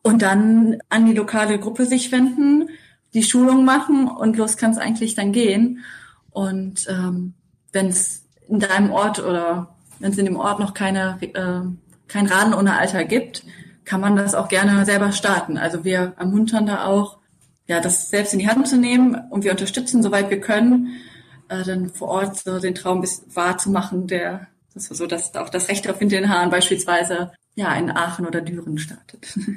Und 0.00 0.22
dann 0.22 0.78
an 0.88 1.04
die 1.04 1.12
lokale 1.12 1.58
Gruppe 1.58 1.84
sich 1.84 2.12
wenden, 2.12 2.70
die 3.12 3.24
Schulung 3.24 3.66
machen 3.66 4.08
und 4.08 4.38
los 4.38 4.56
kann 4.56 4.70
es 4.70 4.78
eigentlich 4.78 5.14
dann 5.14 5.32
gehen. 5.32 5.84
Und 6.30 6.86
ähm, 6.88 7.34
wenn 7.72 7.88
es 7.88 8.24
in 8.48 8.60
deinem 8.60 8.90
Ort 8.90 9.18
oder 9.18 9.76
wenn 9.98 10.12
es 10.12 10.18
in 10.18 10.24
dem 10.24 10.36
Ort 10.36 10.60
noch 10.60 10.72
keine, 10.72 11.18
äh, 11.20 11.60
kein 12.08 12.26
Raden 12.26 12.54
ohne 12.54 12.76
Alter 12.76 13.04
gibt, 13.04 13.44
kann 13.84 14.00
man 14.00 14.16
das 14.16 14.34
auch 14.34 14.48
gerne 14.48 14.84
selber 14.84 15.12
starten. 15.12 15.58
Also 15.58 15.84
wir 15.84 16.14
ermuntern 16.18 16.66
da 16.66 16.86
auch, 16.86 17.18
ja, 17.66 17.80
das 17.80 18.10
selbst 18.10 18.32
in 18.32 18.38
die 18.38 18.48
Hand 18.48 18.66
zu 18.68 18.76
nehmen 18.76 19.16
und 19.30 19.44
wir 19.44 19.50
unterstützen, 19.50 20.02
soweit 20.02 20.30
wir 20.30 20.40
können, 20.40 21.00
äh, 21.48 21.62
dann 21.64 21.90
vor 21.90 22.08
Ort 22.08 22.38
so 22.38 22.58
den 22.58 22.74
Traum 22.74 23.00
bis 23.00 23.24
wahr 23.34 23.58
zu 23.58 23.70
machen, 23.70 24.06
der 24.06 24.48
das 24.74 24.86
so, 24.86 25.06
dass 25.06 25.34
auch 25.36 25.50
das 25.50 25.68
Recht 25.68 25.88
auf 25.88 25.98
den 25.98 26.28
Haaren 26.28 26.50
beispielsweise 26.50 27.32
ja 27.54 27.74
in 27.76 27.90
Aachen 27.90 28.26
oder 28.26 28.40
Düren 28.40 28.78
startet. 28.78 29.38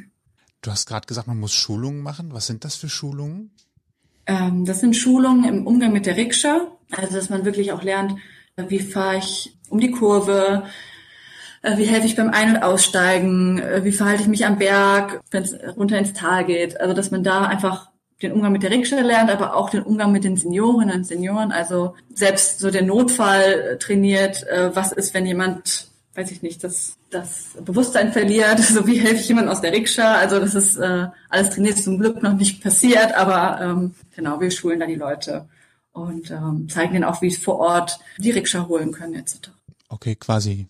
Du 0.64 0.72
hast 0.72 0.88
gerade 0.88 1.06
gesagt, 1.06 1.28
man 1.28 1.40
muss 1.40 1.54
Schulungen 1.54 2.02
machen. 2.02 2.34
Was 2.34 2.48
sind 2.48 2.66
das 2.66 2.76
für 2.76 2.90
Schulungen? 2.90 3.52
Ähm, 4.26 4.66
das 4.66 4.80
sind 4.80 4.96
Schulungen 4.96 5.46
im 5.46 5.68
Umgang 5.68 5.94
mit 5.94 6.06
der 6.08 6.18
Rikscha, 6.18 6.68
also 6.92 7.16
dass 7.16 7.30
man 7.30 7.46
wirklich 7.46 7.72
auch 7.72 7.84
lernt, 7.84 8.16
wie 8.58 8.80
fahre 8.80 9.18
ich 9.18 9.56
um 9.70 9.80
die 9.80 9.92
Kurve, 9.92 10.64
wie 11.78 11.86
helfe 11.86 12.08
ich 12.08 12.16
beim 12.16 12.30
Ein- 12.30 12.56
und 12.56 12.64
Aussteigen, 12.64 13.60
äh, 13.60 13.84
wie 13.84 13.92
verhalte 13.92 14.22
ich 14.22 14.28
mich 14.28 14.46
am 14.46 14.58
Berg, 14.58 15.22
wenn 15.32 15.44
es 15.44 15.56
runter 15.76 15.98
ins 15.98 16.14
Tal 16.14 16.46
geht. 16.46 16.80
Also 16.80 16.94
dass 16.94 17.12
man 17.12 17.24
da 17.24 17.46
einfach 17.46 17.90
den 18.22 18.32
Umgang 18.32 18.52
mit 18.52 18.64
der 18.64 18.72
Rikscha 18.72 19.00
lernt, 19.00 19.30
aber 19.30 19.56
auch 19.56 19.70
den 19.70 19.84
Umgang 19.84 20.12
mit 20.12 20.24
den 20.24 20.38
Seniorinnen 20.38 20.98
und 20.98 21.04
Senioren. 21.06 21.52
Also 21.52 21.96
selbst 22.14 22.60
so 22.60 22.72
der 22.72 22.82
Notfall 22.82 23.44
äh, 23.44 23.78
trainiert, 23.78 24.46
was 24.74 24.92
ist, 24.92 25.14
wenn 25.14 25.26
jemand, 25.26 25.88
weiß 26.16 26.32
ich 26.32 26.42
nicht, 26.42 26.64
das, 26.64 26.98
das 27.12 27.50
Bewusstsein 27.64 28.12
verliert, 28.12 28.60
so 28.60 28.88
wie 28.88 29.00
helfe 29.00 29.22
ich 29.22 29.28
jemand 29.28 29.50
aus 29.50 29.62
der 29.62 29.72
Rikscha. 29.72 30.16
Also 30.16 30.40
das 30.40 30.56
ist 30.56 30.78
äh, 30.78 31.08
alles 31.30 31.52
trainiert, 31.52 31.78
zum 31.78 32.00
Glück 32.00 32.24
noch 32.24 32.34
nicht 32.34 32.64
passiert, 32.64 33.14
aber 33.16 33.62
ähm, 33.62 33.96
genau, 34.16 34.40
wir 34.40 34.50
schulen 34.50 34.80
da 34.80 34.88
die 34.88 34.96
Leute 34.96 35.46
und 35.92 36.32
ähm, 36.32 36.68
zeigen 36.70 36.96
ihnen 36.96 37.04
auch, 37.04 37.22
wie 37.22 37.30
sie 37.30 37.42
vor 37.42 37.60
Ort 37.60 38.00
die 38.18 38.32
Rikscha 38.32 38.68
holen 38.68 38.92
können 38.92 39.16
etc. 39.16 39.52
Okay, 39.90 40.16
quasi 40.16 40.68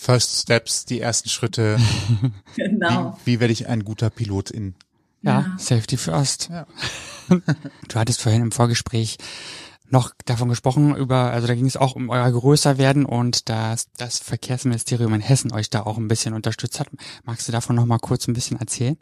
First 0.00 0.42
Steps, 0.42 0.84
die 0.84 1.00
ersten 1.00 1.28
Schritte. 1.28 1.76
genau. 2.56 3.18
Wie, 3.24 3.32
wie 3.32 3.40
werde 3.40 3.52
ich 3.52 3.66
ein 3.66 3.82
guter 3.82 4.10
Pilot 4.10 4.48
in? 4.48 4.76
Ja, 5.22 5.40
ja. 5.40 5.56
Safety 5.58 5.96
First. 5.96 6.50
Ja. 6.50 6.66
du 7.88 7.98
hattest 7.98 8.22
vorhin 8.22 8.42
im 8.42 8.52
Vorgespräch 8.52 9.18
noch 9.90 10.12
davon 10.24 10.50
gesprochen, 10.50 10.94
über, 10.94 11.32
also 11.32 11.48
da 11.48 11.54
ging 11.56 11.66
es 11.66 11.76
auch 11.76 11.96
um 11.96 12.10
euer 12.10 12.30
Größerwerden 12.30 13.06
und 13.06 13.48
dass 13.48 13.90
das 13.96 14.20
Verkehrsministerium 14.20 15.14
in 15.14 15.20
Hessen 15.20 15.52
euch 15.52 15.68
da 15.68 15.82
auch 15.82 15.98
ein 15.98 16.06
bisschen 16.06 16.32
unterstützt 16.32 16.78
hat. 16.78 16.88
Magst 17.24 17.48
du 17.48 17.52
davon 17.52 17.74
noch 17.74 17.84
mal 17.84 17.98
kurz 17.98 18.28
ein 18.28 18.34
bisschen 18.34 18.60
erzählen? 18.60 18.96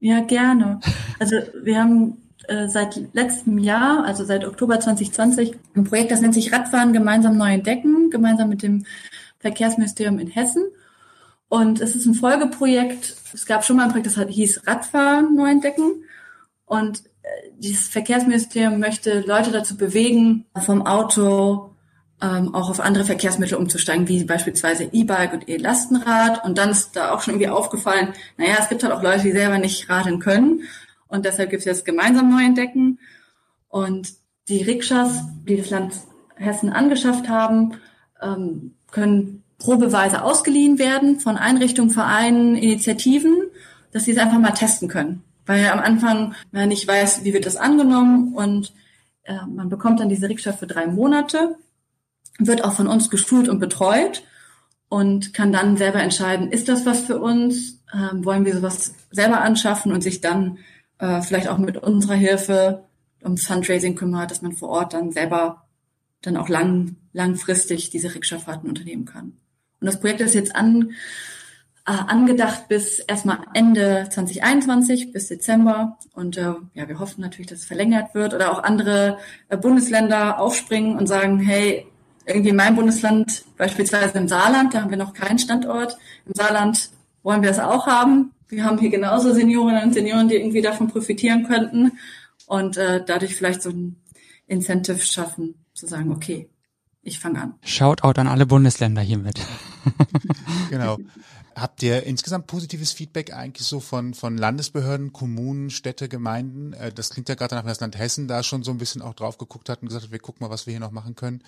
Ja, 0.00 0.20
gerne. 0.20 0.80
Also 1.18 1.36
wir 1.62 1.78
haben 1.78 2.16
äh, 2.48 2.68
seit 2.68 2.98
letztem 3.12 3.58
Jahr, 3.58 4.06
also 4.06 4.24
seit 4.24 4.46
Oktober 4.46 4.80
2020, 4.80 5.54
ein 5.76 5.84
Projekt, 5.84 6.12
das 6.12 6.22
nennt 6.22 6.32
sich 6.32 6.50
Radfahren 6.50 6.94
gemeinsam 6.94 7.36
neu 7.36 7.52
entdecken, 7.52 8.08
gemeinsam 8.08 8.48
mit 8.48 8.62
dem 8.62 8.86
Verkehrsministerium 9.44 10.18
in 10.18 10.28
Hessen. 10.28 10.64
Und 11.48 11.82
es 11.82 11.94
ist 11.94 12.06
ein 12.06 12.14
Folgeprojekt. 12.14 13.14
Es 13.34 13.44
gab 13.44 13.62
schon 13.64 13.76
mal 13.76 13.84
ein 13.84 13.90
Projekt, 13.90 14.06
das 14.06 14.18
hieß 14.18 14.66
Radfahren 14.66 15.36
neu 15.36 15.50
entdecken. 15.50 16.04
Und 16.64 17.04
äh, 17.22 17.28
dieses 17.58 17.88
Verkehrsministerium 17.88 18.80
möchte 18.80 19.20
Leute 19.20 19.50
dazu 19.50 19.76
bewegen, 19.76 20.46
vom 20.64 20.86
Auto 20.86 21.74
ähm, 22.22 22.54
auch 22.54 22.70
auf 22.70 22.80
andere 22.80 23.04
Verkehrsmittel 23.04 23.58
umzusteigen, 23.58 24.08
wie 24.08 24.24
beispielsweise 24.24 24.84
E-Bike 24.84 25.34
und 25.34 25.48
E-Lastenrad. 25.48 26.42
Und 26.44 26.56
dann 26.56 26.70
ist 26.70 26.96
da 26.96 27.12
auch 27.12 27.20
schon 27.20 27.34
irgendwie 27.34 27.50
aufgefallen, 27.50 28.14
naja, 28.38 28.56
es 28.60 28.70
gibt 28.70 28.82
halt 28.82 28.94
auch 28.94 29.02
Leute, 29.02 29.24
die 29.24 29.32
selber 29.32 29.58
nicht 29.58 29.90
radeln 29.90 30.20
können. 30.20 30.62
Und 31.06 31.26
deshalb 31.26 31.50
gibt 31.50 31.60
es 31.60 31.66
jetzt 31.66 31.84
gemeinsam 31.84 32.30
neu 32.30 32.42
entdecken. 32.42 32.98
Und 33.68 34.08
die 34.48 34.62
Rikschas, 34.62 35.20
die 35.46 35.58
das 35.58 35.68
Land 35.68 35.92
Hessen 36.36 36.70
angeschafft 36.70 37.28
haben, 37.28 37.74
ähm, 38.22 38.74
können 38.94 39.42
probeweise 39.58 40.22
ausgeliehen 40.22 40.78
werden 40.78 41.18
von 41.18 41.36
Einrichtungen, 41.36 41.90
Vereinen, 41.90 42.54
Initiativen, 42.54 43.34
dass 43.92 44.04
sie 44.04 44.12
es 44.12 44.18
einfach 44.18 44.38
mal 44.38 44.52
testen 44.52 44.88
können. 44.88 45.24
Weil 45.46 45.66
am 45.68 45.80
Anfang 45.80 46.34
man 46.52 46.68
nicht 46.68 46.86
weiß, 46.86 47.24
wie 47.24 47.34
wird 47.34 47.44
das 47.44 47.56
angenommen 47.56 48.34
und 48.34 48.72
äh, 49.24 49.34
man 49.46 49.68
bekommt 49.68 49.98
dann 50.00 50.08
diese 50.08 50.28
Rikscha 50.28 50.52
für 50.52 50.66
drei 50.66 50.86
Monate, 50.86 51.56
wird 52.38 52.62
auch 52.64 52.72
von 52.72 52.86
uns 52.86 53.10
geschult 53.10 53.48
und 53.48 53.58
betreut 53.58 54.22
und 54.88 55.34
kann 55.34 55.52
dann 55.52 55.76
selber 55.76 56.00
entscheiden, 56.00 56.52
ist 56.52 56.68
das 56.68 56.86
was 56.86 57.00
für 57.00 57.18
uns, 57.18 57.80
ähm, 57.92 58.24
wollen 58.24 58.44
wir 58.44 58.54
sowas 58.54 58.94
selber 59.10 59.40
anschaffen 59.40 59.92
und 59.92 60.02
sich 60.02 60.20
dann 60.20 60.58
äh, 60.98 61.20
vielleicht 61.20 61.48
auch 61.48 61.58
mit 61.58 61.76
unserer 61.78 62.14
Hilfe 62.14 62.84
ums 63.24 63.46
Fundraising 63.46 63.96
kümmert, 63.96 64.30
dass 64.30 64.42
man 64.42 64.52
vor 64.52 64.68
Ort 64.68 64.94
dann 64.94 65.10
selber 65.10 65.63
dann 66.26 66.36
auch 66.36 66.48
lang, 66.48 66.96
langfristig 67.12 67.90
diese 67.90 68.14
Rikscha-Fahrten 68.14 68.68
unternehmen 68.68 69.04
kann. 69.04 69.36
Und 69.80 69.86
das 69.86 70.00
Projekt 70.00 70.20
ist 70.20 70.34
jetzt 70.34 70.54
an, 70.56 70.92
äh, 71.86 71.92
angedacht 71.92 72.68
bis 72.68 72.98
erstmal 72.98 73.38
Ende 73.52 74.08
2021, 74.10 75.12
bis 75.12 75.28
Dezember. 75.28 75.98
Und 76.14 76.38
äh, 76.38 76.54
ja, 76.72 76.88
wir 76.88 76.98
hoffen 76.98 77.20
natürlich, 77.20 77.48
dass 77.48 77.60
es 77.60 77.66
verlängert 77.66 78.14
wird 78.14 78.34
oder 78.34 78.52
auch 78.52 78.62
andere 78.62 79.18
äh, 79.48 79.56
Bundesländer 79.56 80.38
aufspringen 80.40 80.96
und 80.96 81.06
sagen, 81.06 81.38
hey, 81.38 81.86
irgendwie 82.26 82.52
mein 82.52 82.74
Bundesland, 82.74 83.44
beispielsweise 83.58 84.16
im 84.16 84.28
Saarland, 84.28 84.72
da 84.72 84.80
haben 84.80 84.90
wir 84.90 84.96
noch 84.96 85.12
keinen 85.12 85.38
Standort. 85.38 85.98
Im 86.26 86.32
Saarland 86.34 86.90
wollen 87.22 87.42
wir 87.42 87.50
es 87.50 87.58
auch 87.58 87.86
haben. 87.86 88.32
Wir 88.48 88.64
haben 88.64 88.78
hier 88.78 88.90
genauso 88.90 89.32
Seniorinnen 89.34 89.84
und 89.84 89.94
Senioren, 89.94 90.28
die 90.28 90.36
irgendwie 90.36 90.62
davon 90.62 90.88
profitieren 90.88 91.46
könnten 91.46 91.92
und 92.46 92.76
äh, 92.76 93.04
dadurch 93.04 93.34
vielleicht 93.34 93.62
so 93.62 93.70
ein 93.70 93.96
Incentive 94.46 94.98
schaffen, 94.98 95.63
zu 95.74 95.86
sagen, 95.86 96.12
okay, 96.12 96.48
ich 97.02 97.18
fange 97.18 97.40
an. 97.40 97.54
Shoutout 97.62 98.18
an 98.18 98.26
alle 98.26 98.46
Bundesländer 98.46 99.02
hiermit. 99.02 99.40
genau. 100.70 100.98
Habt 101.54 101.82
ihr 101.82 102.02
insgesamt 102.04 102.46
positives 102.46 102.92
Feedback 102.92 103.32
eigentlich 103.32 103.66
so 103.66 103.78
von, 103.78 104.14
von 104.14 104.36
Landesbehörden, 104.36 105.12
Kommunen, 105.12 105.70
Städte, 105.70 106.08
Gemeinden? 106.08 106.72
Äh, 106.72 106.92
das 106.92 107.10
klingt 107.10 107.28
ja 107.28 107.34
gerade 107.34 107.50
danach, 107.50 107.64
dass 107.64 107.78
das 107.78 107.80
Land 107.80 107.98
Hessen 107.98 108.26
da 108.26 108.42
schon 108.42 108.64
so 108.64 108.70
ein 108.70 108.78
bisschen 108.78 109.02
auch 109.02 109.14
drauf 109.14 109.38
geguckt 109.38 109.68
hat 109.68 109.82
und 109.82 109.88
gesagt 109.88 110.06
hat, 110.06 110.12
wir 110.12 110.18
gucken 110.18 110.44
mal, 110.44 110.50
was 110.50 110.66
wir 110.66 110.72
hier 110.72 110.80
noch 110.80 110.90
machen 110.90 111.14
können. 111.14 111.42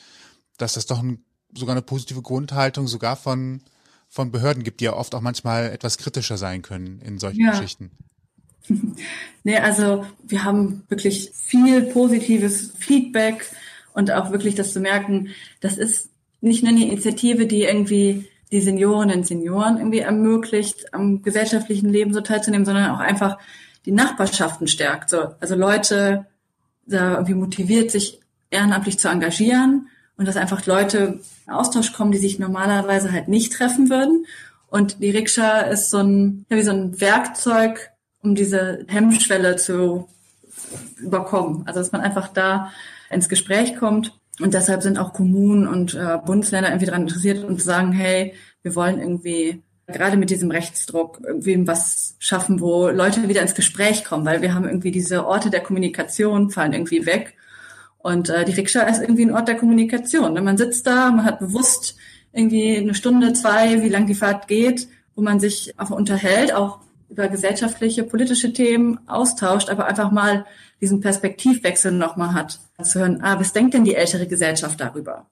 Dass 0.58 0.74
das 0.74 0.86
doch 0.86 1.02
ein, 1.02 1.24
sogar 1.54 1.74
eine 1.74 1.82
positive 1.82 2.22
Grundhaltung 2.22 2.86
sogar 2.86 3.16
von, 3.16 3.62
von 4.08 4.30
Behörden 4.30 4.62
gibt, 4.62 4.80
die 4.80 4.84
ja 4.84 4.92
oft 4.92 5.14
auch 5.14 5.22
manchmal 5.22 5.70
etwas 5.70 5.98
kritischer 5.98 6.36
sein 6.36 6.62
können 6.62 7.00
in 7.00 7.18
solchen 7.18 7.40
ja. 7.40 7.52
Geschichten. 7.52 7.90
nee, 9.44 9.56
also 9.56 10.06
wir 10.22 10.44
haben 10.44 10.84
wirklich 10.88 11.30
viel 11.34 11.82
positives 11.92 12.72
Feedback 12.78 13.50
und 13.96 14.12
auch 14.12 14.30
wirklich 14.30 14.54
das 14.54 14.74
zu 14.74 14.80
merken, 14.80 15.30
das 15.60 15.78
ist 15.78 16.10
nicht 16.42 16.62
nur 16.62 16.70
eine 16.70 16.84
Initiative, 16.84 17.46
die 17.46 17.62
irgendwie 17.62 18.28
die 18.52 18.60
Seniorinnen 18.60 19.16
und 19.16 19.26
Senioren 19.26 19.78
irgendwie 19.78 20.00
ermöglicht, 20.00 20.92
am 20.92 21.22
gesellschaftlichen 21.22 21.88
Leben 21.88 22.12
so 22.12 22.20
teilzunehmen, 22.20 22.66
sondern 22.66 22.90
auch 22.90 23.00
einfach 23.00 23.38
die 23.86 23.92
Nachbarschaften 23.92 24.68
stärkt. 24.68 25.08
So, 25.08 25.28
also 25.40 25.54
Leute 25.54 26.26
da 26.86 27.14
irgendwie 27.14 27.34
motiviert, 27.34 27.90
sich 27.90 28.20
ehrenamtlich 28.50 28.98
zu 28.98 29.08
engagieren 29.08 29.88
und 30.18 30.28
dass 30.28 30.36
einfach 30.36 30.66
Leute 30.66 31.20
in 31.46 31.52
Austausch 31.52 31.94
kommen, 31.94 32.12
die 32.12 32.18
sich 32.18 32.38
normalerweise 32.38 33.10
halt 33.10 33.28
nicht 33.28 33.54
treffen 33.54 33.88
würden. 33.88 34.26
Und 34.68 35.02
die 35.02 35.10
Rikscha 35.10 35.60
ist 35.60 35.90
so 35.90 35.98
ein, 35.98 36.44
wie 36.50 36.62
so 36.62 36.70
ein 36.70 37.00
Werkzeug, 37.00 37.92
um 38.22 38.34
diese 38.34 38.84
Hemmschwelle 38.88 39.56
zu 39.56 40.06
überkommen. 40.98 41.62
Also 41.66 41.80
dass 41.80 41.92
man 41.92 42.02
einfach 42.02 42.28
da 42.28 42.70
ins 43.10 43.28
Gespräch 43.28 43.76
kommt. 43.76 44.18
Und 44.40 44.54
deshalb 44.54 44.82
sind 44.82 44.98
auch 44.98 45.12
Kommunen 45.12 45.66
und 45.66 45.94
äh, 45.94 46.18
Bundesländer 46.24 46.68
irgendwie 46.68 46.86
daran 46.86 47.02
interessiert 47.02 47.42
und 47.44 47.62
sagen, 47.62 47.92
hey, 47.92 48.34
wir 48.62 48.74
wollen 48.74 48.98
irgendwie 49.00 49.62
gerade 49.86 50.16
mit 50.16 50.30
diesem 50.30 50.50
Rechtsdruck 50.50 51.20
irgendwie 51.24 51.66
was 51.66 52.16
schaffen, 52.18 52.60
wo 52.60 52.88
Leute 52.88 53.28
wieder 53.28 53.42
ins 53.42 53.54
Gespräch 53.54 54.04
kommen, 54.04 54.26
weil 54.26 54.42
wir 54.42 54.52
haben 54.52 54.64
irgendwie 54.66 54.90
diese 54.90 55.26
Orte 55.26 55.48
der 55.48 55.60
Kommunikation 55.60 56.50
fallen 56.50 56.72
irgendwie 56.72 57.06
weg. 57.06 57.34
Und 57.98 58.28
äh, 58.28 58.44
die 58.44 58.52
Rikscha 58.52 58.82
ist 58.82 59.00
irgendwie 59.00 59.24
ein 59.24 59.34
Ort 59.34 59.48
der 59.48 59.56
Kommunikation. 59.56 60.34
Ne? 60.34 60.42
Man 60.42 60.58
sitzt 60.58 60.86
da, 60.86 61.10
man 61.10 61.24
hat 61.24 61.38
bewusst 61.38 61.96
irgendwie 62.32 62.76
eine 62.76 62.94
Stunde, 62.94 63.32
zwei, 63.32 63.82
wie 63.82 63.88
lang 63.88 64.06
die 64.06 64.14
Fahrt 64.14 64.48
geht, 64.48 64.88
wo 65.14 65.22
man 65.22 65.40
sich 65.40 65.78
einfach 65.78 65.96
unterhält, 65.96 66.54
auch 66.54 66.80
über 67.08 67.28
gesellschaftliche, 67.28 68.02
politische 68.04 68.52
Themen 68.52 68.98
austauscht, 69.08 69.70
aber 69.70 69.86
einfach 69.86 70.10
mal 70.10 70.44
diesen 70.80 71.00
Perspektivwechsel 71.00 71.92
nochmal 71.92 72.34
hat. 72.34 72.60
Zu 72.82 73.00
hören, 73.00 73.20
ah, 73.22 73.38
was 73.40 73.52
denkt 73.52 73.74
denn 73.74 73.84
die 73.84 73.94
ältere 73.94 74.26
Gesellschaft 74.26 74.80
darüber? 74.80 75.26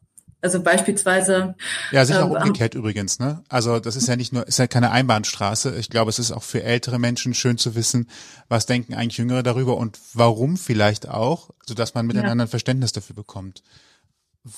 Also 0.44 0.62
beispielsweise. 0.62 1.54
Ja, 1.90 2.04
sicher 2.04 2.20
ähm, 2.20 2.32
auch 2.32 2.42
umgekehrt 2.42 2.74
übrigens, 2.74 3.18
ne? 3.18 3.42
Also 3.48 3.80
das 3.80 3.96
ist 3.96 4.08
ja 4.08 4.14
nicht 4.14 4.30
nur, 4.30 4.46
ist 4.46 4.58
ja 4.58 4.66
keine 4.66 4.90
Einbahnstraße. 4.90 5.74
Ich 5.78 5.88
glaube, 5.88 6.10
es 6.10 6.18
ist 6.18 6.32
auch 6.32 6.42
für 6.42 6.62
ältere 6.62 6.98
Menschen 6.98 7.32
schön 7.32 7.56
zu 7.56 7.74
wissen, 7.74 8.10
was 8.48 8.66
denken 8.66 8.92
eigentlich 8.92 9.16
Jüngere 9.16 9.42
darüber 9.42 9.78
und 9.78 9.98
warum 10.12 10.58
vielleicht 10.58 11.08
auch, 11.08 11.48
sodass 11.66 11.94
man 11.94 12.06
miteinander 12.06 12.44
ja. 12.44 12.46
ein 12.46 12.50
Verständnis 12.50 12.92
dafür 12.92 13.16
bekommt. 13.16 13.62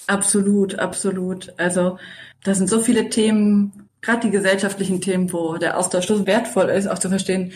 Absolut, 0.08 0.76
absolut. 0.76 1.54
Also 1.56 1.98
da 2.42 2.54
sind 2.54 2.68
so 2.68 2.80
viele 2.80 3.08
Themen, 3.08 3.88
gerade 4.00 4.26
die 4.26 4.30
gesellschaftlichen 4.30 5.00
Themen, 5.00 5.32
wo 5.32 5.56
der 5.56 5.78
Austausch 5.78 6.08
so 6.08 6.26
wertvoll 6.26 6.68
ist, 6.68 6.88
auch 6.88 6.98
zu 6.98 7.08
verstehen, 7.08 7.52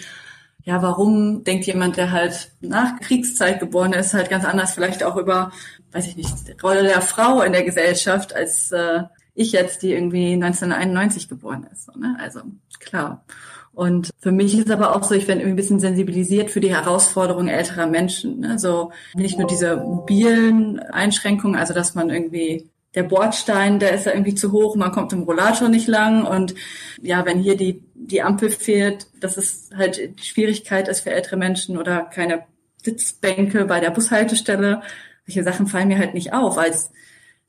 ja, 0.64 0.82
warum 0.82 1.44
denkt 1.44 1.66
jemand, 1.66 1.96
der 1.96 2.11
halt 2.11 2.52
nach 2.61 3.00
Kriegszeit 3.00 3.61
geboren 3.61 3.92
ist, 3.92 4.14
halt 4.14 4.30
ganz 4.30 4.44
anders 4.44 4.72
vielleicht 4.72 5.02
auch 5.02 5.16
über 5.16 5.52
weiß 5.92 6.06
ich 6.06 6.16
nicht, 6.16 6.48
die 6.48 6.52
Rolle 6.61 6.82
der 6.82 7.00
Frau 7.00 7.42
in 7.42 7.52
der 7.52 7.64
Gesellschaft 7.64 8.34
als 8.34 8.70
äh, 8.72 9.02
ich 9.34 9.52
jetzt, 9.52 9.82
die 9.82 9.92
irgendwie 9.92 10.32
1991 10.34 11.28
geboren 11.28 11.66
ist. 11.72 11.86
So, 11.86 11.92
ne? 11.98 12.16
Also 12.20 12.40
klar. 12.78 13.24
Und 13.72 14.11
für 14.18 14.32
mich 14.32 14.58
ist 14.58 14.70
aber 14.70 14.94
auch 14.94 15.04
so, 15.04 15.14
ich 15.14 15.28
werde 15.28 15.40
irgendwie 15.40 15.54
ein 15.54 15.56
bisschen 15.56 15.80
sensibilisiert 15.80 16.50
für 16.50 16.61
die 16.61 16.74
Herausforderungen 16.74 17.48
älterer 17.48 17.86
Menschen. 17.86 18.40
Ne? 18.40 18.58
So 18.58 18.92
nicht 19.14 19.38
nur 19.38 19.46
diese 19.46 19.76
mobilen 19.76 20.80
Einschränkungen, 20.80 21.58
also 21.58 21.72
dass 21.72 21.94
man 21.94 22.11
irgendwie 22.11 22.68
der 22.95 23.05
Bordstein, 23.05 23.78
der 23.78 23.93
ist 23.93 24.07
ja 24.07 24.12
irgendwie 24.12 24.34
zu 24.34 24.53
hoch, 24.53 24.74
man 24.74 24.93
kommt 24.93 25.12
im 25.12 25.22
Rollator 25.22 25.68
nicht 25.68 25.86
lang 25.86 26.24
und 26.24 26.55
ja, 27.01 27.24
wenn 27.24 27.38
hier 27.38 27.57
die, 27.57 27.84
die 27.95 28.22
Ampel 28.22 28.51
fehlt, 28.51 29.07
das 29.20 29.36
ist 29.36 29.74
halt 29.76 30.18
die 30.18 30.24
Schwierigkeit 30.24 30.88
ist 30.88 31.01
für 31.01 31.11
ältere 31.11 31.36
Menschen 31.36 31.78
oder 31.78 32.03
keine 32.03 32.45
Sitzbänke 32.82 33.64
bei 33.66 33.78
der 33.78 33.91
Bushaltestelle, 33.91 34.82
solche 35.26 35.45
Sachen 35.45 35.66
fallen 35.66 35.88
mir 35.88 35.99
halt 35.99 36.14
nicht 36.14 36.32
auf 36.32 36.59
als 36.59 36.91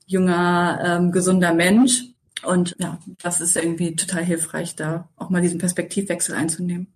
junger, 0.06 0.80
ähm, 0.84 1.12
gesunder 1.12 1.54
Mensch. 1.54 2.04
Und 2.44 2.74
ja, 2.78 2.98
das 3.22 3.40
ist 3.40 3.56
irgendwie 3.56 3.96
total 3.96 4.24
hilfreich, 4.24 4.74
da 4.76 5.08
auch 5.16 5.30
mal 5.30 5.42
diesen 5.42 5.58
Perspektivwechsel 5.58 6.34
einzunehmen. 6.34 6.92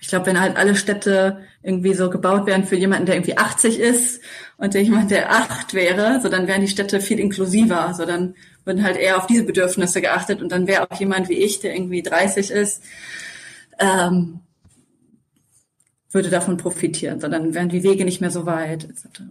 Ich 0.00 0.08
glaube, 0.08 0.26
wenn 0.26 0.40
halt 0.40 0.56
alle 0.56 0.74
Städte 0.74 1.40
irgendwie 1.62 1.94
so 1.94 2.08
gebaut 2.08 2.46
werden 2.46 2.64
für 2.64 2.76
jemanden, 2.76 3.06
der 3.06 3.16
irgendwie 3.16 3.36
80 3.36 3.78
ist 3.78 4.22
und 4.56 4.74
jemand, 4.74 5.10
der 5.10 5.30
acht 5.30 5.74
wäre, 5.74 6.20
so 6.22 6.28
dann 6.28 6.46
wären 6.46 6.62
die 6.62 6.68
Städte 6.68 7.00
viel 7.00 7.20
inklusiver. 7.20 7.92
So 7.94 8.06
dann 8.06 8.34
würden 8.64 8.82
halt 8.82 8.96
eher 8.96 9.18
auf 9.18 9.26
diese 9.26 9.44
Bedürfnisse 9.44 10.00
geachtet 10.00 10.40
und 10.42 10.52
dann 10.52 10.66
wäre 10.66 10.90
auch 10.90 10.98
jemand 10.98 11.28
wie 11.28 11.34
ich, 11.34 11.60
der 11.60 11.74
irgendwie 11.74 12.02
30 12.02 12.50
ist, 12.50 12.82
ähm, 13.78 14.40
würde 16.10 16.30
davon 16.30 16.56
profitieren, 16.56 17.20
sondern 17.20 17.54
wären 17.54 17.68
die 17.68 17.82
Wege 17.82 18.04
nicht 18.04 18.20
mehr 18.20 18.30
so 18.30 18.46
weit, 18.46 18.84
etc. 18.84 19.22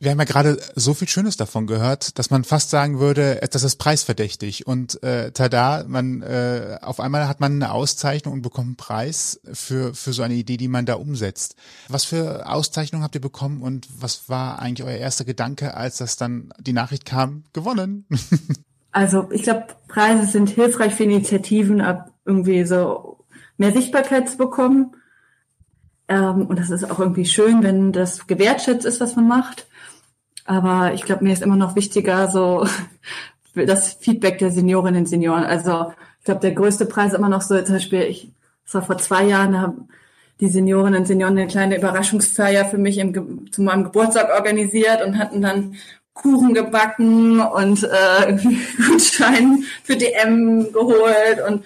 Wir 0.00 0.12
haben 0.12 0.18
ja 0.18 0.24
gerade 0.24 0.58
so 0.76 0.94
viel 0.94 1.08
Schönes 1.08 1.36
davon 1.36 1.66
gehört, 1.66 2.18
dass 2.18 2.30
man 2.30 2.44
fast 2.44 2.70
sagen 2.70 3.00
würde, 3.00 3.40
das 3.50 3.64
ist 3.64 3.76
preisverdächtig. 3.76 4.66
Und 4.66 5.02
äh, 5.02 5.32
tada, 5.32 5.84
man 5.88 6.22
äh, 6.22 6.78
auf 6.82 7.00
einmal 7.00 7.26
hat 7.26 7.40
man 7.40 7.54
eine 7.54 7.72
Auszeichnung 7.72 8.34
und 8.34 8.42
bekommt 8.42 8.66
einen 8.66 8.76
Preis 8.76 9.40
für 9.52 9.94
für 9.94 10.12
so 10.12 10.22
eine 10.22 10.34
Idee, 10.34 10.56
die 10.56 10.68
man 10.68 10.86
da 10.86 10.94
umsetzt. 10.94 11.56
Was 11.88 12.04
für 12.04 12.48
Auszeichnungen 12.48 13.02
habt 13.02 13.16
ihr 13.16 13.20
bekommen 13.20 13.62
und 13.62 13.88
was 14.00 14.28
war 14.28 14.60
eigentlich 14.60 14.86
euer 14.86 14.98
erster 14.98 15.24
Gedanke, 15.24 15.74
als 15.74 15.96
das 15.96 16.16
dann 16.16 16.52
die 16.60 16.72
Nachricht 16.72 17.04
kam, 17.04 17.42
gewonnen? 17.52 18.06
also 18.92 19.28
ich 19.32 19.42
glaube, 19.42 19.66
Preise 19.88 20.26
sind 20.26 20.50
hilfreich 20.50 20.94
für 20.94 21.04
Initiativen, 21.04 21.80
ab 21.80 22.12
irgendwie 22.24 22.64
so 22.64 23.24
mehr 23.56 23.72
Sichtbarkeit 23.72 24.28
zu 24.28 24.36
bekommen. 24.36 24.94
Ähm, 26.08 26.46
und 26.46 26.58
das 26.58 26.70
ist 26.70 26.90
auch 26.90 27.00
irgendwie 27.00 27.26
schön, 27.26 27.62
wenn 27.62 27.92
das 27.92 28.26
gewertschätzt 28.26 28.86
ist, 28.86 29.00
was 29.00 29.16
man 29.16 29.26
macht. 29.28 29.67
Aber 30.48 30.94
ich 30.94 31.02
glaube, 31.02 31.24
mir 31.24 31.34
ist 31.34 31.42
immer 31.42 31.56
noch 31.56 31.76
wichtiger 31.76 32.30
so 32.30 32.66
das 33.54 33.92
Feedback 33.92 34.38
der 34.38 34.50
Seniorinnen 34.50 35.02
und 35.02 35.06
Senioren. 35.06 35.44
Also 35.44 35.92
ich 36.20 36.24
glaube, 36.24 36.40
der 36.40 36.52
größte 36.52 36.86
Preis 36.86 37.12
immer 37.12 37.28
noch 37.28 37.42
so, 37.42 37.60
zum 37.60 37.74
Beispiel, 37.74 38.02
ich, 38.04 38.30
das 38.64 38.74
war 38.74 38.82
vor 38.82 38.96
zwei 38.96 39.24
Jahren, 39.24 39.52
da 39.52 39.60
haben 39.60 39.88
die 40.40 40.48
Seniorinnen 40.48 41.00
und 41.00 41.06
Senioren 41.06 41.36
eine 41.36 41.48
kleine 41.48 41.76
Überraschungsfeier 41.76 42.64
für 42.64 42.78
mich 42.78 42.96
im, 42.96 43.52
zu 43.52 43.60
meinem 43.60 43.84
Geburtstag 43.84 44.30
organisiert 44.34 45.04
und 45.04 45.18
hatten 45.18 45.42
dann 45.42 45.76
Kuchen 46.14 46.54
gebacken 46.54 47.40
und 47.40 47.84
äh, 47.84 48.38
Gutschein 48.88 49.64
für 49.84 49.96
DM 49.96 50.72
geholt 50.72 51.42
und 51.46 51.64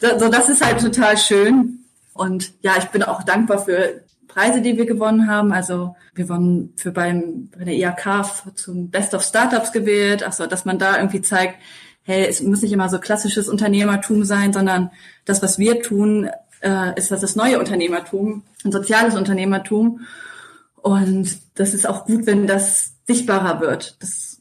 so 0.00 0.28
das 0.28 0.50
ist 0.50 0.64
halt 0.64 0.80
total 0.80 1.16
schön 1.16 1.84
und 2.12 2.52
ja 2.62 2.72
ich 2.78 2.84
bin 2.86 3.02
auch 3.02 3.22
dankbar 3.22 3.64
für 3.64 4.03
Preise, 4.34 4.60
die 4.60 4.76
wir 4.76 4.84
gewonnen 4.84 5.28
haben. 5.28 5.52
Also 5.52 5.94
wir 6.14 6.28
wurden 6.28 6.72
für 6.76 6.90
beim, 6.90 7.50
bei 7.56 7.64
der 7.64 7.74
IAK 7.74 8.56
zum 8.56 8.90
Best 8.90 9.14
of 9.14 9.22
Startups 9.22 9.70
gewählt. 9.70 10.24
Also, 10.24 10.46
dass 10.46 10.64
man 10.64 10.78
da 10.78 10.96
irgendwie 10.96 11.22
zeigt, 11.22 11.56
hey, 12.02 12.26
es 12.28 12.42
muss 12.42 12.60
nicht 12.60 12.72
immer 12.72 12.88
so 12.88 12.98
klassisches 12.98 13.48
Unternehmertum 13.48 14.24
sein, 14.24 14.52
sondern 14.52 14.90
das, 15.24 15.40
was 15.40 15.58
wir 15.58 15.82
tun, 15.82 16.28
äh, 16.62 16.98
ist 16.98 17.12
das, 17.12 17.20
das 17.20 17.36
neue 17.36 17.60
Unternehmertum, 17.60 18.42
ein 18.64 18.72
soziales 18.72 19.14
Unternehmertum. 19.14 20.00
Und 20.82 21.38
das 21.54 21.72
ist 21.72 21.88
auch 21.88 22.04
gut, 22.04 22.26
wenn 22.26 22.48
das 22.48 22.94
sichtbarer 23.06 23.60
wird, 23.60 24.02
dass 24.02 24.33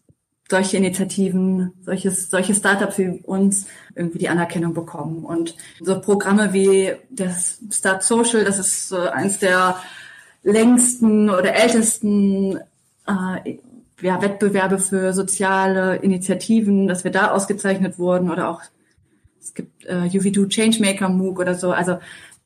solche 0.49 0.77
Initiativen, 0.77 1.73
solches, 1.81 2.29
solche 2.29 2.53
Startups 2.53 2.97
wie 2.97 3.21
uns 3.23 3.67
irgendwie 3.95 4.19
die 4.19 4.29
Anerkennung 4.29 4.73
bekommen. 4.73 5.23
Und 5.23 5.55
so 5.79 5.99
Programme 5.99 6.53
wie 6.53 6.93
das 7.09 7.59
Start 7.71 8.03
Social, 8.03 8.43
das 8.43 8.59
ist 8.59 8.89
so 8.89 8.99
eins 8.99 9.39
der 9.39 9.77
längsten 10.43 11.29
oder 11.29 11.55
ältesten 11.55 12.57
äh, 13.07 13.57
ja, 14.01 14.21
Wettbewerbe 14.21 14.79
für 14.79 15.13
soziale 15.13 15.95
Initiativen, 15.97 16.87
dass 16.87 17.03
wir 17.03 17.11
da 17.11 17.31
ausgezeichnet 17.31 17.97
wurden 17.97 18.29
oder 18.29 18.49
auch 18.49 18.61
es 19.41 19.53
gibt 19.53 19.85
äh, 19.85 20.07
UV2 20.07 20.49
Changemaker 20.49 21.09
MOOC 21.09 21.39
oder 21.39 21.55
so. 21.55 21.71
Also 21.71 21.99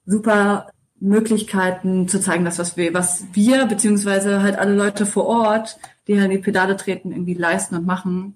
super 0.05 0.71
Möglichkeiten 0.99 2.07
zu 2.07 2.19
zeigen, 2.19 2.45
dass 2.45 2.59
was 2.59 2.75
wir, 2.75 2.93
was 2.93 3.25
wir 3.33 3.65
beziehungsweise 3.65 4.41
halt 4.41 4.57
alle 4.57 4.73
Leute 4.73 5.05
vor 5.05 5.25
Ort, 5.25 5.77
die 6.07 6.19
halt 6.19 6.31
die 6.31 6.37
Pedale 6.37 6.77
treten, 6.77 7.11
irgendwie 7.11 7.33
leisten 7.33 7.75
und 7.75 7.85
machen 7.85 8.35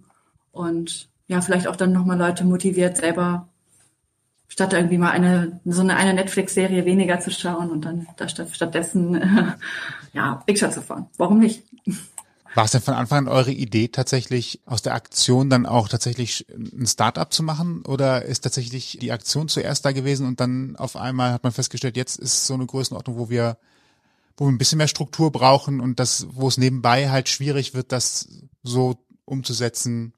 und 0.52 1.10
ja, 1.28 1.42
vielleicht 1.42 1.68
auch 1.68 1.76
dann 1.76 1.94
nochmal 1.94 2.18
Leute 2.18 2.44
motiviert, 2.44 2.98
selber 2.98 3.48
statt 4.48 4.74
irgendwie 4.74 4.98
mal 4.98 5.12
eine 5.12 5.62
so 5.64 5.82
eine, 5.82 5.96
eine 5.96 6.14
Netflix-Serie 6.14 6.84
weniger 6.84 7.22
zu 7.22 7.32
schauen 7.32 7.72
und 7.72 7.86
dann 7.86 8.08
da 8.18 8.28
statt, 8.28 8.50
stattdessen 8.52 9.56
ja 10.14 10.44
Rikscha 10.48 10.70
zu 10.72 10.82
fahren. 10.82 11.08
Warum 11.18 11.40
nicht? 11.40 11.64
War 12.54 12.66
es 12.66 12.72
denn 12.72 12.82
von 12.82 12.96
Anfang 12.96 13.20
an 13.20 13.28
eure 13.30 13.52
Idee, 13.52 13.88
tatsächlich 13.88 14.60
aus 14.66 14.82
der 14.82 14.94
Aktion 14.94 15.50
dann 15.50 15.66
auch 15.66 15.88
tatsächlich 15.88 16.46
ein 16.50 16.86
Startup 16.86 17.32
zu 17.32 17.44
machen? 17.44 17.86
Oder 17.86 18.26
ist 18.26 18.42
tatsächlich 18.42 18.98
die 19.00 19.14
Aktion 19.14 19.48
zuerst 19.48 19.86
da 19.86 19.94
gewesen 19.94 20.28
und 20.28 20.42
dann 20.42 20.76
auf 20.76 20.98
einmal 20.98 21.32
hat 21.32 21.44
man 21.44 21.54
festgestellt, 21.54 21.96
jetzt 21.96 22.20
ist 22.20 22.46
so 22.46 22.54
eine 22.54 22.66
Größenordnung, 22.66 23.18
wo 23.18 23.30
wir, 23.30 23.58
wo 24.38 24.46
wir 24.46 24.52
ein 24.52 24.58
bisschen 24.58 24.78
mehr 24.78 24.88
Struktur 24.88 25.32
brauchen 25.32 25.80
und 25.80 26.00
das, 26.00 26.28
wo 26.32 26.48
es 26.48 26.58
nebenbei 26.58 27.10
halt 27.10 27.30
schwierig 27.30 27.74
wird, 27.74 27.92
das 27.92 28.28
so 28.64 28.98
umzusetzen, 29.26 30.14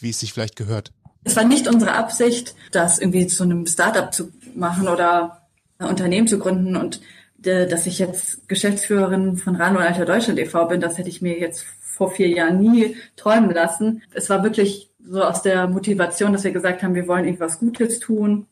wie 0.00 0.10
es 0.10 0.20
sich 0.20 0.32
vielleicht 0.32 0.56
gehört? 0.56 0.92
Es 1.24 1.36
war 1.36 1.44
nicht 1.44 1.68
unsere 1.68 1.92
Absicht, 1.92 2.54
das 2.72 2.98
irgendwie 2.98 3.26
zu 3.26 3.42
einem 3.42 3.66
Startup 3.66 4.12
zu 4.12 4.30
machen 4.54 4.88
oder 4.88 5.48
ein 5.78 5.88
Unternehmen 5.88 6.26
zu 6.26 6.38
gründen 6.38 6.76
und 6.76 7.00
äh, 7.44 7.66
dass 7.66 7.86
ich 7.86 7.98
jetzt 7.98 8.48
Geschäftsführerin 8.48 9.36
von 9.36 9.56
Rano 9.56 9.78
Alter 9.78 10.04
Deutschland 10.04 10.38
e.V. 10.38 10.66
bin, 10.66 10.80
das 10.80 10.98
hätte 10.98 11.08
ich 11.08 11.22
mir 11.22 11.38
jetzt 11.38 11.64
vor 11.80 12.10
vier 12.10 12.28
Jahren 12.28 12.60
nie 12.60 12.96
träumen 13.16 13.50
lassen. 13.50 14.02
Es 14.12 14.30
war 14.30 14.42
wirklich 14.42 14.90
so 15.04 15.22
aus 15.22 15.42
der 15.42 15.66
Motivation, 15.68 16.32
dass 16.32 16.44
wir 16.44 16.52
gesagt 16.52 16.82
haben, 16.82 16.94
wir 16.94 17.08
wollen 17.08 17.24
irgendwas 17.24 17.58
Gutes 17.58 17.98
tun. 17.98 18.46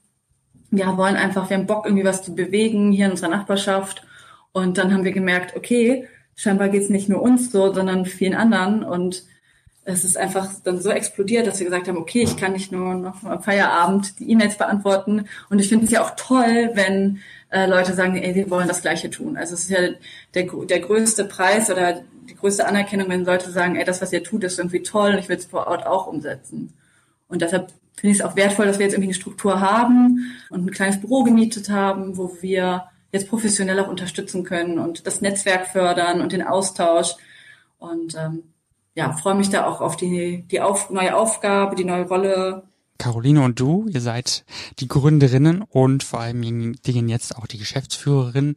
Wir 0.70 0.96
wollen 0.96 1.16
einfach, 1.16 1.48
wir 1.48 1.56
haben 1.56 1.66
Bock, 1.66 1.84
irgendwie 1.84 2.04
was 2.04 2.22
zu 2.22 2.34
bewegen 2.34 2.92
hier 2.92 3.06
in 3.06 3.12
unserer 3.12 3.30
Nachbarschaft. 3.30 4.04
Und 4.56 4.78
dann 4.78 4.90
haben 4.90 5.04
wir 5.04 5.12
gemerkt, 5.12 5.54
okay, 5.54 6.08
scheinbar 6.34 6.70
geht 6.70 6.84
es 6.84 6.88
nicht 6.88 7.10
nur 7.10 7.20
uns 7.20 7.52
so, 7.52 7.74
sondern 7.74 8.06
vielen 8.06 8.32
anderen. 8.32 8.84
Und 8.84 9.24
es 9.84 10.02
ist 10.02 10.16
einfach 10.16 10.48
dann 10.64 10.80
so 10.80 10.88
explodiert, 10.88 11.46
dass 11.46 11.58
wir 11.58 11.66
gesagt 11.66 11.88
haben, 11.88 11.98
okay, 11.98 12.22
ich 12.22 12.38
kann 12.38 12.54
nicht 12.54 12.72
nur 12.72 12.94
noch 12.94 13.22
am 13.22 13.42
Feierabend 13.42 14.18
die 14.18 14.30
E-Mails 14.30 14.56
beantworten. 14.56 15.26
Und 15.50 15.58
ich 15.58 15.68
finde 15.68 15.84
es 15.84 15.90
ja 15.90 16.02
auch 16.02 16.12
toll, 16.16 16.70
wenn 16.72 17.18
äh, 17.50 17.66
Leute 17.66 17.92
sagen, 17.92 18.16
ey, 18.16 18.34
wir 18.34 18.48
wollen 18.48 18.66
das 18.66 18.80
Gleiche 18.80 19.10
tun. 19.10 19.36
Also 19.36 19.52
es 19.52 19.64
ist 19.64 19.70
ja 19.70 19.90
der, 20.32 20.44
der 20.44 20.80
größte 20.80 21.26
Preis 21.26 21.70
oder 21.70 22.00
die 22.26 22.34
größte 22.34 22.66
Anerkennung, 22.66 23.10
wenn 23.10 23.26
Leute 23.26 23.50
sagen, 23.50 23.76
ey, 23.76 23.84
das, 23.84 24.00
was 24.00 24.10
ihr 24.14 24.24
tut, 24.24 24.42
ist 24.42 24.58
irgendwie 24.58 24.82
toll 24.82 25.10
und 25.10 25.18
ich 25.18 25.28
will 25.28 25.36
es 25.36 25.44
vor 25.44 25.66
Ort 25.66 25.86
auch 25.86 26.06
umsetzen. 26.06 26.72
Und 27.28 27.42
deshalb 27.42 27.74
finde 27.94 28.14
ich 28.14 28.20
es 28.20 28.24
auch 28.24 28.36
wertvoll, 28.36 28.64
dass 28.64 28.78
wir 28.78 28.86
jetzt 28.86 28.94
irgendwie 28.94 29.08
eine 29.08 29.20
Struktur 29.20 29.60
haben 29.60 30.34
und 30.48 30.64
ein 30.64 30.70
kleines 30.70 30.98
Büro 30.98 31.24
gemietet 31.24 31.68
haben, 31.68 32.16
wo 32.16 32.38
wir 32.40 32.84
jetzt 33.12 33.28
professionell 33.28 33.80
auch 33.80 33.88
unterstützen 33.88 34.44
können 34.44 34.78
und 34.78 35.06
das 35.06 35.20
Netzwerk 35.20 35.66
fördern 35.68 36.20
und 36.20 36.32
den 36.32 36.42
Austausch. 36.42 37.14
Und 37.78 38.14
ähm, 38.14 38.42
ja, 38.94 39.12
freue 39.12 39.34
mich 39.34 39.50
da 39.50 39.66
auch 39.66 39.80
auf 39.80 39.96
die, 39.96 40.44
die 40.50 40.60
auf, 40.60 40.90
neue 40.90 41.16
Aufgabe, 41.16 41.76
die 41.76 41.84
neue 41.84 42.06
Rolle 42.06 42.64
Caroline 42.98 43.42
und 43.42 43.60
du, 43.60 43.86
ihr 43.88 44.00
seid 44.00 44.44
die 44.78 44.88
Gründerinnen 44.88 45.62
und 45.62 46.02
vor 46.02 46.20
allem 46.20 46.74
Dingen 46.82 47.08
jetzt 47.08 47.36
auch 47.36 47.46
die 47.46 47.58
Geschäftsführerin. 47.58 48.56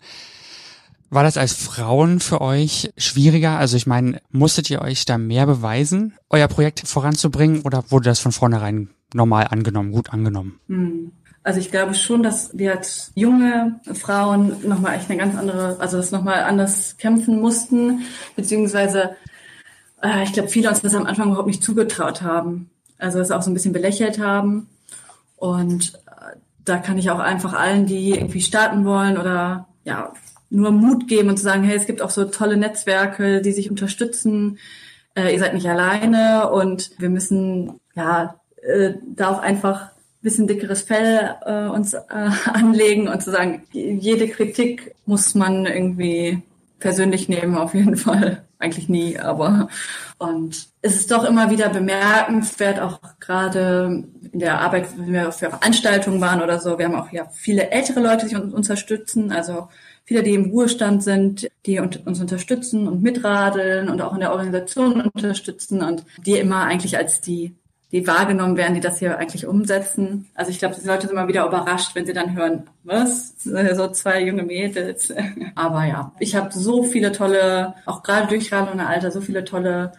War 1.09 1.23
das 1.23 1.37
als 1.37 1.53
Frauen 1.53 2.19
für 2.19 2.39
euch 2.39 2.93
schwieriger? 2.97 3.57
Also 3.57 3.77
ich 3.77 3.87
meine, 3.87 4.21
musstet 4.29 4.69
ihr 4.69 4.81
euch 4.81 5.05
da 5.05 5.17
mehr 5.17 5.45
beweisen, 5.45 6.13
euer 6.29 6.47
Projekt 6.47 6.87
voranzubringen 6.87 7.63
oder 7.63 7.89
wurde 7.89 8.09
das 8.09 8.19
von 8.19 8.31
vornherein 8.31 8.89
normal 9.13 9.47
angenommen, 9.49 9.91
gut 9.91 10.11
angenommen? 10.11 10.59
Hm. 10.67 11.11
Also 11.49 11.61
ich 11.61 11.71
glaube 11.71 11.95
schon, 11.95 12.21
dass 12.21 12.55
wir 12.55 12.73
als 12.73 13.11
junge 13.15 13.79
Frauen 13.95 14.55
nochmal 14.67 14.97
echt 14.97 15.09
eine 15.09 15.17
ganz 15.17 15.35
andere, 15.35 15.79
also 15.79 15.97
das 15.97 16.11
nochmal 16.11 16.43
anders 16.43 16.95
kämpfen 16.99 17.41
mussten, 17.41 18.03
beziehungsweise 18.35 19.15
äh, 20.03 20.21
ich 20.25 20.33
glaube, 20.33 20.49
viele 20.49 20.69
uns 20.69 20.81
das 20.81 20.93
am 20.93 21.07
Anfang 21.07 21.29
überhaupt 21.29 21.47
nicht 21.47 21.63
zugetraut 21.63 22.21
haben. 22.21 22.69
Also 22.99 23.17
das 23.17 23.31
auch 23.31 23.41
so 23.41 23.49
ein 23.49 23.55
bisschen 23.55 23.73
belächelt 23.73 24.19
haben. 24.19 24.69
Und 25.37 25.95
äh, 26.05 26.37
da 26.65 26.77
kann 26.77 26.99
ich 26.99 27.09
auch 27.09 27.17
einfach 27.17 27.53
allen, 27.53 27.87
die 27.87 28.11
irgendwie 28.11 28.41
starten 28.41 28.85
wollen 28.85 29.17
oder 29.17 29.69
ja, 29.85 30.13
nur 30.51 30.69
Mut 30.69 31.07
geben 31.07 31.29
und 31.29 31.37
zu 31.37 31.43
sagen, 31.45 31.63
hey, 31.63 31.75
es 31.75 31.87
gibt 31.87 32.03
auch 32.03 32.11
so 32.11 32.25
tolle 32.25 32.57
Netzwerke, 32.57 33.41
die 33.41 33.53
sich 33.53 33.71
unterstützen. 33.71 34.59
Äh, 35.15 35.33
ihr 35.33 35.39
seid 35.39 35.55
nicht 35.55 35.67
alleine 35.67 36.51
und 36.51 36.91
wir 36.99 37.09
müssen 37.09 37.79
ja 37.95 38.35
äh, 38.61 38.93
da 39.03 39.29
auch 39.29 39.39
einfach 39.39 39.89
ein 39.97 39.98
bisschen 40.21 40.47
dickeres 40.47 40.81
Fell 40.81 41.35
äh, 41.45 41.67
uns 41.67 41.93
äh, 41.93 42.03
anlegen 42.45 43.07
und 43.07 43.21
zu 43.23 43.31
sagen, 43.31 43.63
jede 43.71 44.27
Kritik 44.27 44.95
muss 45.05 45.35
man 45.35 45.65
irgendwie 45.65 46.41
persönlich 46.79 47.29
nehmen, 47.29 47.55
auf 47.55 47.73
jeden 47.73 47.97
Fall. 47.97 48.43
Eigentlich 48.61 48.89
nie, 48.89 49.17
aber 49.17 49.69
und 50.17 50.67
es 50.81 50.95
ist 50.95 51.11
doch 51.11 51.23
immer 51.23 51.49
wieder 51.49 51.69
bemerkenswert, 51.69 52.81
auch 52.81 52.99
gerade 53.21 54.03
in 54.33 54.39
der 54.39 54.59
Arbeit, 54.59 54.89
wenn 54.97 55.13
wir 55.13 55.31
für 55.31 55.49
Veranstaltungen 55.49 56.19
waren 56.19 56.41
oder 56.41 56.59
so. 56.59 56.77
Wir 56.77 56.87
haben 56.87 56.95
auch 56.95 57.09
ja 57.13 57.29
viele 57.31 57.71
ältere 57.71 58.01
Leute, 58.01 58.27
die 58.27 58.35
uns 58.35 58.53
unterstützen, 58.53 59.31
also 59.31 59.69
viele, 60.03 60.23
die 60.23 60.33
im 60.33 60.49
Ruhestand 60.49 61.03
sind, 61.03 61.49
die 61.65 61.79
uns 61.79 62.19
unterstützen 62.19 62.89
und 62.89 63.01
mitradeln 63.01 63.87
und 63.87 64.01
auch 64.01 64.13
in 64.13 64.19
der 64.19 64.31
Organisation 64.31 65.01
unterstützen 65.01 65.81
und 65.81 66.03
die 66.25 66.33
immer 66.33 66.65
eigentlich 66.65 66.97
als 66.97 67.21
die 67.21 67.55
die 67.91 68.05
wahrgenommen 68.05 68.55
werden, 68.55 68.75
die 68.75 68.81
das 68.81 68.99
hier 68.99 69.17
eigentlich 69.17 69.47
umsetzen. 69.47 70.27
Also 70.35 70.51
ich 70.51 70.59
glaube, 70.59 70.75
die 70.79 70.85
Leute 70.85 71.07
sind 71.07 71.11
immer 71.11 71.27
wieder 71.27 71.47
überrascht, 71.47 71.95
wenn 71.95 72.05
sie 72.05 72.13
dann 72.13 72.35
hören, 72.35 72.69
was? 72.83 73.33
So 73.43 73.87
zwei 73.89 74.23
junge 74.23 74.43
Mädels. 74.43 75.11
Aber 75.55 75.85
ja, 75.85 76.11
ich 76.19 76.35
habe 76.35 76.51
so 76.53 76.83
viele 76.83 77.11
tolle, 77.11 77.73
auch 77.85 78.03
gerade 78.03 78.27
durch 78.27 78.51
Radl 78.51 78.73
und 78.73 78.79
Alter, 78.79 79.11
so 79.11 79.21
viele 79.21 79.43
tolle 79.43 79.93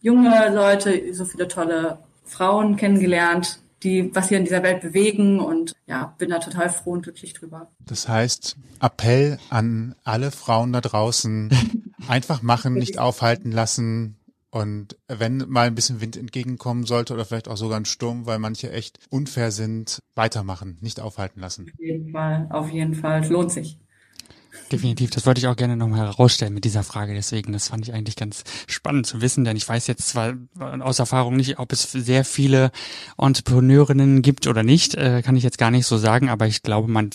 junge 0.00 0.52
Leute, 0.54 1.14
so 1.14 1.24
viele 1.24 1.48
tolle 1.48 1.98
Frauen 2.24 2.76
kennengelernt, 2.76 3.60
die 3.82 4.14
was 4.14 4.28
hier 4.28 4.38
in 4.38 4.44
dieser 4.44 4.62
Welt 4.62 4.82
bewegen 4.82 5.40
und 5.40 5.72
ja, 5.86 6.14
bin 6.18 6.30
da 6.30 6.38
total 6.38 6.68
froh 6.68 6.92
und 6.92 7.02
glücklich 7.02 7.32
drüber. 7.32 7.70
Das 7.86 8.08
heißt, 8.08 8.56
Appell 8.80 9.38
an 9.48 9.94
alle 10.04 10.30
Frauen 10.30 10.72
da 10.72 10.80
draußen, 10.80 11.50
einfach 12.08 12.42
machen, 12.42 12.74
nicht 12.74 12.98
aufhalten 12.98 13.50
lassen, 13.50 14.19
und 14.50 14.96
wenn 15.06 15.48
mal 15.48 15.66
ein 15.66 15.74
bisschen 15.74 16.00
Wind 16.00 16.16
entgegenkommen 16.16 16.84
sollte 16.84 17.14
oder 17.14 17.24
vielleicht 17.24 17.48
auch 17.48 17.56
sogar 17.56 17.78
ein 17.78 17.84
Sturm, 17.84 18.26
weil 18.26 18.38
manche 18.38 18.72
echt 18.72 18.98
unfair 19.08 19.52
sind, 19.52 20.00
weitermachen, 20.14 20.78
nicht 20.80 21.00
aufhalten 21.00 21.40
lassen. 21.40 21.70
Auf 21.72 21.80
jeden 21.80 22.12
Fall, 22.12 22.48
auf 22.50 22.70
jeden 22.70 22.94
Fall. 22.94 23.22
Es 23.22 23.28
lohnt 23.28 23.52
sich. 23.52 23.78
Definitiv, 24.72 25.10
das 25.10 25.26
wollte 25.26 25.40
ich 25.40 25.46
auch 25.46 25.56
gerne 25.56 25.76
nochmal 25.76 26.00
herausstellen 26.00 26.54
mit 26.54 26.64
dieser 26.64 26.82
Frage. 26.82 27.14
Deswegen, 27.14 27.52
das 27.52 27.68
fand 27.68 27.86
ich 27.86 27.94
eigentlich 27.94 28.16
ganz 28.16 28.42
spannend 28.66 29.06
zu 29.06 29.20
wissen, 29.20 29.44
denn 29.44 29.56
ich 29.56 29.68
weiß 29.68 29.86
jetzt 29.86 30.08
zwar 30.08 30.34
aus 30.58 30.98
Erfahrung 30.98 31.36
nicht, 31.36 31.58
ob 31.58 31.72
es 31.72 31.90
sehr 31.90 32.24
viele 32.24 32.70
Entrepreneurinnen 33.18 34.22
gibt 34.22 34.46
oder 34.46 34.62
nicht, 34.62 34.94
äh, 34.94 35.22
kann 35.22 35.36
ich 35.36 35.44
jetzt 35.44 35.58
gar 35.58 35.70
nicht 35.70 35.86
so 35.86 35.98
sagen, 35.98 36.28
aber 36.28 36.46
ich 36.46 36.62
glaube, 36.62 36.90
man 36.90 37.10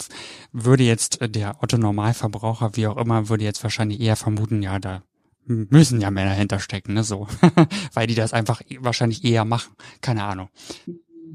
würde 0.51 0.83
jetzt, 0.83 1.21
äh, 1.21 1.29
der 1.29 1.61
Otto 1.61 1.77
Normalverbraucher, 1.77 2.75
wie 2.75 2.87
auch 2.87 2.97
immer, 2.97 3.29
würde 3.29 3.43
jetzt 3.43 3.63
wahrscheinlich 3.63 3.99
eher 3.99 4.15
vermuten, 4.15 4.61
ja, 4.61 4.79
da 4.79 5.03
müssen 5.45 6.01
ja 6.01 6.11
Männer 6.11 6.33
hinterstecken, 6.33 6.93
ne, 6.93 7.03
so. 7.03 7.27
Weil 7.93 8.07
die 8.07 8.15
das 8.15 8.33
einfach 8.33 8.61
wahrscheinlich 8.79 9.23
eher 9.23 9.45
machen. 9.45 9.73
Keine 10.01 10.23
Ahnung. 10.23 10.49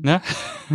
Ne? 0.02 0.22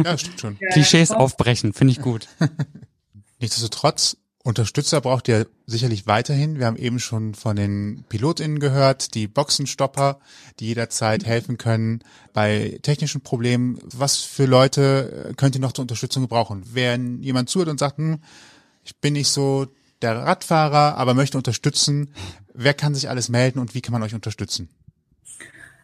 Ja, 0.03 0.17
stimmt 0.17 0.39
schon. 0.39 0.59
Klischees 0.71 1.11
aufbrechen, 1.11 1.73
finde 1.73 1.93
ich 1.93 2.01
gut. 2.01 2.27
Nichtsdestotrotz, 3.39 4.17
Unterstützer 4.43 5.01
braucht 5.01 5.27
ihr 5.27 5.47
sicherlich 5.65 6.05
weiterhin. 6.05 6.59
Wir 6.59 6.67
haben 6.67 6.77
eben 6.77 6.99
schon 6.99 7.33
von 7.33 7.55
den 7.55 8.05
PilotInnen 8.09 8.59
gehört, 8.59 9.15
die 9.15 9.27
Boxenstopper, 9.27 10.19
die 10.59 10.67
jederzeit 10.67 11.25
helfen 11.25 11.57
können 11.57 12.03
bei 12.31 12.77
technischen 12.83 13.21
Problemen. 13.21 13.79
Was 13.83 14.17
für 14.17 14.45
Leute 14.45 15.33
könnt 15.35 15.55
ihr 15.55 15.61
noch 15.61 15.73
zur 15.73 15.81
Unterstützung 15.81 16.21
gebrauchen? 16.21 16.63
Wenn 16.71 17.23
jemand 17.23 17.49
zuhört 17.49 17.69
und 17.69 17.79
sagt, 17.79 17.97
hm, 17.97 18.19
ich 18.83 18.95
bin 18.97 19.13
nicht 19.13 19.29
so 19.29 19.65
der 20.03 20.15
Radfahrer, 20.15 20.95
aber 20.95 21.15
möchte 21.15 21.37
unterstützen. 21.37 22.13
Wer 22.55 22.73
kann 22.73 22.95
sich 22.95 23.09
alles 23.09 23.29
melden 23.29 23.59
und 23.59 23.75
wie 23.75 23.81
kann 23.81 23.93
man 23.93 24.03
euch 24.03 24.15
unterstützen? 24.15 24.69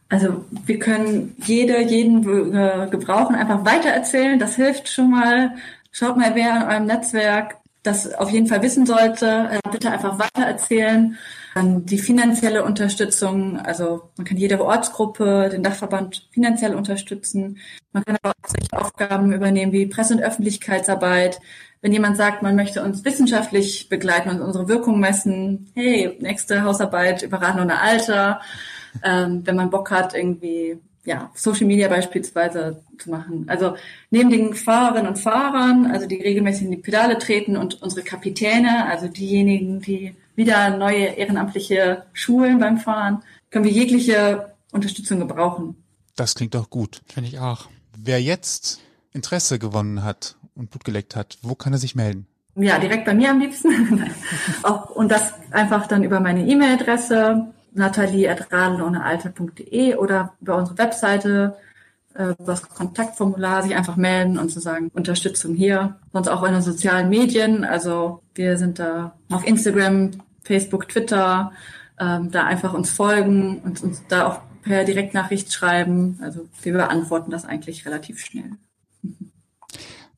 Also 0.09 0.45
wir 0.65 0.78
können 0.80 1.36
jede, 1.45 1.82
jeden 1.82 2.22
gebrauchen, 2.22 3.36
einfach 3.36 3.63
weitererzählen. 3.65 4.39
Das 4.39 4.55
hilft 4.55 4.89
schon 4.89 5.11
mal. 5.11 5.55
Schaut 5.91 6.17
mal, 6.17 6.36
wer 6.36 6.57
in 6.57 6.63
eurem 6.63 6.86
Netzwerk 6.86 7.61
das 7.84 8.13
auf 8.13 8.30
jeden 8.30 8.47
Fall 8.47 8.61
wissen 8.61 8.86
sollte. 8.86 9.49
Äh, 9.51 9.69
bitte 9.72 9.91
einfach 9.91 10.19
weitererzählen. 10.19 11.17
Dann 11.55 11.86
die 11.86 11.97
finanzielle 11.97 12.63
Unterstützung. 12.63 13.59
Also 13.59 14.09
man 14.17 14.26
kann 14.26 14.38
jede 14.38 14.63
Ortsgruppe, 14.63 15.49
den 15.51 15.63
Dachverband 15.63 16.30
finanziell 16.32 16.76
unterstützen. 16.76 17.57
Man 17.91 18.05
kann 18.05 18.17
aber 18.22 18.32
auch 18.32 18.49
solche 18.49 18.86
Aufgaben 18.86 19.34
übernehmen 19.34 19.72
wie 19.72 19.88
Presse- 19.88 20.13
und 20.13 20.22
Öffentlichkeitsarbeit, 20.22 21.39
wenn 21.82 21.91
jemand 21.91 22.17
sagt, 22.17 22.43
man 22.43 22.55
möchte 22.55 22.84
uns 22.84 23.03
wissenschaftlich 23.03 23.89
begleiten 23.89 24.29
und 24.29 24.41
unsere 24.41 24.67
Wirkung 24.67 24.99
messen, 24.99 25.71
hey, 25.73 26.15
nächste 26.19 26.63
Hausarbeit 26.63 27.23
über 27.23 27.41
Raten 27.41 27.59
ohne 27.59 27.79
Alter, 27.79 28.41
ähm, 29.03 29.41
wenn 29.45 29.55
man 29.55 29.71
Bock 29.71 29.89
hat, 29.89 30.13
irgendwie 30.13 30.77
ja, 31.03 31.32
Social 31.34 31.65
Media 31.65 31.88
beispielsweise 31.88 32.84
zu 32.99 33.09
machen. 33.09 33.45
Also 33.47 33.75
neben 34.11 34.29
den 34.29 34.53
Fahrerinnen 34.53 35.07
und 35.07 35.17
Fahrern, 35.17 35.88
also 35.88 36.05
die 36.05 36.21
regelmäßig 36.21 36.65
in 36.65 36.71
die 36.71 36.77
Pedale 36.77 37.17
treten 37.17 37.57
und 37.57 37.82
unsere 37.82 38.03
Kapitäne, 38.03 38.86
also 38.86 39.07
diejenigen, 39.07 39.82
die 39.82 40.15
wieder 40.36 40.77
neue 40.77 41.05
ehrenamtliche 41.05 42.03
Schulen 42.13 42.59
beim 42.59 42.77
Fahren, 42.77 43.23
können 43.49 43.65
wir 43.65 43.71
jegliche 43.71 44.53
Unterstützung 44.71 45.19
gebrauchen. 45.19 45.75
Das 46.15 46.36
klingt 46.36 46.53
doch 46.53 46.69
gut. 46.69 47.01
Finde 47.07 47.29
ich 47.29 47.39
auch. 47.39 47.67
Wer 47.97 48.21
jetzt 48.21 48.79
Interesse 49.11 49.57
gewonnen 49.57 50.03
hat 50.03 50.36
und 50.55 50.71
Blut 50.71 50.83
geleckt 50.83 51.15
hat, 51.15 51.37
wo 51.41 51.55
kann 51.55 51.71
er 51.73 51.79
sich 51.79 51.95
melden? 51.95 52.27
Ja, 52.55 52.79
direkt 52.79 53.05
bei 53.05 53.13
mir 53.13 53.31
am 53.31 53.39
liebsten. 53.39 54.03
Auch, 54.63 54.89
und 54.89 55.09
das 55.09 55.33
einfach 55.51 55.87
dann 55.87 56.03
über 56.03 56.19
meine 56.19 56.45
E-Mail-Adresse 56.45 57.53
natalie.radenohnealter.de 57.73 59.95
oder 59.95 60.33
über 60.41 60.57
unsere 60.57 60.77
Webseite 60.77 61.55
äh, 62.13 62.35
das 62.39 62.67
Kontaktformular 62.67 63.63
sich 63.63 63.73
einfach 63.75 63.95
melden 63.95 64.37
und 64.37 64.49
zu 64.49 64.59
sagen, 64.59 64.91
Unterstützung 64.93 65.55
hier. 65.55 65.95
Sonst 66.11 66.27
auch 66.27 66.43
in 66.43 66.51
den 66.53 66.61
sozialen 66.61 67.07
Medien. 67.09 67.63
Also 67.63 68.21
wir 68.35 68.57
sind 68.57 68.79
da 68.79 69.15
auf 69.29 69.47
Instagram, 69.47 70.11
Facebook, 70.43 70.89
Twitter, 70.89 71.53
ähm, 71.99 72.31
da 72.31 72.43
einfach 72.43 72.73
uns 72.73 72.91
folgen 72.91 73.59
und 73.59 73.81
uns 73.81 74.03
da 74.09 74.27
auch 74.27 74.41
per 74.63 74.83
Direktnachricht 74.83 75.53
schreiben. 75.53 76.19
Also 76.21 76.49
wir 76.61 76.73
beantworten 76.73 77.31
das 77.31 77.45
eigentlich 77.45 77.85
relativ 77.85 78.19
schnell. 78.19 78.57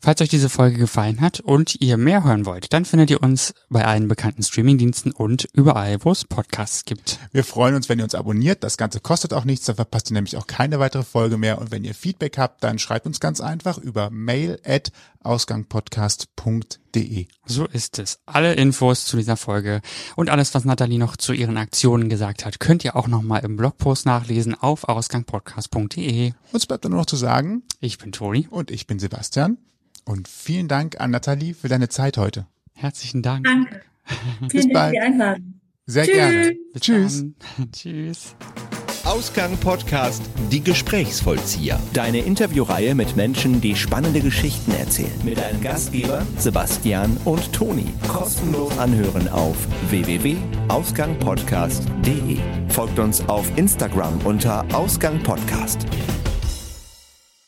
Falls 0.03 0.19
euch 0.19 0.27
diese 0.27 0.49
Folge 0.49 0.77
gefallen 0.77 1.21
hat 1.21 1.39
und 1.39 1.79
ihr 1.79 1.95
mehr 1.95 2.25
hören 2.25 2.45
wollt, 2.45 2.73
dann 2.73 2.83
findet 2.83 3.09
ihr 3.09 3.23
uns 3.23 3.53
bei 3.69 3.85
allen 3.85 4.09
bekannten 4.09 4.43
Streamingdiensten 4.43 5.13
und 5.13 5.47
überall, 5.53 6.03
wo 6.03 6.11
es 6.11 6.25
Podcasts 6.25 6.83
gibt. 6.83 7.19
Wir 7.31 7.45
freuen 7.45 7.73
uns, 7.73 7.87
wenn 7.87 7.99
ihr 7.99 8.03
uns 8.03 8.13
abonniert. 8.13 8.65
Das 8.65 8.75
Ganze 8.75 8.99
kostet 8.99 9.33
auch 9.33 9.45
nichts, 9.45 9.65
dann 9.65 9.77
verpasst 9.77 10.11
ihr 10.11 10.15
nämlich 10.15 10.35
auch 10.35 10.45
keine 10.45 10.79
weitere 10.79 11.03
Folge 11.03 11.37
mehr. 11.37 11.57
Und 11.57 11.71
wenn 11.71 11.85
ihr 11.85 11.95
Feedback 11.95 12.37
habt, 12.37 12.65
dann 12.65 12.79
schreibt 12.79 13.05
uns 13.05 13.21
ganz 13.21 13.39
einfach 13.39 13.77
über 13.77 14.09
mail 14.09 14.59
at 14.65 14.91
ausgangpodcast.de. 15.21 17.27
So 17.45 17.65
ist 17.65 17.97
es. 17.97 18.19
Alle 18.25 18.55
Infos 18.55 19.05
zu 19.05 19.15
dieser 19.15 19.37
Folge 19.37 19.79
und 20.17 20.29
alles, 20.29 20.53
was 20.53 20.65
Nathalie 20.65 20.99
noch 20.99 21.15
zu 21.15 21.31
ihren 21.31 21.55
Aktionen 21.55 22.09
gesagt 22.09 22.45
hat, 22.45 22.59
könnt 22.59 22.83
ihr 22.83 22.97
auch 22.97 23.07
nochmal 23.07 23.45
im 23.45 23.55
Blogpost 23.55 24.05
nachlesen 24.05 24.53
auf 24.53 24.83
ausgangpodcast.de. 24.83 26.33
Uns 26.51 26.65
bleibt 26.65 26.83
nur 26.83 26.99
noch 26.99 27.05
zu 27.05 27.15
sagen, 27.15 27.63
ich 27.79 27.99
bin 27.99 28.11
Toni 28.11 28.49
und 28.49 28.69
ich 28.69 28.85
bin 28.85 28.99
Sebastian. 28.99 29.59
Und 30.05 30.27
vielen 30.27 30.67
Dank 30.67 30.99
an 30.99 31.11
Nathalie 31.11 31.53
für 31.53 31.67
deine 31.69 31.87
Zeit 31.89 32.17
heute. 32.17 32.47
Herzlichen 32.75 33.21
Dank. 33.21 33.45
Danke. 33.45 33.81
Bis 34.41 34.51
Vielen 34.51 34.69
Dank 34.69 34.73
bald. 34.73 34.89
für 34.89 34.95
die 34.95 35.01
Einladung. 35.05 35.53
Sehr 35.85 36.05
Tschüss. 36.05 36.15
gerne. 36.15 36.55
Bis 36.73 36.81
Tschüss. 36.81 37.25
Dann. 37.57 37.71
Tschüss. 37.71 38.35
Ausgang 39.05 39.57
Podcast 39.57 40.23
Die 40.49 40.63
Gesprächsvollzieher. 40.63 41.77
Deine 41.91 42.19
Interviewreihe 42.19 42.95
mit 42.95 43.17
Menschen, 43.17 43.59
die 43.59 43.75
spannende 43.75 44.21
Geschichten 44.21 44.71
erzählen. 44.71 45.11
Mit 45.25 45.37
deinen 45.37 45.59
Gastgeber 45.61 46.25
Sebastian 46.37 47.17
und 47.25 47.51
Toni. 47.51 47.87
Kostenlos 48.07 48.77
anhören 48.77 49.27
auf 49.27 49.57
www.ausgangpodcast.de. 49.89 52.37
Folgt 52.69 52.97
uns 52.97 53.27
auf 53.27 53.45
Instagram 53.57 54.17
unter 54.23 54.63
Ausgang 54.73 55.21
Podcast. 55.21 55.85